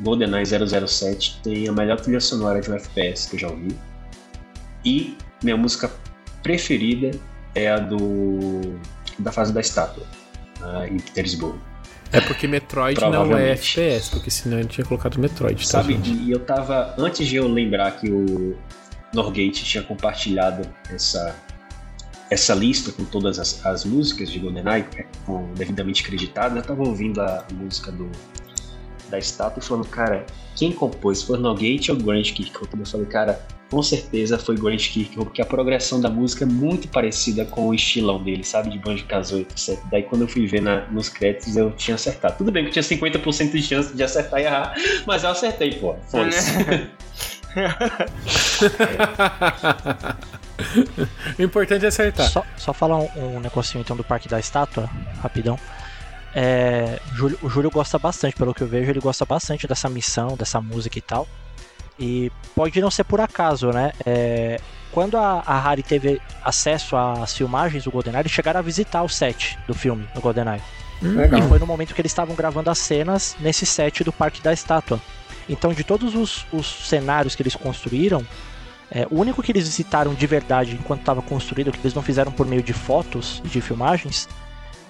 [0.00, 3.76] GoldenEye 007 tem a melhor trilha sonora de um FPS que eu já ouvi.
[4.84, 5.90] E minha música
[6.46, 7.10] preferida
[7.56, 8.78] é a do
[9.18, 10.06] da fase da estátua,
[10.88, 11.58] em Petersburgo.
[12.12, 15.60] É porque Metroid não é FPS, porque senão ele tinha colocado Metroid.
[15.60, 16.94] Tá, Sabe, e eu tava.
[16.96, 18.56] Antes de eu lembrar que o
[19.12, 21.34] Norgate tinha compartilhado essa,
[22.30, 26.84] essa lista com todas as, as músicas de GoldenEye, é, com, devidamente creditadas, eu tava
[26.84, 28.08] ouvindo a música do,
[29.08, 30.24] da estátua e falando, cara,
[30.54, 31.22] quem compôs?
[31.22, 32.78] Foi o Norgate ou o Grant Kirkhope?
[32.78, 36.88] Eu falei, cara, com certeza foi Grant Kirkhope, porque a progressão da música é muito
[36.88, 38.70] parecida com o estilão dele, sabe?
[38.70, 39.78] De Banjo Kazooie, etc.
[39.90, 42.38] Daí quando eu fui ver na, nos créditos, eu tinha acertado.
[42.38, 44.74] Tudo bem que eu tinha 50% de chance de acertar e errar,
[45.06, 45.96] mas eu acertei, pô.
[46.08, 46.52] Foi-se.
[51.38, 52.28] o importante é acertar.
[52.28, 54.88] Só, só falar um, um negocinho então do Parque da Estátua,
[55.22, 55.58] rapidão.
[56.34, 60.36] É, Júlio, o Júlio gosta bastante, pelo que eu vejo, ele gosta bastante dessa missão,
[60.36, 61.26] dessa música e tal.
[61.98, 63.92] E pode não ser por acaso, né?
[64.04, 64.60] É,
[64.92, 69.08] quando a, a Harry teve acesso às filmagens do GoldenEye, eles chegaram a visitar o
[69.08, 70.60] set do filme do GoldenEye.
[71.02, 71.40] Legal.
[71.40, 74.52] E foi no momento que eles estavam gravando as cenas nesse set do Parque da
[74.52, 75.00] Estátua.
[75.48, 78.26] Então, de todos os, os cenários que eles construíram,
[78.90, 82.32] é, o único que eles visitaram de verdade enquanto estava construído, que eles não fizeram
[82.32, 84.28] por meio de fotos e de filmagens,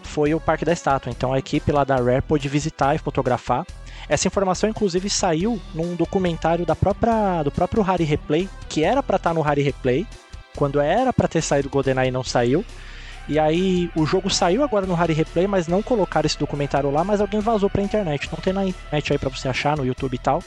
[0.03, 1.11] foi o Parque da Estátua.
[1.11, 3.67] Então, a equipe lá da Rare pôde visitar e fotografar.
[4.09, 9.17] Essa informação, inclusive, saiu num documentário da própria, do próprio Harry Replay, que era para
[9.17, 10.07] estar no Harry Replay,
[10.57, 12.65] quando era para ter saído o GoldenEye não saiu.
[13.29, 17.03] E aí o jogo saiu agora no Harry Replay, mas não colocaram esse documentário lá,
[17.03, 18.29] mas alguém vazou pra internet.
[18.31, 20.43] Não tem na internet aí pra você achar no YouTube e tal.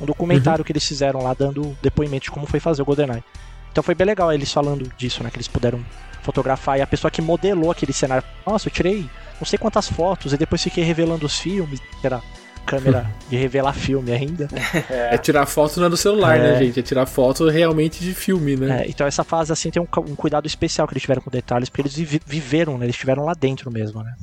[0.00, 3.22] Um documentário que eles fizeram lá dando depoimento de como foi fazer o GoldenEye.
[3.70, 5.30] Então foi bem legal eles falando disso, né?
[5.30, 5.84] Que eles puderam
[6.22, 8.24] fotografar e a pessoa que modelou aquele cenário.
[8.44, 9.08] Nossa, eu tirei
[9.40, 11.80] não sei quantas fotos e depois fiquei revelando os filmes.
[12.02, 12.20] Era
[12.64, 14.48] câmera de revelar filme ainda.
[14.88, 16.40] É tirar foto não é do celular, É.
[16.52, 16.80] né, gente?
[16.80, 18.82] É tirar foto realmente de filme, né?
[18.84, 21.68] É, então essa fase assim tem um, um cuidado especial que eles tiveram com detalhes,
[21.68, 22.86] porque eles vivi- viveram, né?
[22.86, 24.14] Eles estiveram lá dentro mesmo, né?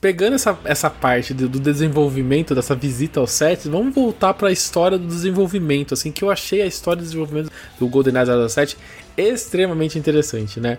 [0.00, 4.52] Pegando essa, essa parte do, do desenvolvimento, dessa visita ao set, vamos voltar para a
[4.52, 8.76] história do desenvolvimento, assim, que eu achei a história do desenvolvimento do GoldenEye 007
[9.16, 10.76] extremamente interessante, né?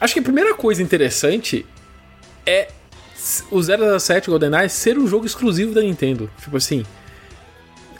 [0.00, 1.66] Acho que a primeira coisa interessante
[2.46, 2.68] é
[3.50, 6.30] o 007 GoldenEye ser um jogo exclusivo da Nintendo.
[6.42, 6.84] Tipo assim,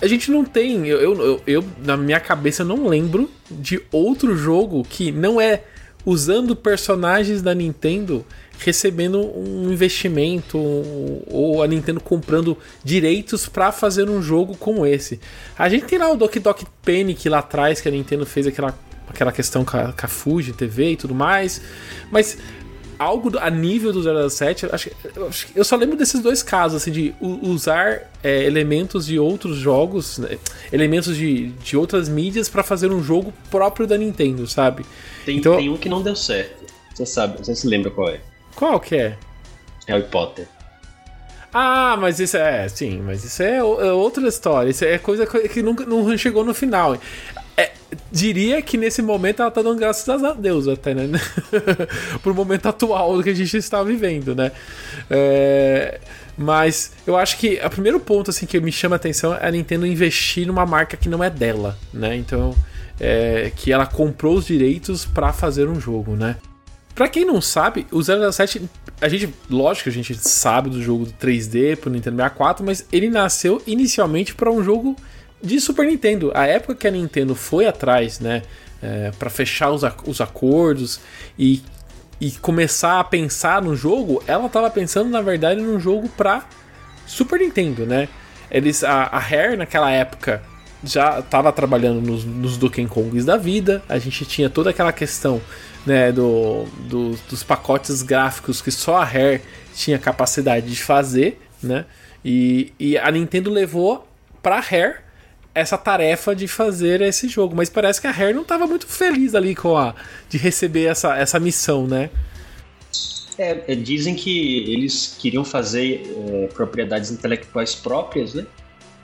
[0.01, 4.83] a gente não tem, eu, eu, eu- na minha cabeça não lembro de outro jogo
[4.89, 5.63] que não é
[6.05, 8.27] usando personagens da Nintendo
[8.59, 10.59] recebendo um investimento
[11.27, 15.19] ou a Nintendo comprando direitos pra fazer um jogo como esse.
[15.59, 18.79] A gente tem lá o Doki Doki Panic lá atrás que a Nintendo fez aquela,
[19.09, 21.61] aquela questão com a, com a Fuji TV e tudo mais,
[22.13, 22.37] mas
[23.05, 24.91] algo a nível do 007, acho,
[25.29, 30.19] acho eu só lembro desses dois casos, assim, de usar é, elementos de outros jogos,
[30.19, 30.39] né,
[30.73, 34.85] elementos de, de outras mídias pra fazer um jogo próprio da Nintendo, sabe?
[35.25, 36.65] Tem, Então- tem um que não deu certo.
[36.95, 38.21] Você sabe, você se lembra qual é?
[38.55, 39.17] Qual que é?
[39.87, 40.47] Harry Potter.
[41.53, 44.71] Ah, mas isso é, sim, mas isso é, é outra história.
[44.71, 46.97] Isso é coisa co- que nunca não chegou no final.
[47.57, 47.73] É,
[48.11, 51.09] diria que nesse momento ela tá dando graças a Deus até, né?
[52.23, 54.51] Pro momento atual que a gente está vivendo, né?
[55.11, 56.01] É,
[56.37, 59.51] mas eu acho que o primeiro ponto assim que me chama a atenção é a
[59.51, 62.17] Nintendo investir numa marca que não é dela, né?
[62.17, 62.55] Então,
[63.01, 66.37] é, que ela comprou os direitos pra fazer um jogo, né?
[66.95, 68.63] Pra quem não sabe, o 007,
[69.01, 73.11] a gente, lógico a gente sabe do jogo do 3D pro Nintendo 64, mas ele
[73.11, 74.95] nasceu inicialmente para um jogo
[75.45, 76.33] de Super Nintendo.
[76.35, 78.43] A época que a Nintendo foi atrás, né,
[78.83, 81.01] é, para fechar os, os acordos
[81.39, 81.63] e,
[82.21, 86.47] e começar a pensar no jogo, ela tava pensando na verdade num jogo pra
[87.07, 88.09] Super Nintendo, né?
[88.51, 90.43] Eles, a, a Rare naquela época
[90.83, 93.83] já estava trabalhando nos, nos Donkey Kongs da vida.
[93.89, 95.41] A gente tinha toda aquela questão
[95.87, 99.41] né, do, do- dos pacotes gráficos que só a Rare
[99.75, 101.85] tinha capacidade de fazer, né?
[102.25, 104.07] E, e a Nintendo levou
[104.43, 104.97] pra Rare
[105.55, 109.35] essa tarefa de fazer esse jogo, mas parece que a Rare não estava muito feliz
[109.35, 109.95] ali com a
[110.29, 112.11] de receber essa, essa missão, né?
[113.39, 118.47] É, é, dizem que eles queriam fazer é, propriedades intelectuais próprias, né?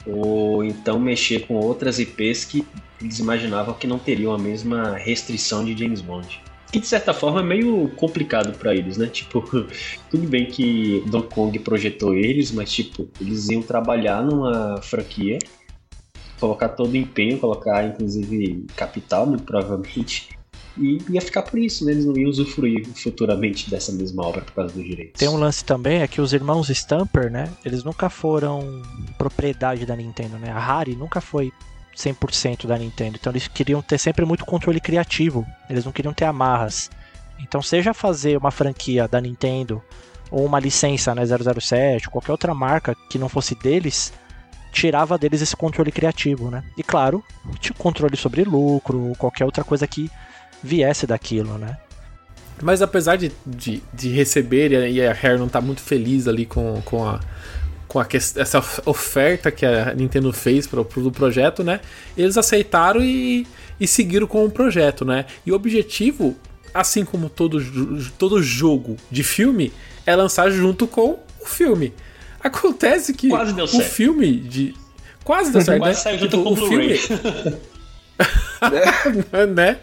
[0.06, 2.66] Ou então mexer com outras IPs que
[3.00, 6.40] eles imaginavam que não teriam a mesma restrição de James Bond.
[6.72, 9.06] Que de certa forma é meio complicado pra eles, né?
[9.06, 9.42] Tipo,
[10.10, 15.38] tudo bem que Donkey Kong projetou eles, mas tipo, eles iam trabalhar numa franquia,
[16.40, 20.30] colocar todo o empenho, colocar inclusive capital, muito provavelmente,
[20.78, 21.92] e ia ficar por isso, né?
[21.92, 25.18] Eles não iam usufruir futuramente dessa mesma obra por causa dos direitos.
[25.18, 27.50] Tem um lance também, é que os irmãos Stamper, né?
[27.64, 28.82] Eles nunca foram
[29.18, 30.50] propriedade da Nintendo, né?
[30.50, 31.52] A Harry nunca foi
[31.96, 33.18] 100% da Nintendo.
[33.20, 35.44] Então eles queriam ter sempre muito controle criativo.
[35.68, 36.90] Eles não queriam ter amarras.
[37.42, 39.82] Então, seja fazer uma franquia da Nintendo
[40.30, 44.12] ou uma licença, né, 007, qualquer outra marca que não fosse deles,
[44.72, 46.62] tirava deles esse controle criativo, né?
[46.76, 47.24] E claro,
[47.58, 50.10] tinha controle sobre lucro, qualquer outra coisa que
[50.62, 51.76] viesse daquilo, né?
[52.62, 56.80] Mas apesar de, de, de receber e a- Rare não tá muito feliz ali com,
[56.82, 57.20] com, a,
[57.88, 61.80] com a essa of- oferta que a Nintendo fez para o projeto, né?
[62.16, 63.46] Eles aceitaram e,
[63.80, 65.24] e seguiram com o projeto, né?
[65.46, 66.36] E o objetivo,
[66.74, 67.58] assim como todo,
[68.18, 69.72] todo jogo de filme,
[70.04, 71.94] é lançar junto com o filme.
[72.42, 73.88] Acontece que Quase deu o certo.
[73.90, 74.74] filme de.
[75.24, 75.86] Quase deu certo, né?
[75.90, 76.98] Quase saiu junto Tipo, com o Blu-ray.
[79.54, 79.78] né?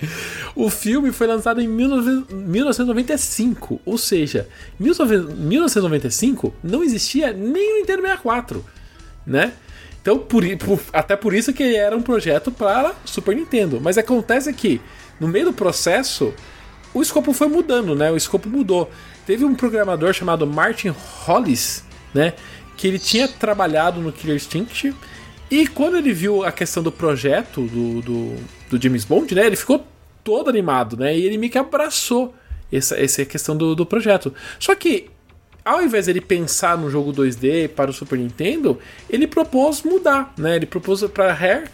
[0.55, 4.47] O filme foi lançado em 19 1995, ou seja,
[4.79, 8.65] em 19 1995 não existia nem o Nintendo 64,
[9.25, 9.53] né?
[10.01, 13.79] Então, por, por- até por isso que ele era um projeto para Super Nintendo.
[13.81, 14.79] Mas acontece que
[15.19, 16.33] no meio do processo,
[16.93, 18.09] o escopo foi mudando, né?
[18.11, 18.89] O escopo mudou.
[19.25, 20.93] Teve um programador chamado Martin
[21.25, 22.33] Hollis, né?
[22.75, 24.93] Que ele tinha trabalhado no Killer Instinct.
[25.49, 28.35] E quando ele viu a questão do projeto do, do,
[28.69, 29.45] do James Bond, né?
[29.45, 29.85] Ele ficou
[30.23, 31.17] todo animado, né?
[31.17, 32.35] E ele meio que abraçou
[32.71, 34.33] essa, essa questão do, do projeto.
[34.59, 35.09] Só que,
[35.63, 38.77] ao invés dele pensar no jogo 2D para o Super Nintendo,
[39.09, 40.57] ele propôs mudar, né?
[40.57, 41.69] Ele propôs para a Rare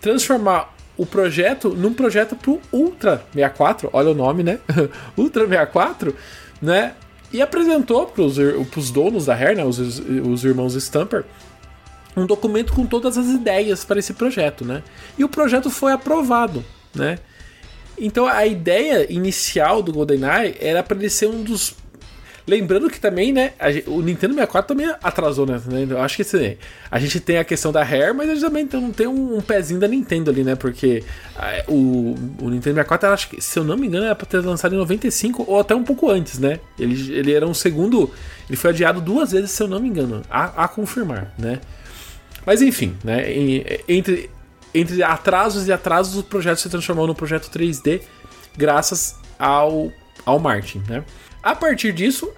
[0.00, 4.58] transformar o projeto num projeto pro Ultra 64, olha o nome, né?
[5.16, 6.14] Ultra 64,
[6.60, 6.94] né?
[7.32, 8.36] E apresentou pros,
[8.70, 9.64] pros donos da Rare, né?
[9.64, 11.24] os, os irmãos Stamper,
[12.16, 14.82] um documento com todas as ideias para esse projeto, né?
[15.16, 16.62] E o projeto foi aprovado,
[16.94, 17.18] né?
[17.98, 21.74] Então a ideia inicial do GoldenEye era para ele ser um dos
[22.46, 23.52] Lembrando que também, né,
[23.86, 25.60] o Nintendo 64 também atrasou, né?
[25.88, 26.56] Eu acho que assim,
[26.90, 29.40] a gente tem a questão da Rare, mas a gente também tem, tem um, um,
[29.40, 30.56] pezinho da Nintendo ali, né?
[30.56, 31.04] Porque
[31.36, 34.38] a, o, o Nintendo 64, acho que, se eu não me engano, era pra ter
[34.40, 36.58] lançado em 95 ou até um pouco antes, né?
[36.78, 38.10] Ele, ele era um segundo.
[38.48, 41.60] Ele foi adiado duas vezes, se eu não me engano, a, a confirmar, né?
[42.44, 43.24] Mas enfim, né?
[43.88, 44.28] Entre,
[44.74, 48.02] entre atrasos e atrasos, o projeto se transformou no projeto 3D
[48.56, 49.92] graças ao,
[50.24, 51.04] ao Martin, né?
[51.42, 52.30] A partir disso,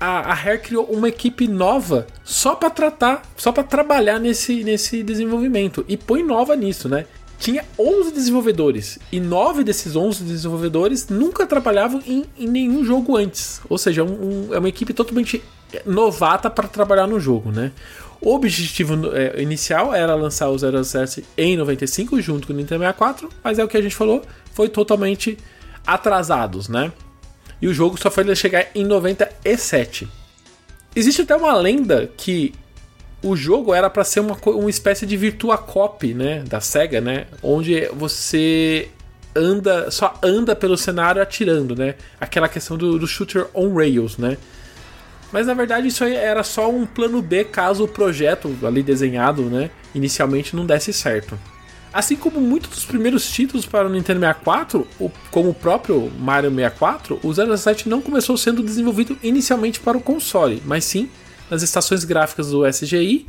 [0.00, 5.02] a, a Rare criou uma equipe nova só para tratar, só para trabalhar nesse, nesse
[5.02, 5.84] desenvolvimento.
[5.86, 7.04] E põe nova nisso, né?
[7.38, 13.60] Tinha 11 desenvolvedores e 9 desses 11 desenvolvedores nunca trabalhavam em, em nenhum jogo antes.
[13.68, 15.42] Ou seja, um, um, é uma equipe totalmente
[15.86, 17.72] novata para trabalhar no jogo, né?
[18.20, 23.30] O objetivo é, inicial era lançar o 007 em 95 junto com o Nintendo 64,
[23.42, 24.22] mas é o que a gente falou,
[24.52, 25.38] foi totalmente
[25.86, 26.92] atrasados, né?
[27.60, 30.08] E o jogo só foi chegar em 97.
[30.94, 32.54] Existe até uma lenda que
[33.22, 37.26] o jogo era para ser uma, uma espécie de Virtua Cop, né, da Sega, né,
[37.42, 38.88] onde você
[39.34, 41.94] anda, só anda pelo cenário atirando, né?
[42.20, 44.36] Aquela questão do, do shooter on rails, né?
[45.32, 49.42] Mas na verdade isso aí era só um plano B caso o projeto ali desenhado,
[49.42, 51.38] né, inicialmente não desse certo.
[51.92, 54.86] Assim como muitos dos primeiros títulos para o Nintendo 64,
[55.30, 60.62] como o próprio Mario 64, o 007 não começou sendo desenvolvido inicialmente para o console,
[60.64, 61.10] mas sim
[61.50, 63.26] nas estações gráficas do SGI,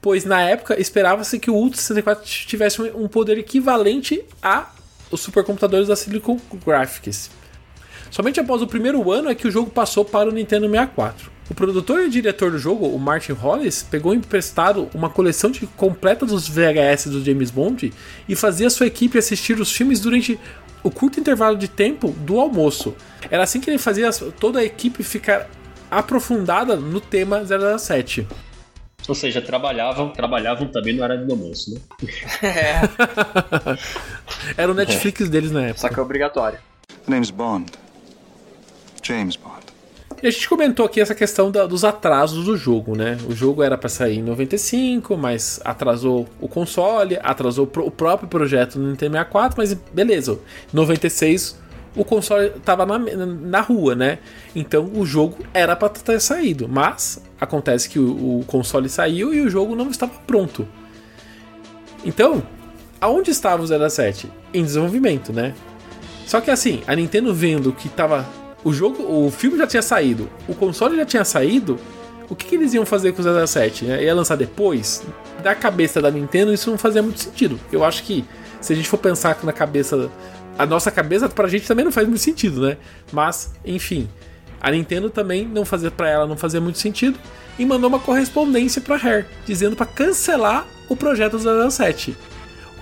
[0.00, 4.70] pois na época esperava-se que o Ultra 64 tivesse um poder equivalente a
[5.10, 7.30] os supercomputadores da Silicon Graphics.
[8.12, 11.33] Somente após o primeiro ano é que o jogo passou para o Nintendo 64.
[11.48, 16.24] O produtor e diretor do jogo, o Martin Hollis, pegou emprestado uma coleção de completa
[16.24, 17.92] dos VHS do James Bond
[18.28, 20.38] e fazia sua equipe assistir os filmes durante
[20.82, 22.94] o curto intervalo de tempo do almoço.
[23.30, 25.48] Era assim que ele fazia toda a equipe ficar
[25.90, 28.26] aprofundada no tema 007.
[29.06, 31.80] Ou seja, trabalhavam, trabalhavam também no horário do almoço, né?
[32.42, 32.80] É.
[34.56, 35.80] Era o Netflix deles na época.
[35.80, 36.58] Só que é obrigatório.
[37.04, 37.70] The name's Bond.
[39.02, 39.63] James Bond.
[40.24, 43.18] E a gente comentou aqui essa questão da, dos atrasos do jogo, né?
[43.28, 48.78] O jogo era para sair em 95, mas atrasou o console, atrasou o próprio projeto
[48.78, 50.38] no Nintendo 64, mas beleza.
[50.72, 51.58] Em 96
[51.94, 54.18] o console tava na, na rua, né?
[54.56, 59.42] Então o jogo era para ter saído, mas acontece que o, o console saiu e
[59.42, 60.66] o jogo não estava pronto.
[62.02, 62.42] Então,
[62.98, 64.32] aonde estava o 07?
[64.54, 65.52] Em desenvolvimento, né?
[66.24, 68.26] Só que assim, a Nintendo vendo que tava
[68.64, 71.78] o jogo, o filme já tinha saído, o console já tinha saído,
[72.28, 73.84] o que, que eles iam fazer com o 07?
[73.84, 74.04] Né?
[74.04, 75.04] Ia lançar depois?
[75.42, 77.60] Da cabeça da Nintendo, isso não fazia muito sentido.
[77.70, 78.24] Eu acho que
[78.60, 80.10] se a gente for pensar na cabeça.
[80.56, 82.76] A nossa cabeça pra gente também não faz muito sentido, né?
[83.12, 84.08] Mas, enfim.
[84.60, 87.18] A Nintendo também não fazia para ela não fazia muito sentido
[87.58, 91.38] e mandou uma correspondência para Rare dizendo para cancelar o projeto
[91.70, 92.16] 07.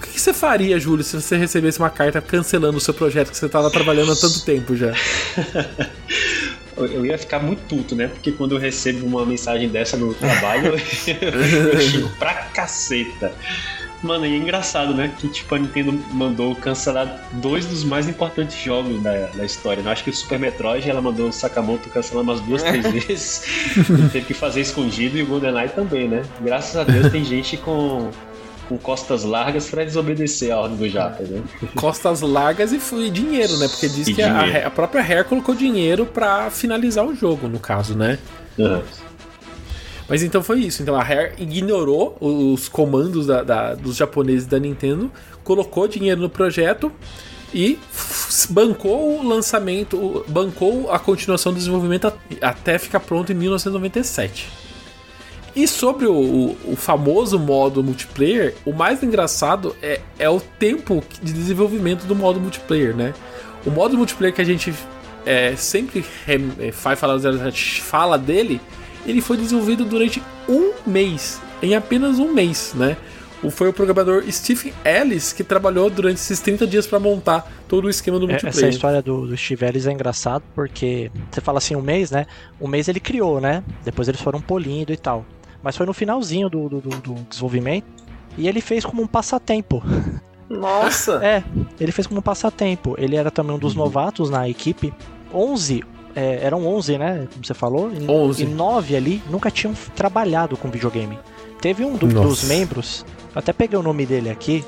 [0.02, 3.36] O que, você faria, Júlio, se você recebesse uma carta cancelando o seu projeto que
[3.36, 4.92] você estava trabalhando há tanto tempo já?
[6.76, 8.08] eu ia ficar muito puto, né?
[8.08, 10.74] Porque quando eu recebo uma mensagem dessa no trabalho,
[11.06, 13.32] eu xingo pra caceta.
[14.02, 15.14] Mano, e é engraçado, né?
[15.16, 19.80] Que tipo, a Nintendo mandou cancelar dois dos mais importantes jogos da, da história.
[19.80, 19.88] Né?
[19.88, 23.44] Eu acho que o Super Metroid ela mandou o Sakamoto cancelar umas duas, três vezes.
[24.10, 26.22] teve que fazer escondido e o GoldenEye também, né?
[26.40, 28.10] Graças a Deus tem gente com
[28.68, 31.42] com costas largas para desobedecer a ordem do Japa, né?
[31.74, 33.68] Costas largas e, e dinheiro, né?
[33.68, 37.58] Porque diz e que a, a, própria Rare colocou dinheiro para finalizar o jogo, no
[37.58, 38.18] caso, né?
[38.58, 38.82] Uhum.
[40.08, 40.82] Mas então foi isso.
[40.82, 45.10] Então a Rare ignorou os comandos da, da, dos japoneses da Nintendo,
[45.42, 46.92] colocou dinheiro no projeto
[47.54, 47.78] e
[48.48, 54.61] bancou o lançamento, bancou a continuação do desenvolvimento até ficar pronto em 1997.
[55.54, 61.02] E sobre o, o, o famoso modo multiplayer, o mais engraçado é, é o tempo
[61.22, 63.12] de desenvolvimento do modo multiplayer, né?
[63.66, 64.72] O modo multiplayer que a gente
[65.26, 66.04] é, sempre
[66.58, 67.18] é, faz falar,
[67.82, 68.60] fala dele,
[69.06, 72.96] ele foi desenvolvido durante um mês, em apenas um mês, né?
[73.50, 77.90] Foi o programador Steve Ellis que trabalhou durante esses 30 dias para montar todo o
[77.90, 78.56] esquema do É, multiplayer.
[78.56, 82.26] Essa história do, do Steve Ellis é engraçado porque você fala assim, um mês, né?
[82.60, 83.64] Um mês ele criou, né?
[83.84, 85.26] Depois eles foram polindo e tal.
[85.62, 87.86] Mas foi no finalzinho do, do, do- do desenvolvimento
[88.36, 89.82] e ele fez como um passatempo.
[90.48, 91.20] Nossa!
[91.24, 91.42] É,
[91.80, 92.94] ele fez como um passatempo.
[92.98, 94.92] Ele era também um dos novatos na equipe.
[95.32, 95.82] 11,
[96.14, 97.28] é, eram 11, né?
[97.32, 97.90] Como você falou.
[97.92, 98.42] E, 11.
[98.42, 101.18] E 9 ali nunca tinham trabalhado com videogame.
[101.60, 104.64] Teve um do- dos membros, eu até peguei o nome dele aqui.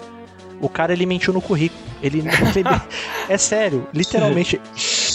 [0.61, 1.83] O cara ele mentiu no currículo.
[2.03, 2.21] Ele,
[2.57, 2.81] ele-
[3.29, 4.61] é sério, literalmente.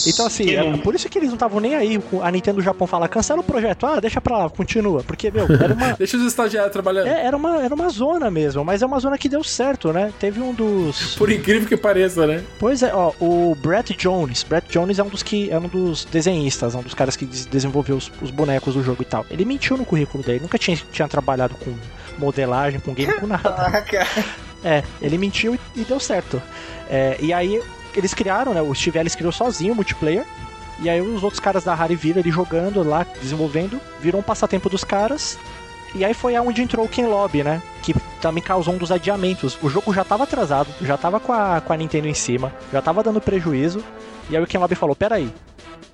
[0.06, 2.00] Então assim, é por isso que eles não estavam nem aí.
[2.22, 3.86] A Nintendo do Japão fala, cancela o projeto.
[3.86, 5.04] Ah, deixa pra lá, continua.
[5.04, 7.08] Porque, meu, era uma, Deixa os estagiários trabalhando.
[7.08, 10.12] é, era uma, era uma zona mesmo, mas é uma zona que deu certo, né?
[10.20, 11.16] Teve um dos.
[11.20, 12.44] Por incrível que pareça, né?
[12.60, 14.44] Pois é, ó, o Brett Jones.
[14.44, 17.46] Brett Jones é um dos que é um dos desenhistas, um dos caras que des-
[17.46, 19.26] desenvolveu os, os bonecos do jogo e tal.
[19.30, 21.74] Ele mentiu no currículo dele, nunca tinha, tinha trabalhado com
[22.18, 23.86] modelagem, com game, com nada.
[24.62, 26.42] É, ele mentiu e, e deu certo.
[26.90, 27.62] É, e aí
[27.96, 28.62] eles criaram, né?
[28.62, 30.26] O Steve Ellis criou sozinho o multiplayer.
[30.82, 34.70] E aí os outros caras da Rare viram ele jogando lá, desenvolvendo, virou um passatempo
[34.70, 35.38] dos caras.
[35.94, 37.62] E aí foi aonde entrou o Ken Lobby, né?
[37.82, 39.58] Que também causou um dos adiamentos.
[39.62, 42.82] O jogo já tava atrasado, já tava com a, com a Nintendo em cima, já
[42.82, 43.84] tava dando prejuízo.
[44.30, 45.34] E aí o Ken Lobby falou: Peraí,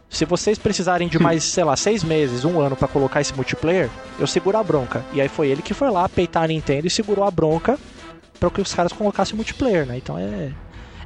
[0.09, 3.89] se vocês precisarem de mais, sei lá, seis meses, um ano pra colocar esse multiplayer,
[4.19, 5.03] eu seguro a bronca.
[5.13, 7.77] E aí foi ele que foi lá peitar a Nintendo e segurou a bronca
[8.39, 9.97] pra que os caras colocassem multiplayer, né?
[9.97, 10.51] Então é.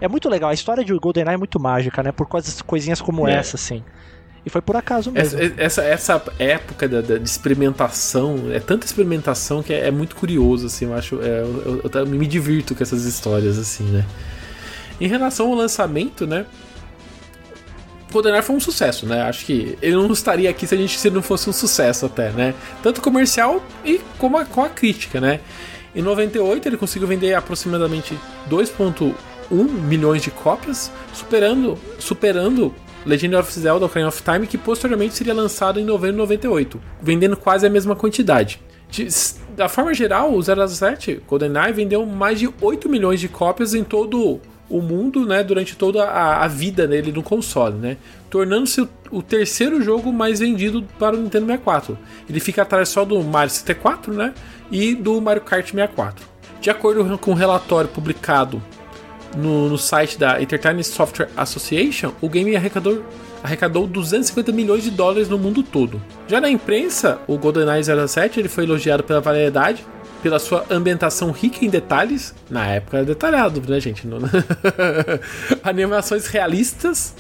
[0.02, 0.50] É muito legal.
[0.50, 2.12] A história de GoldenEye é muito mágica, né?
[2.12, 3.34] Por coisas, coisinhas como É.
[3.34, 3.84] essa, assim.
[4.46, 5.38] E foi por acaso mesmo.
[5.40, 10.16] Essa, essa, essa época da, da- de experimentação, é tanta experimentação que é, é muito
[10.16, 11.20] curioso, assim, eu acho.
[11.22, 14.06] é, eu, eu- eu me divirto com essas histórias, assim, né?
[15.02, 16.46] Em relação ao lançamento, né?
[18.12, 19.22] GoldenEye foi um sucesso, né?
[19.24, 22.32] Acho que ele não estaria aqui se a gente se não fosse um sucesso até,
[22.32, 22.56] né?
[22.82, 25.40] Tanto comercial e como a, com a crítica, né?
[25.94, 28.18] Em 98 ele conseguiu vender aproximadamente
[29.52, 32.74] 2.1 milhões de cópias, superando, superando
[33.06, 37.38] Legend of Zelda Ocarina of Time, que posteriormente seria lançado em novembro de 98, vendendo
[37.38, 38.62] quase a mesma quantidade.
[38.90, 39.08] De-
[39.56, 44.40] da forma geral, o 007 GoldenEye vendeu mais de 8 milhões de cópias em todo
[44.70, 47.98] o mundo, né, durante toda a, a vida dele no console, né,
[48.30, 51.98] tornando-se o, o terceiro jogo mais vendido para o Nintendo 64.
[52.30, 54.34] Ele fica atrás só do Mario 64, né,
[54.72, 56.24] e do Mario Kart 64.
[56.62, 58.62] De acordo com um relatório publicado
[59.38, 63.04] no, no site da Entertainment Software Association, o game arrecadou,
[63.44, 66.02] arrecadou 250 milhões de dólares no mundo todo.
[66.28, 69.86] Já na imprensa, o GoldenEye 07 ele foi elogiado pela variedade,
[70.22, 74.06] pela sua ambientação rica em detalhes, na época era detalhado, né, gente?
[75.64, 77.16] Animações realistas,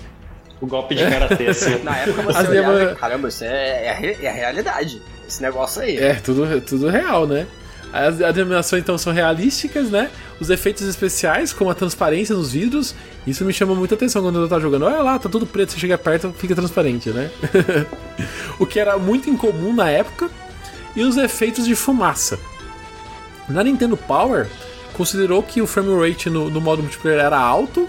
[0.61, 1.81] O golpe de karatê, assim.
[1.84, 5.02] Na época você As olhava caramba, isso é, é, é a realidade.
[5.26, 5.98] Esse negócio aí.
[5.98, 7.48] É, tudo, tudo real, né?
[7.94, 10.10] As as animações então são realísticas, né?
[10.40, 12.95] Os efeitos especiais, como a transparência nos vidros,
[13.28, 14.86] isso me chama muita atenção quando eu tô jogando.
[14.86, 17.30] Olha lá, tá tudo preto, você chega perto, fica transparente, né?
[18.57, 20.30] o que era muito incomum na época.
[20.95, 22.40] E os efeitos de fumaça.
[23.49, 24.48] Na Nintendo Power,
[24.94, 27.88] considerou que o frame rate no, no modo multiplayer era alto.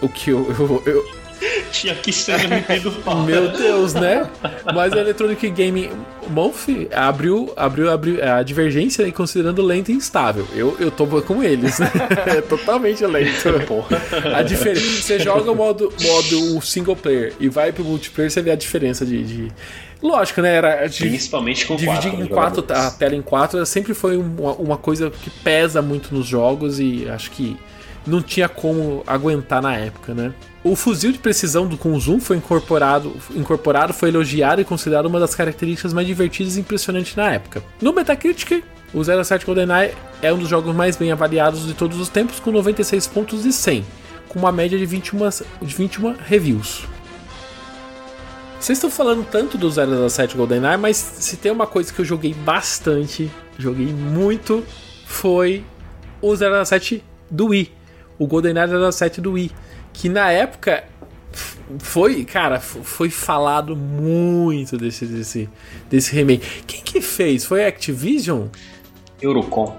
[0.00, 1.13] O que eu- eu- eu,
[1.72, 3.24] Tinha que ser no Nintendo Power.
[3.24, 4.28] meu Deus, né?
[4.74, 5.90] Mas a Electronic Gaming
[6.28, 10.46] Monthly abriu, abriu, abriu a divergência e considerando lento e instável.
[10.54, 11.78] Eu, eu tô com eles.
[12.26, 13.66] é totalmente lento.
[13.66, 14.00] Porra.
[14.36, 15.02] A diferença.
[15.02, 19.04] Você joga o modo, modo single player e vai pro multiplayer, você vê a diferença
[19.04, 19.22] de.
[19.22, 19.52] de-
[20.02, 20.56] Lógico, né?
[20.56, 22.86] Era de, Principalmente com dividir quatro em quatro, jogadores.
[22.86, 27.08] a tela em quatro sempre foi uma, uma coisa que pesa muito nos jogos e
[27.08, 27.56] acho que
[28.06, 30.32] não tinha como aguentar na época, né?
[30.64, 35.20] O fuzil de precisão do com zoom foi incorporado, incorporado, foi elogiado e considerado uma
[35.20, 37.62] das características mais divertidas e impressionantes na época.
[37.82, 38.64] No Metacritic,
[38.94, 42.50] o 07 GoldenEye é um dos jogos mais bem avaliados de todos os tempos, com
[42.50, 43.84] 96 pontos de 100,
[44.26, 45.18] com uma média de 21,
[45.60, 46.86] de 21 reviews.
[48.58, 52.32] Vocês estão falando tanto do 007 GoldenEye, mas se tem uma coisa que eu joguei
[52.32, 54.64] bastante, joguei muito,
[55.04, 55.62] foi
[56.22, 57.70] o 007 do Wii.
[58.18, 59.50] O GoldenEye 07 do Wii.
[59.94, 60.84] Que na época
[61.78, 65.48] foi, cara, foi falado muito desse, desse,
[65.88, 66.46] desse remake.
[66.66, 67.44] Quem que fez?
[67.46, 68.48] Foi a Activision?
[69.22, 69.76] Eurocom.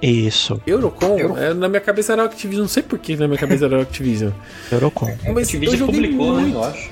[0.00, 1.18] Isso, Eurocom?
[1.18, 3.64] Euro- É, na minha cabeça era a Activision, não sei por que na minha cabeça
[3.64, 4.30] era a Activision.
[4.70, 5.06] Eurocom.
[5.34, 6.42] Mas Activision eu joguei publicou, né?
[6.42, 6.54] muito.
[6.56, 6.90] Eu acho.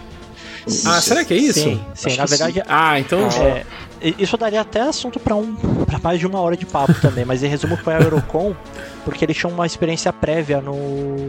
[0.84, 1.60] Ah, será que é isso?
[1.60, 3.20] Sim, sim, na verdade, Ah, então.
[3.40, 3.64] é,
[4.18, 5.54] Isso daria até assunto pra um
[5.86, 8.52] para mais de uma hora de papo também, mas em resumo foi a Eurocon,
[9.04, 11.28] porque eles tinham uma experiência prévia no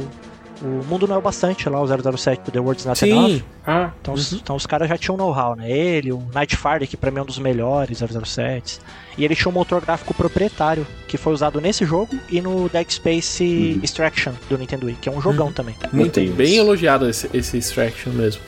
[0.62, 3.28] o Mundo Não é o Bastante lá, o 007 do The World's Not Enough.
[3.30, 3.44] Sim.
[3.66, 5.70] Ah, Então, os- então os caras já tinham know-how, né?
[5.70, 8.80] Ele, o Nightfire, que pra mim é um dos melhores 007.
[9.18, 12.90] E ele tinha um motor gráfico proprietário, que foi usado nesse jogo e no Dead
[12.90, 13.80] Space Uhum.
[13.84, 15.76] Extraction do Nintendo Wii, que é um jogão também.
[15.92, 18.42] Muito bem elogiado esse, esse Extraction mesmo.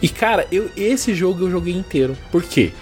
[0.00, 2.16] E cara, eu, esse jogo eu joguei inteiro.
[2.30, 2.72] Por quê?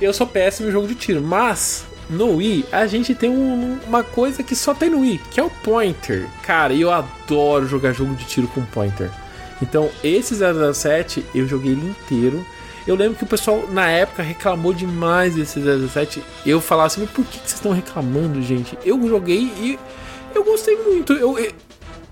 [0.00, 4.02] Eu sou péssimo em jogo de tiro, mas no Wii a gente tem um- uma
[4.02, 6.26] coisa que só tem no Wii, que é o pointer.
[6.42, 9.10] Cara, eu adoro jogar jogo de tiro com pointer.
[9.60, 12.44] Então, esse 007 eu joguei ele inteiro.
[12.86, 16.22] Eu lembro que o pessoal na época reclamou demais desse 007.
[16.46, 18.78] Eu falava assim, por que, que vocês estão reclamando, gente?
[18.84, 19.78] Eu joguei e
[20.34, 21.12] eu gostei muito.
[21.12, 21.38] Eu,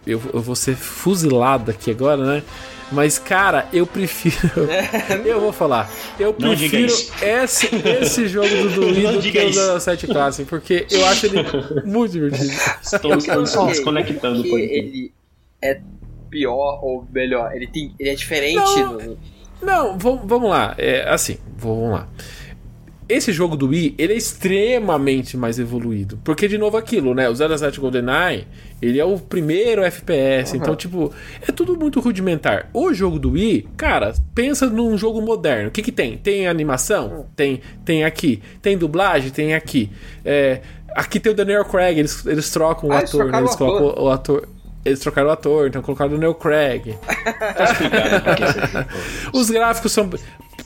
[0.06, 2.42] eu, eu vou ser fuzilado aqui agora, né?
[2.92, 4.38] Mas, cara, eu prefiro.
[5.26, 5.90] eu vou falar.
[6.18, 7.68] Eu prefiro esse,
[8.00, 9.80] esse jogo do Duí Não do que o isso.
[9.80, 11.38] 07 Classic, porque eu acho ele
[11.84, 12.52] muito divertido.
[12.82, 15.12] Estamos, estamos Ok, desconectando por ele
[15.60, 15.80] é
[16.30, 17.52] pior ou melhor?
[17.54, 19.18] Ele, tem, ele é diferente Não, do-
[19.60, 20.74] Não, vamos, vamos lá.
[20.78, 22.08] É assim, vamos lá.
[23.08, 26.18] Esse jogo do Wii, ele é extremamente mais evoluído.
[26.24, 27.28] Porque, de novo, aquilo, né?
[27.28, 28.46] O 07 GoldenEye,
[28.80, 30.56] ele é o primeiro FPS.
[30.56, 31.12] Então, tipo,
[31.46, 32.68] é tudo muito rudimentar.
[32.74, 35.68] O jogo do Wii, cara, pensa num jogo moderno.
[35.68, 36.18] O que que tem?
[36.18, 37.26] Tem animação?
[37.34, 38.42] Tem, tem aqui.
[38.60, 39.30] Tem dublagem?
[39.30, 39.90] Tem aqui.
[40.24, 40.60] É,
[40.94, 43.30] aqui tem o Daniel Craig, eles, eles trocam o Ah, eles ator, né?
[43.30, 44.02] trocaram Eles o ator.
[44.02, 44.48] o ator...
[44.84, 46.94] Eles trocaram o ator, então colocaram o Daniel Craig.
[48.76, 48.86] Jogo.
[49.32, 50.08] Os gráficos são.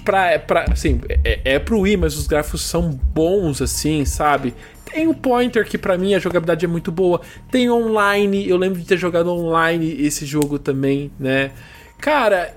[0.04, 4.54] Pra, pra, assim, é, é pro Wii, mas os gráficos são bons, assim, sabe?
[4.92, 7.20] Tem o Pointer, que pra mim a jogabilidade é muito boa.
[7.50, 11.52] Tem online, eu lembro de ter jogado online esse jogo também, né?
[11.98, 12.54] Cara,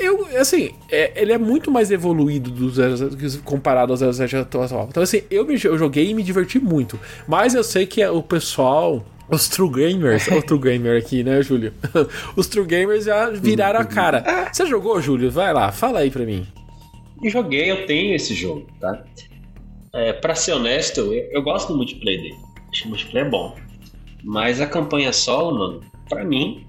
[0.00, 4.86] eu, assim, é- ele é muito mais evoluído do 007 comparado ao 07 atual.
[4.90, 6.98] Então, assim, eu, me, eu joguei e me diverti muito.
[7.26, 9.04] Mas eu sei que o pessoal.
[9.30, 11.74] Os true gamers, o true gamer aqui, né, Júlio?
[12.34, 14.48] Os true gamers já viraram a cara.
[14.50, 15.30] Você jogou, Júlio?
[15.30, 16.46] Vai lá, fala aí pra mim.
[17.22, 19.04] E joguei, eu tenho esse jogo, tá?
[19.94, 22.36] É, pra ser honesto, eu, eu gosto do multiplayer dele.
[22.70, 23.56] Acho que o multiplayer é bom.
[24.24, 26.66] Mas a campanha solo, mano, pra mim,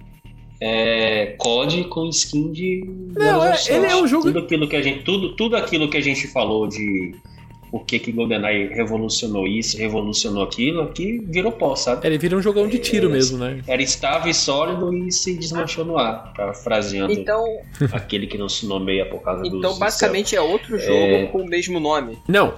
[0.62, 2.84] é COD com skin de.
[3.16, 3.72] Não, é- 007.
[3.74, 6.28] ele é um jogo- Tudo aquilo que a gente, tudo, tudo aquilo que a gente
[6.28, 7.16] falou de
[7.72, 12.06] o que que GoldenEye revolucionou isso, revolucionou aquilo, aqui virou pó, sabe?
[12.08, 13.62] Ele vira um jogão de tiro É, mesmo, né?
[13.68, 17.46] Era estável e sólido e se desmanchou no ar, parafraseando Então,
[17.91, 21.26] aquele que não se nomeia por causa dos então dos basicamente é outro jogo É.
[21.28, 22.18] com o mesmo nome.
[22.28, 22.56] Não,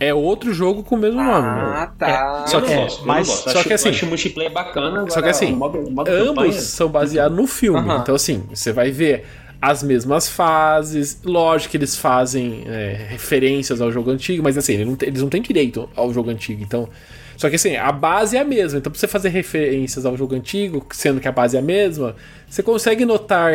[0.00, 1.62] é outro jogo com o mesmo nome, né?
[1.76, 2.44] Ah, tá.
[2.46, 4.88] Só Eu não que- eu mas- só acho, que assim- acho o multiplayer bacana.
[4.88, 7.94] Agora, Só que assim, modo, modo Ambos campanha- são baseados no filme.
[8.00, 9.24] Então, assim, você vai ver
[9.62, 11.20] as mesmas fases.
[11.24, 15.88] Lógico que eles fazem é, referências ao jogo antigo, mas assim, eles não têm direito
[15.96, 16.62] ao jogo antigo.
[16.62, 16.88] Então.
[17.36, 18.78] Só que assim, a base é a mesma.
[18.78, 22.14] Então, pra você fazer referências ao jogo antigo, sendo que a base é a mesma,
[22.48, 23.52] você consegue notar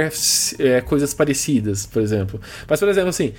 [0.59, 2.39] é, coisas parecidas, por exemplo.
[2.67, 3.33] Mas, por exemplo, assim,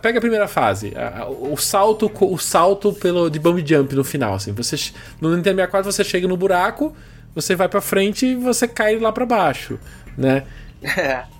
[0.00, 0.92] pega a primeira fase.
[1.40, 4.34] O salto, o salto pelo, de bump jump no final.
[4.34, 4.76] Assim, você,
[5.20, 6.94] no Nintendo 64 você chega no buraco,
[7.34, 9.78] você vai pra frente e você cai lá pra baixo,
[10.16, 10.44] né?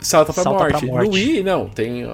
[0.01, 0.78] Salta pra, Salta morte.
[0.78, 1.06] pra morte.
[1.09, 1.69] No Wii, não.
[1.69, 2.05] Tem,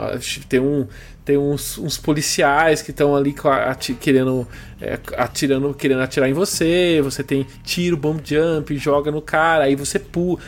[0.48, 0.86] tem, um,
[1.24, 3.34] tem uns, uns policiais que estão ali
[3.66, 4.46] ati- querendo,
[4.80, 7.01] é, atirando, querendo atirar em você.
[7.02, 10.38] Você tem tiro, bomb jump, joga no cara, aí você pula.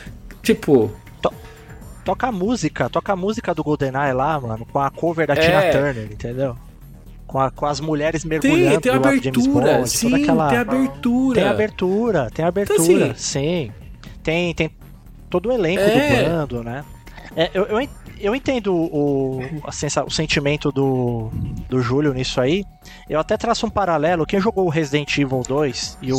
[0.43, 0.91] Tipo,
[2.05, 5.37] Toca a música, toca a música do GoldenEye lá, mano, com a cover da É.
[5.41, 6.55] Tina Turner, entendeu?
[7.25, 9.73] Com, a- com as mulheres mergulhando tem, tem abertura.
[9.79, 10.47] Bond, sim, toda aquela...
[10.47, 11.35] tem abertura.
[11.41, 13.71] Tem abertura, tem abertura, assim- sim.
[14.23, 14.71] Tem, tem
[15.29, 16.23] todo o elenco É.
[16.23, 16.85] dublando, né?
[17.35, 17.89] É, eu, eu,
[18.19, 21.29] eu entendo o, a sensa- o sentimento do,
[21.69, 22.63] do Júlio nisso aí.
[23.09, 24.25] Eu até traço um paralelo.
[24.25, 26.17] Quem jogou o Resident Evil 2 e o,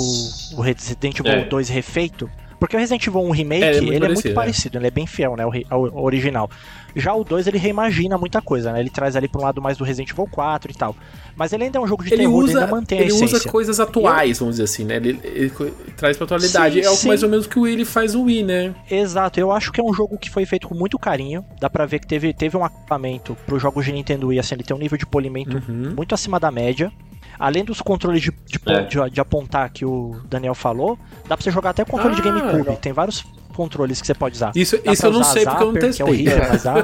[0.57, 1.45] o Resident Evil É.
[1.45, 2.31] 2 refeito.
[2.61, 4.79] Porque o Resident Evil 1 Remake, É, ele é muito ele é muito parecido, parecido,
[4.79, 6.51] ele é bem fiel, né, ao, ri- ao original.
[6.99, 8.81] Já o 2, ele reimagina muita coisa, né?
[8.81, 10.95] Ele traz ali pra um lado mais do Resident Evil 4 e tal.
[11.37, 13.11] Mas ele ainda é um jogo de Ele terror, ele usa, ainda mantém a ele
[13.13, 13.39] essência.
[13.39, 14.97] usa coisas atuais, vamos dizer assim, né?
[14.97, 16.81] Ele, ele co- traz pra atualidade.
[16.81, 17.09] Sim, é o sim.
[17.09, 18.75] mais ou menos que o Willy faz o Wii, né?
[18.91, 21.45] Exato, eu acho que é um jogo que foi feito com muito carinho.
[21.61, 24.65] Dá pra ver que teve, teve um acabamento pros jogos de Nintendo Wii, assim, ele
[24.65, 25.95] tem um nível de polimento Uhum.
[25.97, 26.91] muito acima da média.
[27.39, 28.81] Além dos controles de, de, É.
[28.83, 30.99] de- de apontar que o Daniel falou,
[31.29, 32.57] dá pra você jogar até controle de Ah, GameCube.
[32.57, 32.77] legal.
[32.77, 33.25] Tem vários
[33.59, 34.53] controles que você pode usar.
[34.55, 35.93] Isso, Dá isso eu não sei porque eu não testei.
[35.97, 36.75] Que é horrível, mas dá.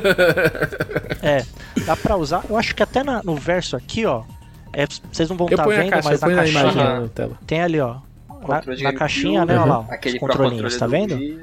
[1.23, 1.45] é,
[1.87, 2.45] dá pra usar.
[2.51, 4.25] Eu acho que até na- no verso aqui, ó.
[4.73, 7.01] é, vocês não vão estar a vendo, caixa, mas na caixinha.
[7.01, 7.39] na tela.
[7.47, 7.97] Tem ali, ó.
[8.49, 9.57] Na, na caixinha, né?
[9.59, 9.87] Olha lá.
[9.89, 11.41] Aquele os controlinhos, tá do vendo?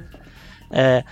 [0.70, 1.04] É,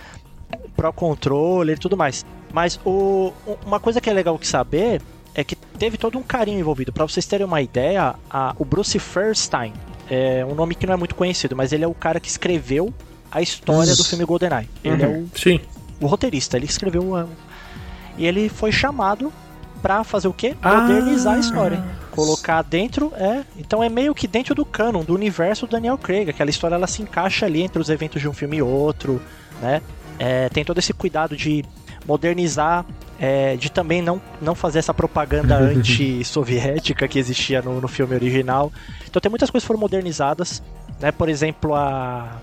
[0.76, 2.24] Pro Controller e tudo mais.
[2.52, 3.32] Mas o,
[3.64, 5.00] uma coisa que é legal que saber
[5.34, 6.92] é que teve todo um carinho envolvido.
[6.92, 9.72] Para vocês terem uma ideia, a, o Bruce Fairstein
[10.10, 12.92] é um nome que não é muito conhecido, mas ele é o cara que escreveu
[13.30, 14.68] a história do filme GoldenEye.
[14.84, 15.12] Ele Uhum.
[15.14, 15.60] é o, Sim.
[16.00, 17.26] o roteirista, ele escreveu a-
[18.18, 19.32] e ele foi chamado
[19.82, 20.54] pra fazer o quê?
[20.62, 20.82] Ah.
[20.82, 21.82] Modernizar a história.
[22.10, 23.44] Colocar dentro, é.
[23.56, 26.28] Então é meio que dentro do canon, do universo do Daniel Craig.
[26.28, 29.22] Aquela história ela se encaixa ali entre os eventos de um filme e outro,
[29.62, 29.80] né?
[30.18, 31.64] É, tem todo esse cuidado de
[32.06, 32.84] modernizar,
[33.18, 35.56] é, de também não, não fazer essa propaganda
[36.20, 38.72] anti-soviética que existia no, no filme original.
[39.08, 40.62] Então tem muitas coisas que foram modernizadas,
[41.00, 41.10] né?
[41.12, 42.36] Por exemplo, a.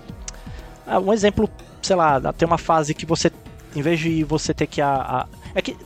[0.88, 1.48] ah, Um exemplo,
[1.82, 3.30] sei lá, tem uma fase que você,
[3.76, 4.80] em vez de você ter que.
[4.80, 5.76] A, a- é que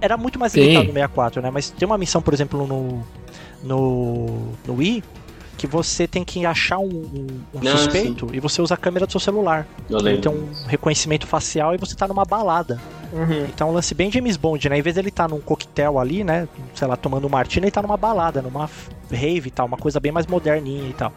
[0.00, 0.60] era muito mais Sim.
[0.60, 1.50] limitado no 64, né?
[1.50, 3.02] Mas tem uma missão, por exemplo, no.
[3.62, 5.02] No, no Wii,
[5.56, 9.04] que você tem que achar um, um- um Ah, suspeito e você usa a câmera
[9.04, 9.66] do seu celular.
[9.90, 10.30] Eu Ele lembro.
[10.30, 12.80] tem um reconhecimento facial e você tá numa balada.
[13.12, 13.46] Uhum.
[13.46, 14.78] Então é um lance bem James Bond, né?
[14.78, 16.46] Em vez dele estar num coquetel ali, né?
[16.74, 18.70] Sei lá, tomando um martini, ele tá numa balada, numa
[19.10, 21.12] rave e tal, uma coisa bem mais moderninha e tal.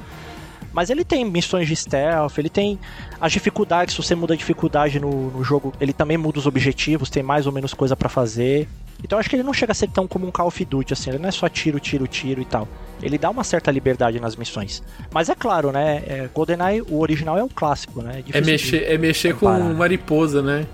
[0.73, 2.79] Mas ele tem missões de stealth, ele tem
[3.19, 7.09] as dificuldades, se você muda a dificuldade no, no jogo, ele também muda os objetivos,
[7.09, 8.67] tem mais ou menos coisa pra fazer.
[9.03, 10.93] Então eu acho que ele não chega a ser tão como um Call of Duty,
[10.93, 12.67] assim, ele não é só tiro, tiro, tiro e tal.
[13.01, 14.81] Ele dá uma certa liberdade nas missões.
[15.11, 16.03] Mas é claro, né?
[16.07, 18.19] É, GoldenEye, o original é um clássico, né?
[18.27, 20.67] É de- mexer, é mexer com mariposa, né?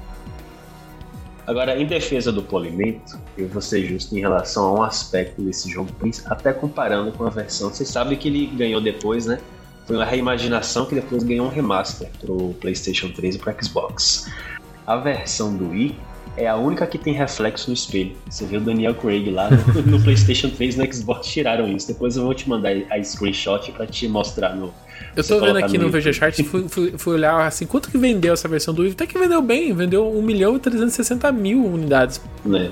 [1.45, 5.69] Agora, em defesa do polimento, eu vou ser justo em relação a um aspecto desse
[5.71, 5.89] jogo,
[6.25, 7.69] até comparando com a versão.
[7.69, 9.39] Vocês sabem que ele ganhou depois, né?
[9.87, 14.29] Foi uma reimaginação que depois ganhou um remaster pro PlayStation 3 e pro Xbox.
[14.85, 15.95] A versão do Wii
[16.35, 18.11] é a única que tem reflexo no espelho.
[18.29, 21.87] Você vê o Daniel Craig lá no, no PlayStation 3 e no Xbox tiraram isso.
[21.87, 24.73] Depois eu vou te mandar a screenshot pra te mostrar no.
[25.15, 26.01] Eu tô vendo aqui no YouTube.
[26.01, 28.91] VG Chart, fui, fui, fui olhar assim, quanto que vendeu essa versão do Wii?
[28.91, 32.21] Até que vendeu bem, vendeu 1 milhão e 360 mil unidades.
[32.45, 32.71] Né?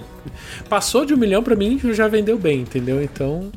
[0.67, 3.01] Passou de 1 milhão pra mim, já vendeu bem, entendeu?
[3.01, 3.51] Então,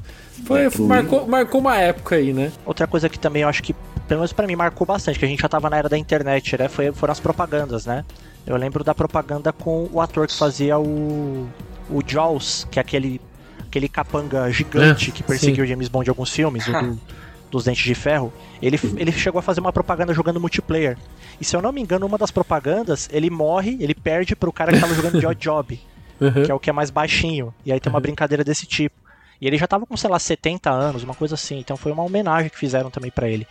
[0.49, 2.51] foi, É, pro marcou, marcou uma época aí, né?
[2.66, 3.73] Outra coisa que também eu acho que,
[4.07, 6.59] pelo menos pra mim, marcou bastante, que a gente já tava na era da internet,
[6.59, 6.69] né?
[6.69, 8.05] Foi, foram as propagandas, né?
[8.47, 11.47] Eu lembro da propaganda com o ator que fazia o.
[11.91, 13.20] O Jaws, que é aquele.
[13.66, 17.01] aquele capanga gigante Ah, que perseguiu o James Bond em alguns filmes, o do-
[17.51, 18.31] dos Dentes de Ferro.
[18.61, 20.99] Ele, ele chegou a fazer uma propaganda jogando multiplayer.
[21.41, 24.70] E se eu não me engano, uma das propagandas, ele morre, ele perde pro cara
[24.73, 25.81] que tava jogando de Odd Job
[26.20, 26.43] Uhum.
[26.45, 27.55] que é o que é mais baixinho.
[27.65, 28.95] E aí tem uma brincadeira desse tipo.
[29.40, 31.59] E ele já tava com, sei lá, 70 anos, uma coisa assim.
[31.59, 33.47] Então foi uma homenagem que fizeram também pra ele.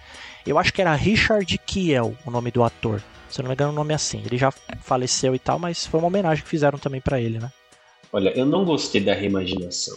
[0.46, 3.02] Eu acho que era Richard Kiel o nome do ator.
[3.30, 4.22] Se eu não me engano, o nome é assim.
[4.26, 4.52] Ele já
[4.82, 7.52] faleceu e tal, mas foi uma homenagem que fizeram também pra ele, né?
[8.12, 9.96] Olha, eu não gostei da reimaginação.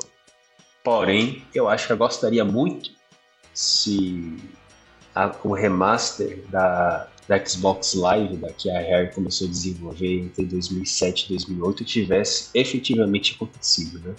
[0.82, 2.90] Porém, eu acho que eu gostaria muito
[3.54, 4.36] se
[5.14, 10.44] a- o remaster da, da Xbox Live, da que a Rare começou a desenvolver entre
[10.46, 14.00] 2007 e 2008, tivesse efetivamente acontecido.
[14.00, 14.14] Né?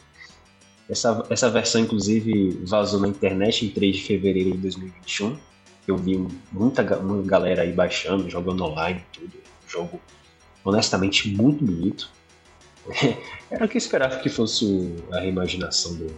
[0.92, 5.38] Essa, essa versão, inclusive, vazou na internet em 3 de fevereiro de 2021.
[5.88, 6.18] Eu vi
[6.52, 9.32] muita, muita galera aí baixando, jogando online tudo.
[9.66, 10.02] Jogo,
[10.66, 12.12] honestamente, muito bonito.
[13.50, 16.14] Era o que eu esperava que fosse a reimaginação do,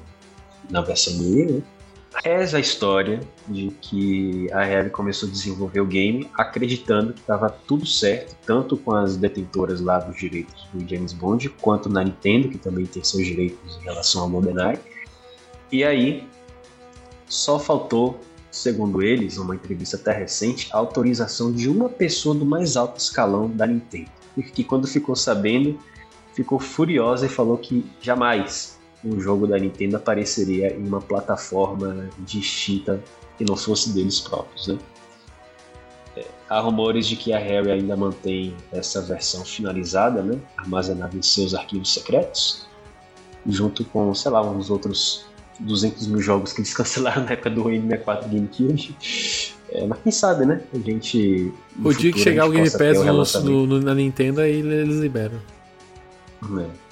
[0.71, 1.61] na versão do Wii, né?
[2.21, 7.49] Reza a história de que a Rare começou a desenvolver o game acreditando que estava
[7.49, 12.49] tudo certo, tanto com as detentoras lá dos direitos do James Bond, quanto na Nintendo,
[12.49, 14.79] que também tem seus direitos em relação ao GoldenEye.
[15.71, 16.27] E aí,
[17.27, 18.19] só faltou,
[18.51, 23.49] segundo eles, numa entrevista até recente, a autorização de uma pessoa do mais alto escalão
[23.49, 24.11] da Nintendo.
[24.53, 25.79] Que quando ficou sabendo,
[26.33, 28.72] ficou furiosa e falou que jamais
[29.03, 33.01] um jogo da Nintendo apareceria em uma plataforma distinta
[33.37, 34.77] que não fosse deles próprios, né?
[36.15, 40.39] É, há rumores de que a Rare ainda mantém essa versão finalizada, né?
[40.57, 42.65] Armazenada em seus arquivos secretos,
[43.47, 45.25] junto com, sei lá, uns outros
[45.59, 48.95] 200 mil jogos que eles cancelaram na época do N64 GameCube.
[49.71, 50.61] É, mas quem sabe, né?
[50.73, 51.51] A gente.
[51.83, 55.39] O dia que chegar o Game Pass no- no- na Nintendo, aí eles liberam.
[56.59, 56.82] É.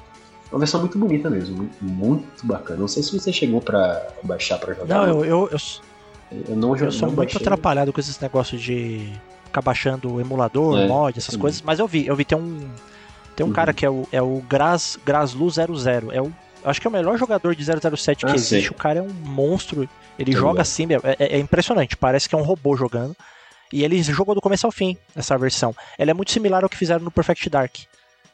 [0.52, 2.80] Uma versão muito bonita mesmo, muito, bacana.
[2.80, 4.96] Não sei se você chegou pra baixar pra jogar.
[4.96, 7.40] Não, eu, eu, eu, eu não eu sou muito baixei.
[7.42, 9.12] atrapalhado com esses negócios de
[9.46, 11.42] ficar baixando emulador, É, mod, essas também.
[11.42, 11.62] coisas.
[11.62, 12.70] Mas eu vi, eu vi, tem um.
[13.36, 13.56] Tem um Uhum.
[13.56, 16.12] cara que é o, é o Gras, Graslu 00.
[16.12, 16.32] É o,
[16.66, 18.68] acho que é o melhor jogador de 007 que Ah, existe.
[18.68, 18.68] sei.
[18.70, 19.88] O cara é um monstro.
[20.20, 20.62] Ele joga ligado.
[20.62, 21.96] assim, é, é- é impressionante.
[21.96, 23.16] Parece que é um robô jogando.
[23.72, 25.74] E ele jogou do começo ao fim, essa versão.
[25.98, 27.74] Ela é muito similar ao que fizeram no Perfect Dark.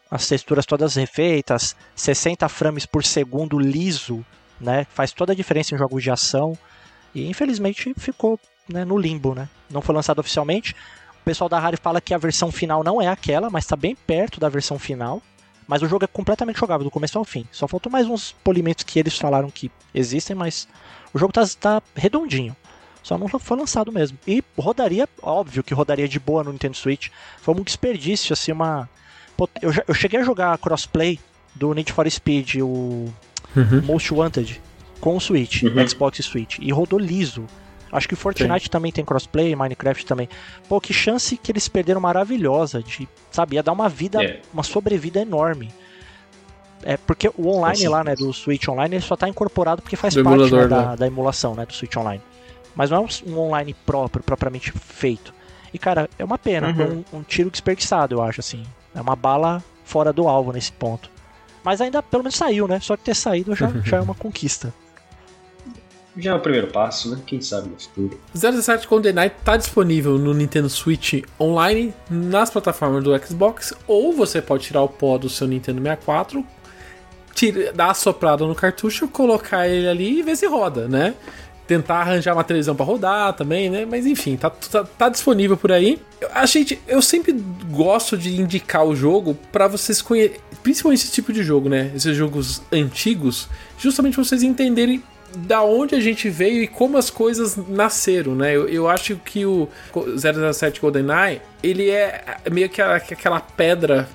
[0.09, 4.25] As texturas todas refeitas, 60 frames por segundo liso,
[4.59, 4.85] né?
[4.89, 6.57] Faz toda a diferença em jogos de ação.
[7.13, 8.39] E infelizmente ficou
[8.69, 9.49] né, no limbo, né?
[9.69, 10.75] Não foi lançado oficialmente.
[11.21, 13.95] O pessoal da Rare fala que a versão final não é aquela, mas está bem
[13.95, 15.21] perto da versão final.
[15.67, 17.45] Mas o jogo é completamente jogável, do começo ao fim.
[17.51, 20.67] Só faltou mais uns polimentos que eles falaram que existem, mas
[21.13, 22.55] o jogo tá, tá redondinho.
[23.03, 24.17] Só não foi lançado mesmo.
[24.25, 27.09] E rodaria, óbvio que rodaria de boa no Nintendo Switch.
[27.41, 28.89] Foi um desperdício, assim, uma.
[29.61, 31.19] Eu, já- eu cheguei a jogar crossplay
[31.55, 33.05] do Need for Speed, o
[33.55, 33.81] Uhum.
[33.83, 34.61] Most Wanted,
[34.99, 35.87] com o Switch, Uhum.
[35.87, 36.57] Xbox e Switch.
[36.59, 37.45] E rodou liso.
[37.91, 40.27] Acho que Fortnite também tem crossplay, Minecraft também.
[40.67, 44.41] Pô, que chance que eles perderam maravilhosa de, sabe, ia dar uma vida, É.
[44.53, 45.71] uma sobrevida enorme.
[46.83, 50.13] É porque o online lá, né, do Switch Online, ele só tá incorporado porque faz
[50.13, 50.95] Do parte né, da, né?
[50.97, 52.21] da emulação, né, do Switch Online.
[52.75, 55.33] Mas não é um, online próprio, propriamente feito.
[55.73, 57.03] E cara, é uma pena, Uhum.
[57.13, 58.63] um, um tiro desperdiçado, eu acho assim.
[58.97, 61.09] É uma bala fora do alvo nesse ponto.
[61.63, 62.79] Mas ainda pelo menos saiu, né?
[62.79, 64.73] Só que ter saído já, já é uma conquista.
[66.17, 67.21] Já é o primeiro passo, né?
[67.27, 68.19] Quem sabe no futuro.
[68.33, 74.41] 017 Golden Knight tá disponível no Nintendo Switch online, nas plataformas do Xbox, ou você
[74.41, 76.43] pode tirar o pó do seu Nintendo 64,
[77.35, 81.13] tira, dar a soprada no cartucho, colocar ele ali e ver se roda, né?
[81.67, 83.85] Tentar arranjar uma televisão pra rodar também, né?
[83.85, 85.99] Mas enfim, tá, tá, tá disponível por aí.
[86.21, 87.33] Eu- A gente, eu sempre
[87.69, 91.91] gosto de indicar o jogo pra vocês conhecerem, principalmente esse tipo de jogo, né?
[91.95, 95.03] Esses jogos antigos, justamente vocês entenderem
[95.35, 98.55] da onde a gente veio e como as coisas nasceram, né?
[98.55, 99.67] Eu, eu acho que o
[100.53, 104.07] 007 GoldenEye, ele é meio que aquela pedra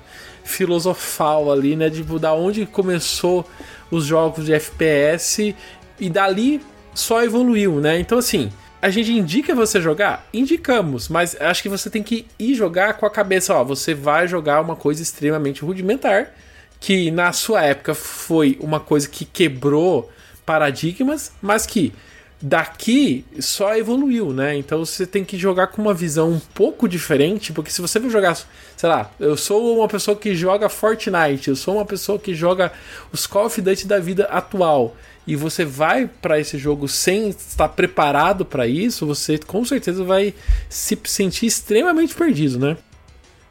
[0.43, 1.89] filosofal ali, né?
[1.89, 3.47] Tipo, da onde começou
[3.91, 5.55] os jogos de FPS
[5.99, 6.61] e dali
[6.93, 7.99] só evoluiu, né?
[7.99, 8.51] Então, assim,
[8.81, 10.27] a gente indica você jogar?
[10.33, 14.27] Indicamos, mas acho que você tem que ir jogar com a cabeça, ó, você vai
[14.27, 16.33] jogar uma coisa extremamente rudimentar,
[16.79, 20.11] que na sua época foi uma coisa que quebrou
[20.45, 21.93] paradigmas, mas que
[22.41, 24.57] daqui só evoluiu, né?
[24.57, 28.09] Então você tem que jogar com uma visão um pouco diferente, porque se você for
[28.09, 28.35] jogar,
[28.75, 32.69] sei lá, eu sou uma pessoa que joga Fortnite, eu sou uma pessoa que joga
[33.13, 34.93] os Call of Duty da vida atual,
[35.25, 40.33] e você vai pra esse jogo sem estar preparado pra isso, você com certeza vai
[40.69, 42.77] se sentir extremamente perdido, né?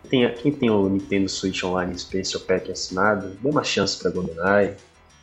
[0.08, 4.74] Tem, quem tem o Nintendo Switch Online Special Pack assinado, dê uma chance pra GoldenEye.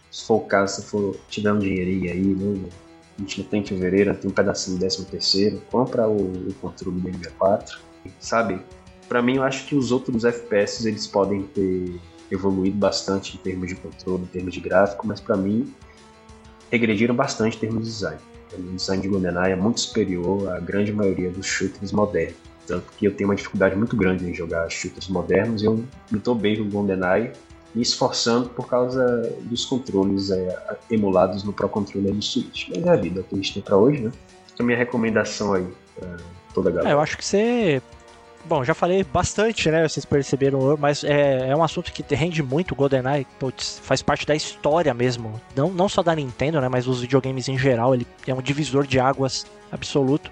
[0.10, 2.70] Se for o caso, se for tiver um dinheirinho aí, né?
[3.18, 7.00] A gente não tem fevereiro, tem um pedacinho do 13 terceiro, compra o, o controle
[7.00, 7.80] do 64.
[8.20, 8.62] Sabe?
[9.08, 12.00] Pra mim, eu acho que os outros FPS eles podem ter
[12.32, 15.72] evoluído bastante em termos de controle, em termos de gráfico, mas pra mim
[16.72, 18.20] regrediram bastante em termos de design.
[18.58, 22.36] O design de GoldenEye é muito superior à grande maioria dos shooters modernos.
[22.66, 26.20] Tanto que eu tenho uma dificuldade muito grande em jogar shooters modernos e eu me
[26.20, 27.32] dou bem com o GoldenEye,
[27.74, 32.70] me esforçando por causa dos controles é, emulados no Pro Controller do Switch.
[32.70, 34.12] Mas é a vida que a gente tem pra hoje, né?
[34.54, 35.66] Então minha recomendação aí
[35.96, 36.18] pra
[36.54, 36.94] toda a É, galera.
[36.96, 37.82] eu acho que você.
[38.50, 39.88] Bom, já falei bastante, né?
[39.88, 42.72] Vocês perceberam, mas é, é um assunto que rende muito.
[42.72, 45.40] O GoldenEye putz, faz parte da história mesmo.
[45.56, 46.68] Não, não só da Nintendo, né?
[46.68, 47.94] Mas dos videogames em geral.
[47.94, 50.32] Ele é um divisor de águas absoluto.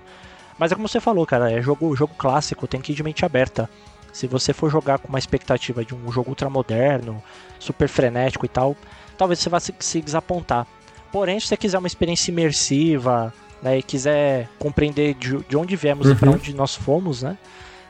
[0.57, 1.51] Mas é como você falou, cara.
[1.51, 3.69] É jogo, jogo clássico, tem que ir de mente aberta.
[4.11, 7.21] Se você for jogar com uma expectativa de um jogo ultramoderno,
[7.59, 8.75] super frenético e tal,
[9.15, 10.65] talvez você vá se, se desapontar.
[11.11, 13.31] Porém, se você quiser uma experiência imersiva,
[13.61, 16.35] né, e quiser compreender de, de onde viemos e para Uhum.
[16.35, 17.37] onde nós fomos, né,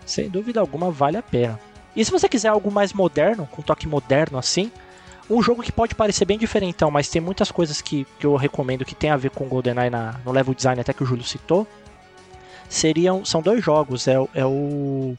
[0.07, 1.59] sem dúvida alguma vale a pena.
[1.95, 4.71] E se você quiser algo mais moderno, com toque moderno assim,
[5.29, 8.85] um jogo que pode parecer bem diferentão, mas tem muitas coisas que, que eu recomendo
[8.85, 11.23] que tem a ver com o GoldenEye na, no level design, até que o Júlio
[11.23, 11.67] citou,
[12.69, 15.15] seriam são dois jogos, é, o- é o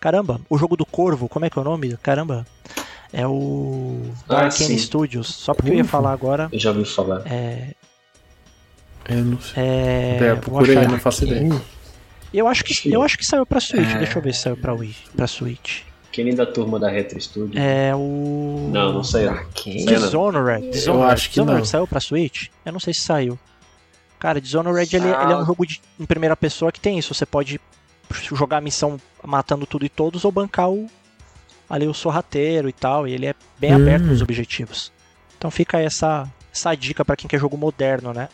[0.00, 1.96] caramba, o jogo do Corvo, como é que é o nome?
[2.02, 2.46] Caramba,
[3.12, 4.50] é o Ah.
[4.50, 5.28] Studios.
[5.28, 7.22] Só porque eu ia falar agora, Eu já ouvi falar.
[7.26, 7.68] é,
[9.08, 9.62] Eu não sei.
[9.62, 11.48] é, É, vou procurei, não faço ideia.
[12.34, 13.88] Eu acho que eu acho que saiu pra Switch.
[13.94, 13.98] É.
[13.98, 15.82] Deixa eu ver se saiu pra Wii, para Switch.
[16.10, 17.58] Quem da turma da Retro Studio?
[17.60, 19.30] É o Não, não saiu.
[19.30, 19.84] Arcane?
[19.84, 19.94] Não.
[19.94, 20.70] Dishonored.
[20.70, 21.12] Dishonored.
[21.12, 21.64] acho que Dishonored não.
[21.64, 22.48] saiu pra Switch?
[22.64, 23.38] Eu não sei se saiu.
[24.18, 25.22] Cara, Dishonored ele, Ah.
[25.24, 27.12] ele é um jogo de, em primeira pessoa que tem isso.
[27.14, 27.60] Você pode
[28.32, 30.86] jogar a missão matando tudo e todos ou bancar o,
[31.68, 33.08] ali o sorrateiro e tal.
[33.08, 33.76] E ele é bem Hum.
[33.76, 34.92] aberto nos objetivos.
[35.36, 38.28] Então fica aí essa, essa dica pra quem quer jogo moderno, né?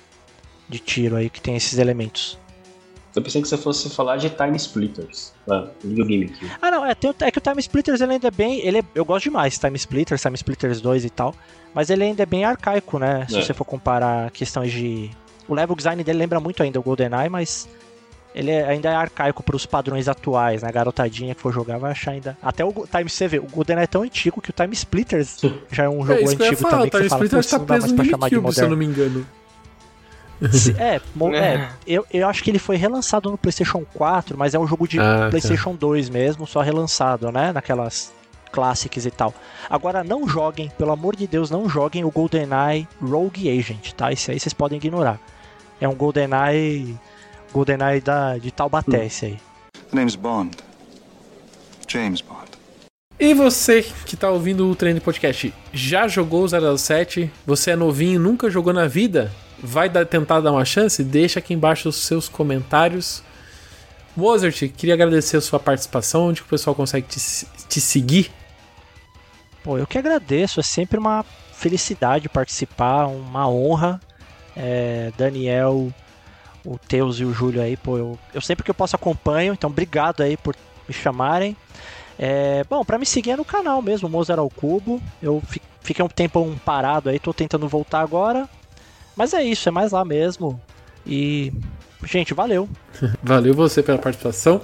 [0.69, 2.39] De tiro aí que tem esses elementos.
[3.15, 6.51] Eu pensei que você fosse falar de Time Splitters, lá, Video GameCube.
[6.63, 8.61] Ah, não, é, tem é que o Time Splitters ele ainda é bem.
[8.65, 11.35] Ele é- eu gosto demais, Time Splitters, Time Splitters 2 e tal.
[11.75, 13.27] Mas ele ainda é bem arcaico, né?
[13.29, 13.43] Se É.
[13.43, 15.11] você for comparar questões de.
[15.49, 17.69] O level design dele lembra muito ainda o GoldenEye, mas
[18.33, 20.69] ele é- ainda é arcaico para os padrões atuais, né?
[20.69, 22.39] A garotadinha que for jogar vai achar ainda.
[22.41, 25.85] Até o Time você vê, o GoldenEye é tão antigo que o Time Splitters já
[25.85, 26.89] é um jogo é isso que eu ia antigo falar, também.
[26.89, 28.85] o Que Time você fala, Splitter "Putz, tá preso no GameCube, se eu não me
[28.87, 29.27] engano.
[30.53, 31.01] Se- É,
[31.35, 31.39] É.
[31.39, 34.87] é, eu, eu acho que ele foi relançado no PlayStation 4, mas é um jogo
[34.89, 35.29] de Ah, tá.
[35.31, 37.53] PlayStation 2 mesmo, só relançado, né?
[37.53, 38.13] Naquelas
[38.53, 39.33] Classics e tal.
[39.69, 44.11] Agora não joguem, pelo amor de Deus, não joguem o GoldenEye Rogue Agent, tá?
[44.13, 45.21] Esse aí vocês podem ignorar.
[45.81, 46.97] É um GoldenEye
[47.53, 49.39] GoldenEye da, de Taubaté, esse aí.
[49.91, 50.57] The name's Bond.
[51.89, 52.41] James Bond.
[53.19, 57.31] E você que tá ouvindo o Treino Podcast, já jogou o 007?
[57.47, 59.31] Você é novinho, nunca jogou na vida?
[59.63, 61.05] Vai dar, tentar dar uma chance?
[61.05, 63.23] Deixa aqui embaixo os seus comentários.
[64.17, 68.31] Mozart, queria agradecer a sua participação, onde o pessoal consegue te, te seguir.
[69.63, 74.01] Pô, eu que agradeço, é sempre uma felicidade participar, uma honra.
[74.57, 75.93] É, Daniel,
[76.65, 79.71] o Teus e o Júlio aí, pô, eu, eu sempre que eu posso acompanho, então
[79.71, 80.57] obrigado aí por
[80.89, 81.57] me chamarem.
[82.19, 85.01] É, bom, para me seguir é no canal mesmo, Mozart ao Cubo.
[85.23, 85.43] Eu
[85.81, 88.49] fiquei um tempo parado aí, tô tentando voltar agora.
[89.21, 90.59] Mas é isso, é mais lá mesmo.
[91.07, 91.53] E,
[92.07, 92.67] gente, valeu.
[93.23, 94.63] valeu você pela participação.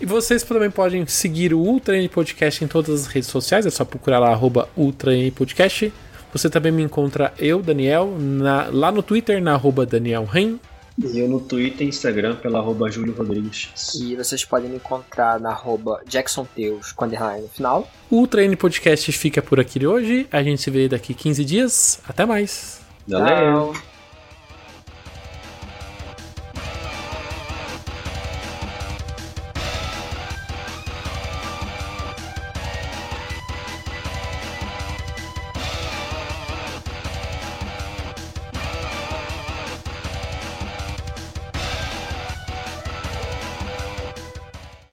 [0.00, 3.70] E vocês também podem seguir o Ultra N Podcast em todas as redes sociais, é
[3.70, 5.92] só procurar lá, arroba Ultra N Podcast.
[6.32, 10.58] Você também me encontra eu, Daniel, na, lá no Twitter, na arroba Daniel Rein.
[10.98, 13.94] E eu no Twitter e Instagram pela arroba Júlio Rodrigues.
[14.00, 17.90] E vocês podem me encontrar na arroba Jackson Teus com no final.
[18.10, 20.26] O Treine Podcast fica por aqui hoje.
[20.32, 22.00] A gente se vê daqui 15 dias.
[22.08, 22.79] Até mais.
[23.10, 23.72] Valeu!
[23.74, 23.89] Tchau.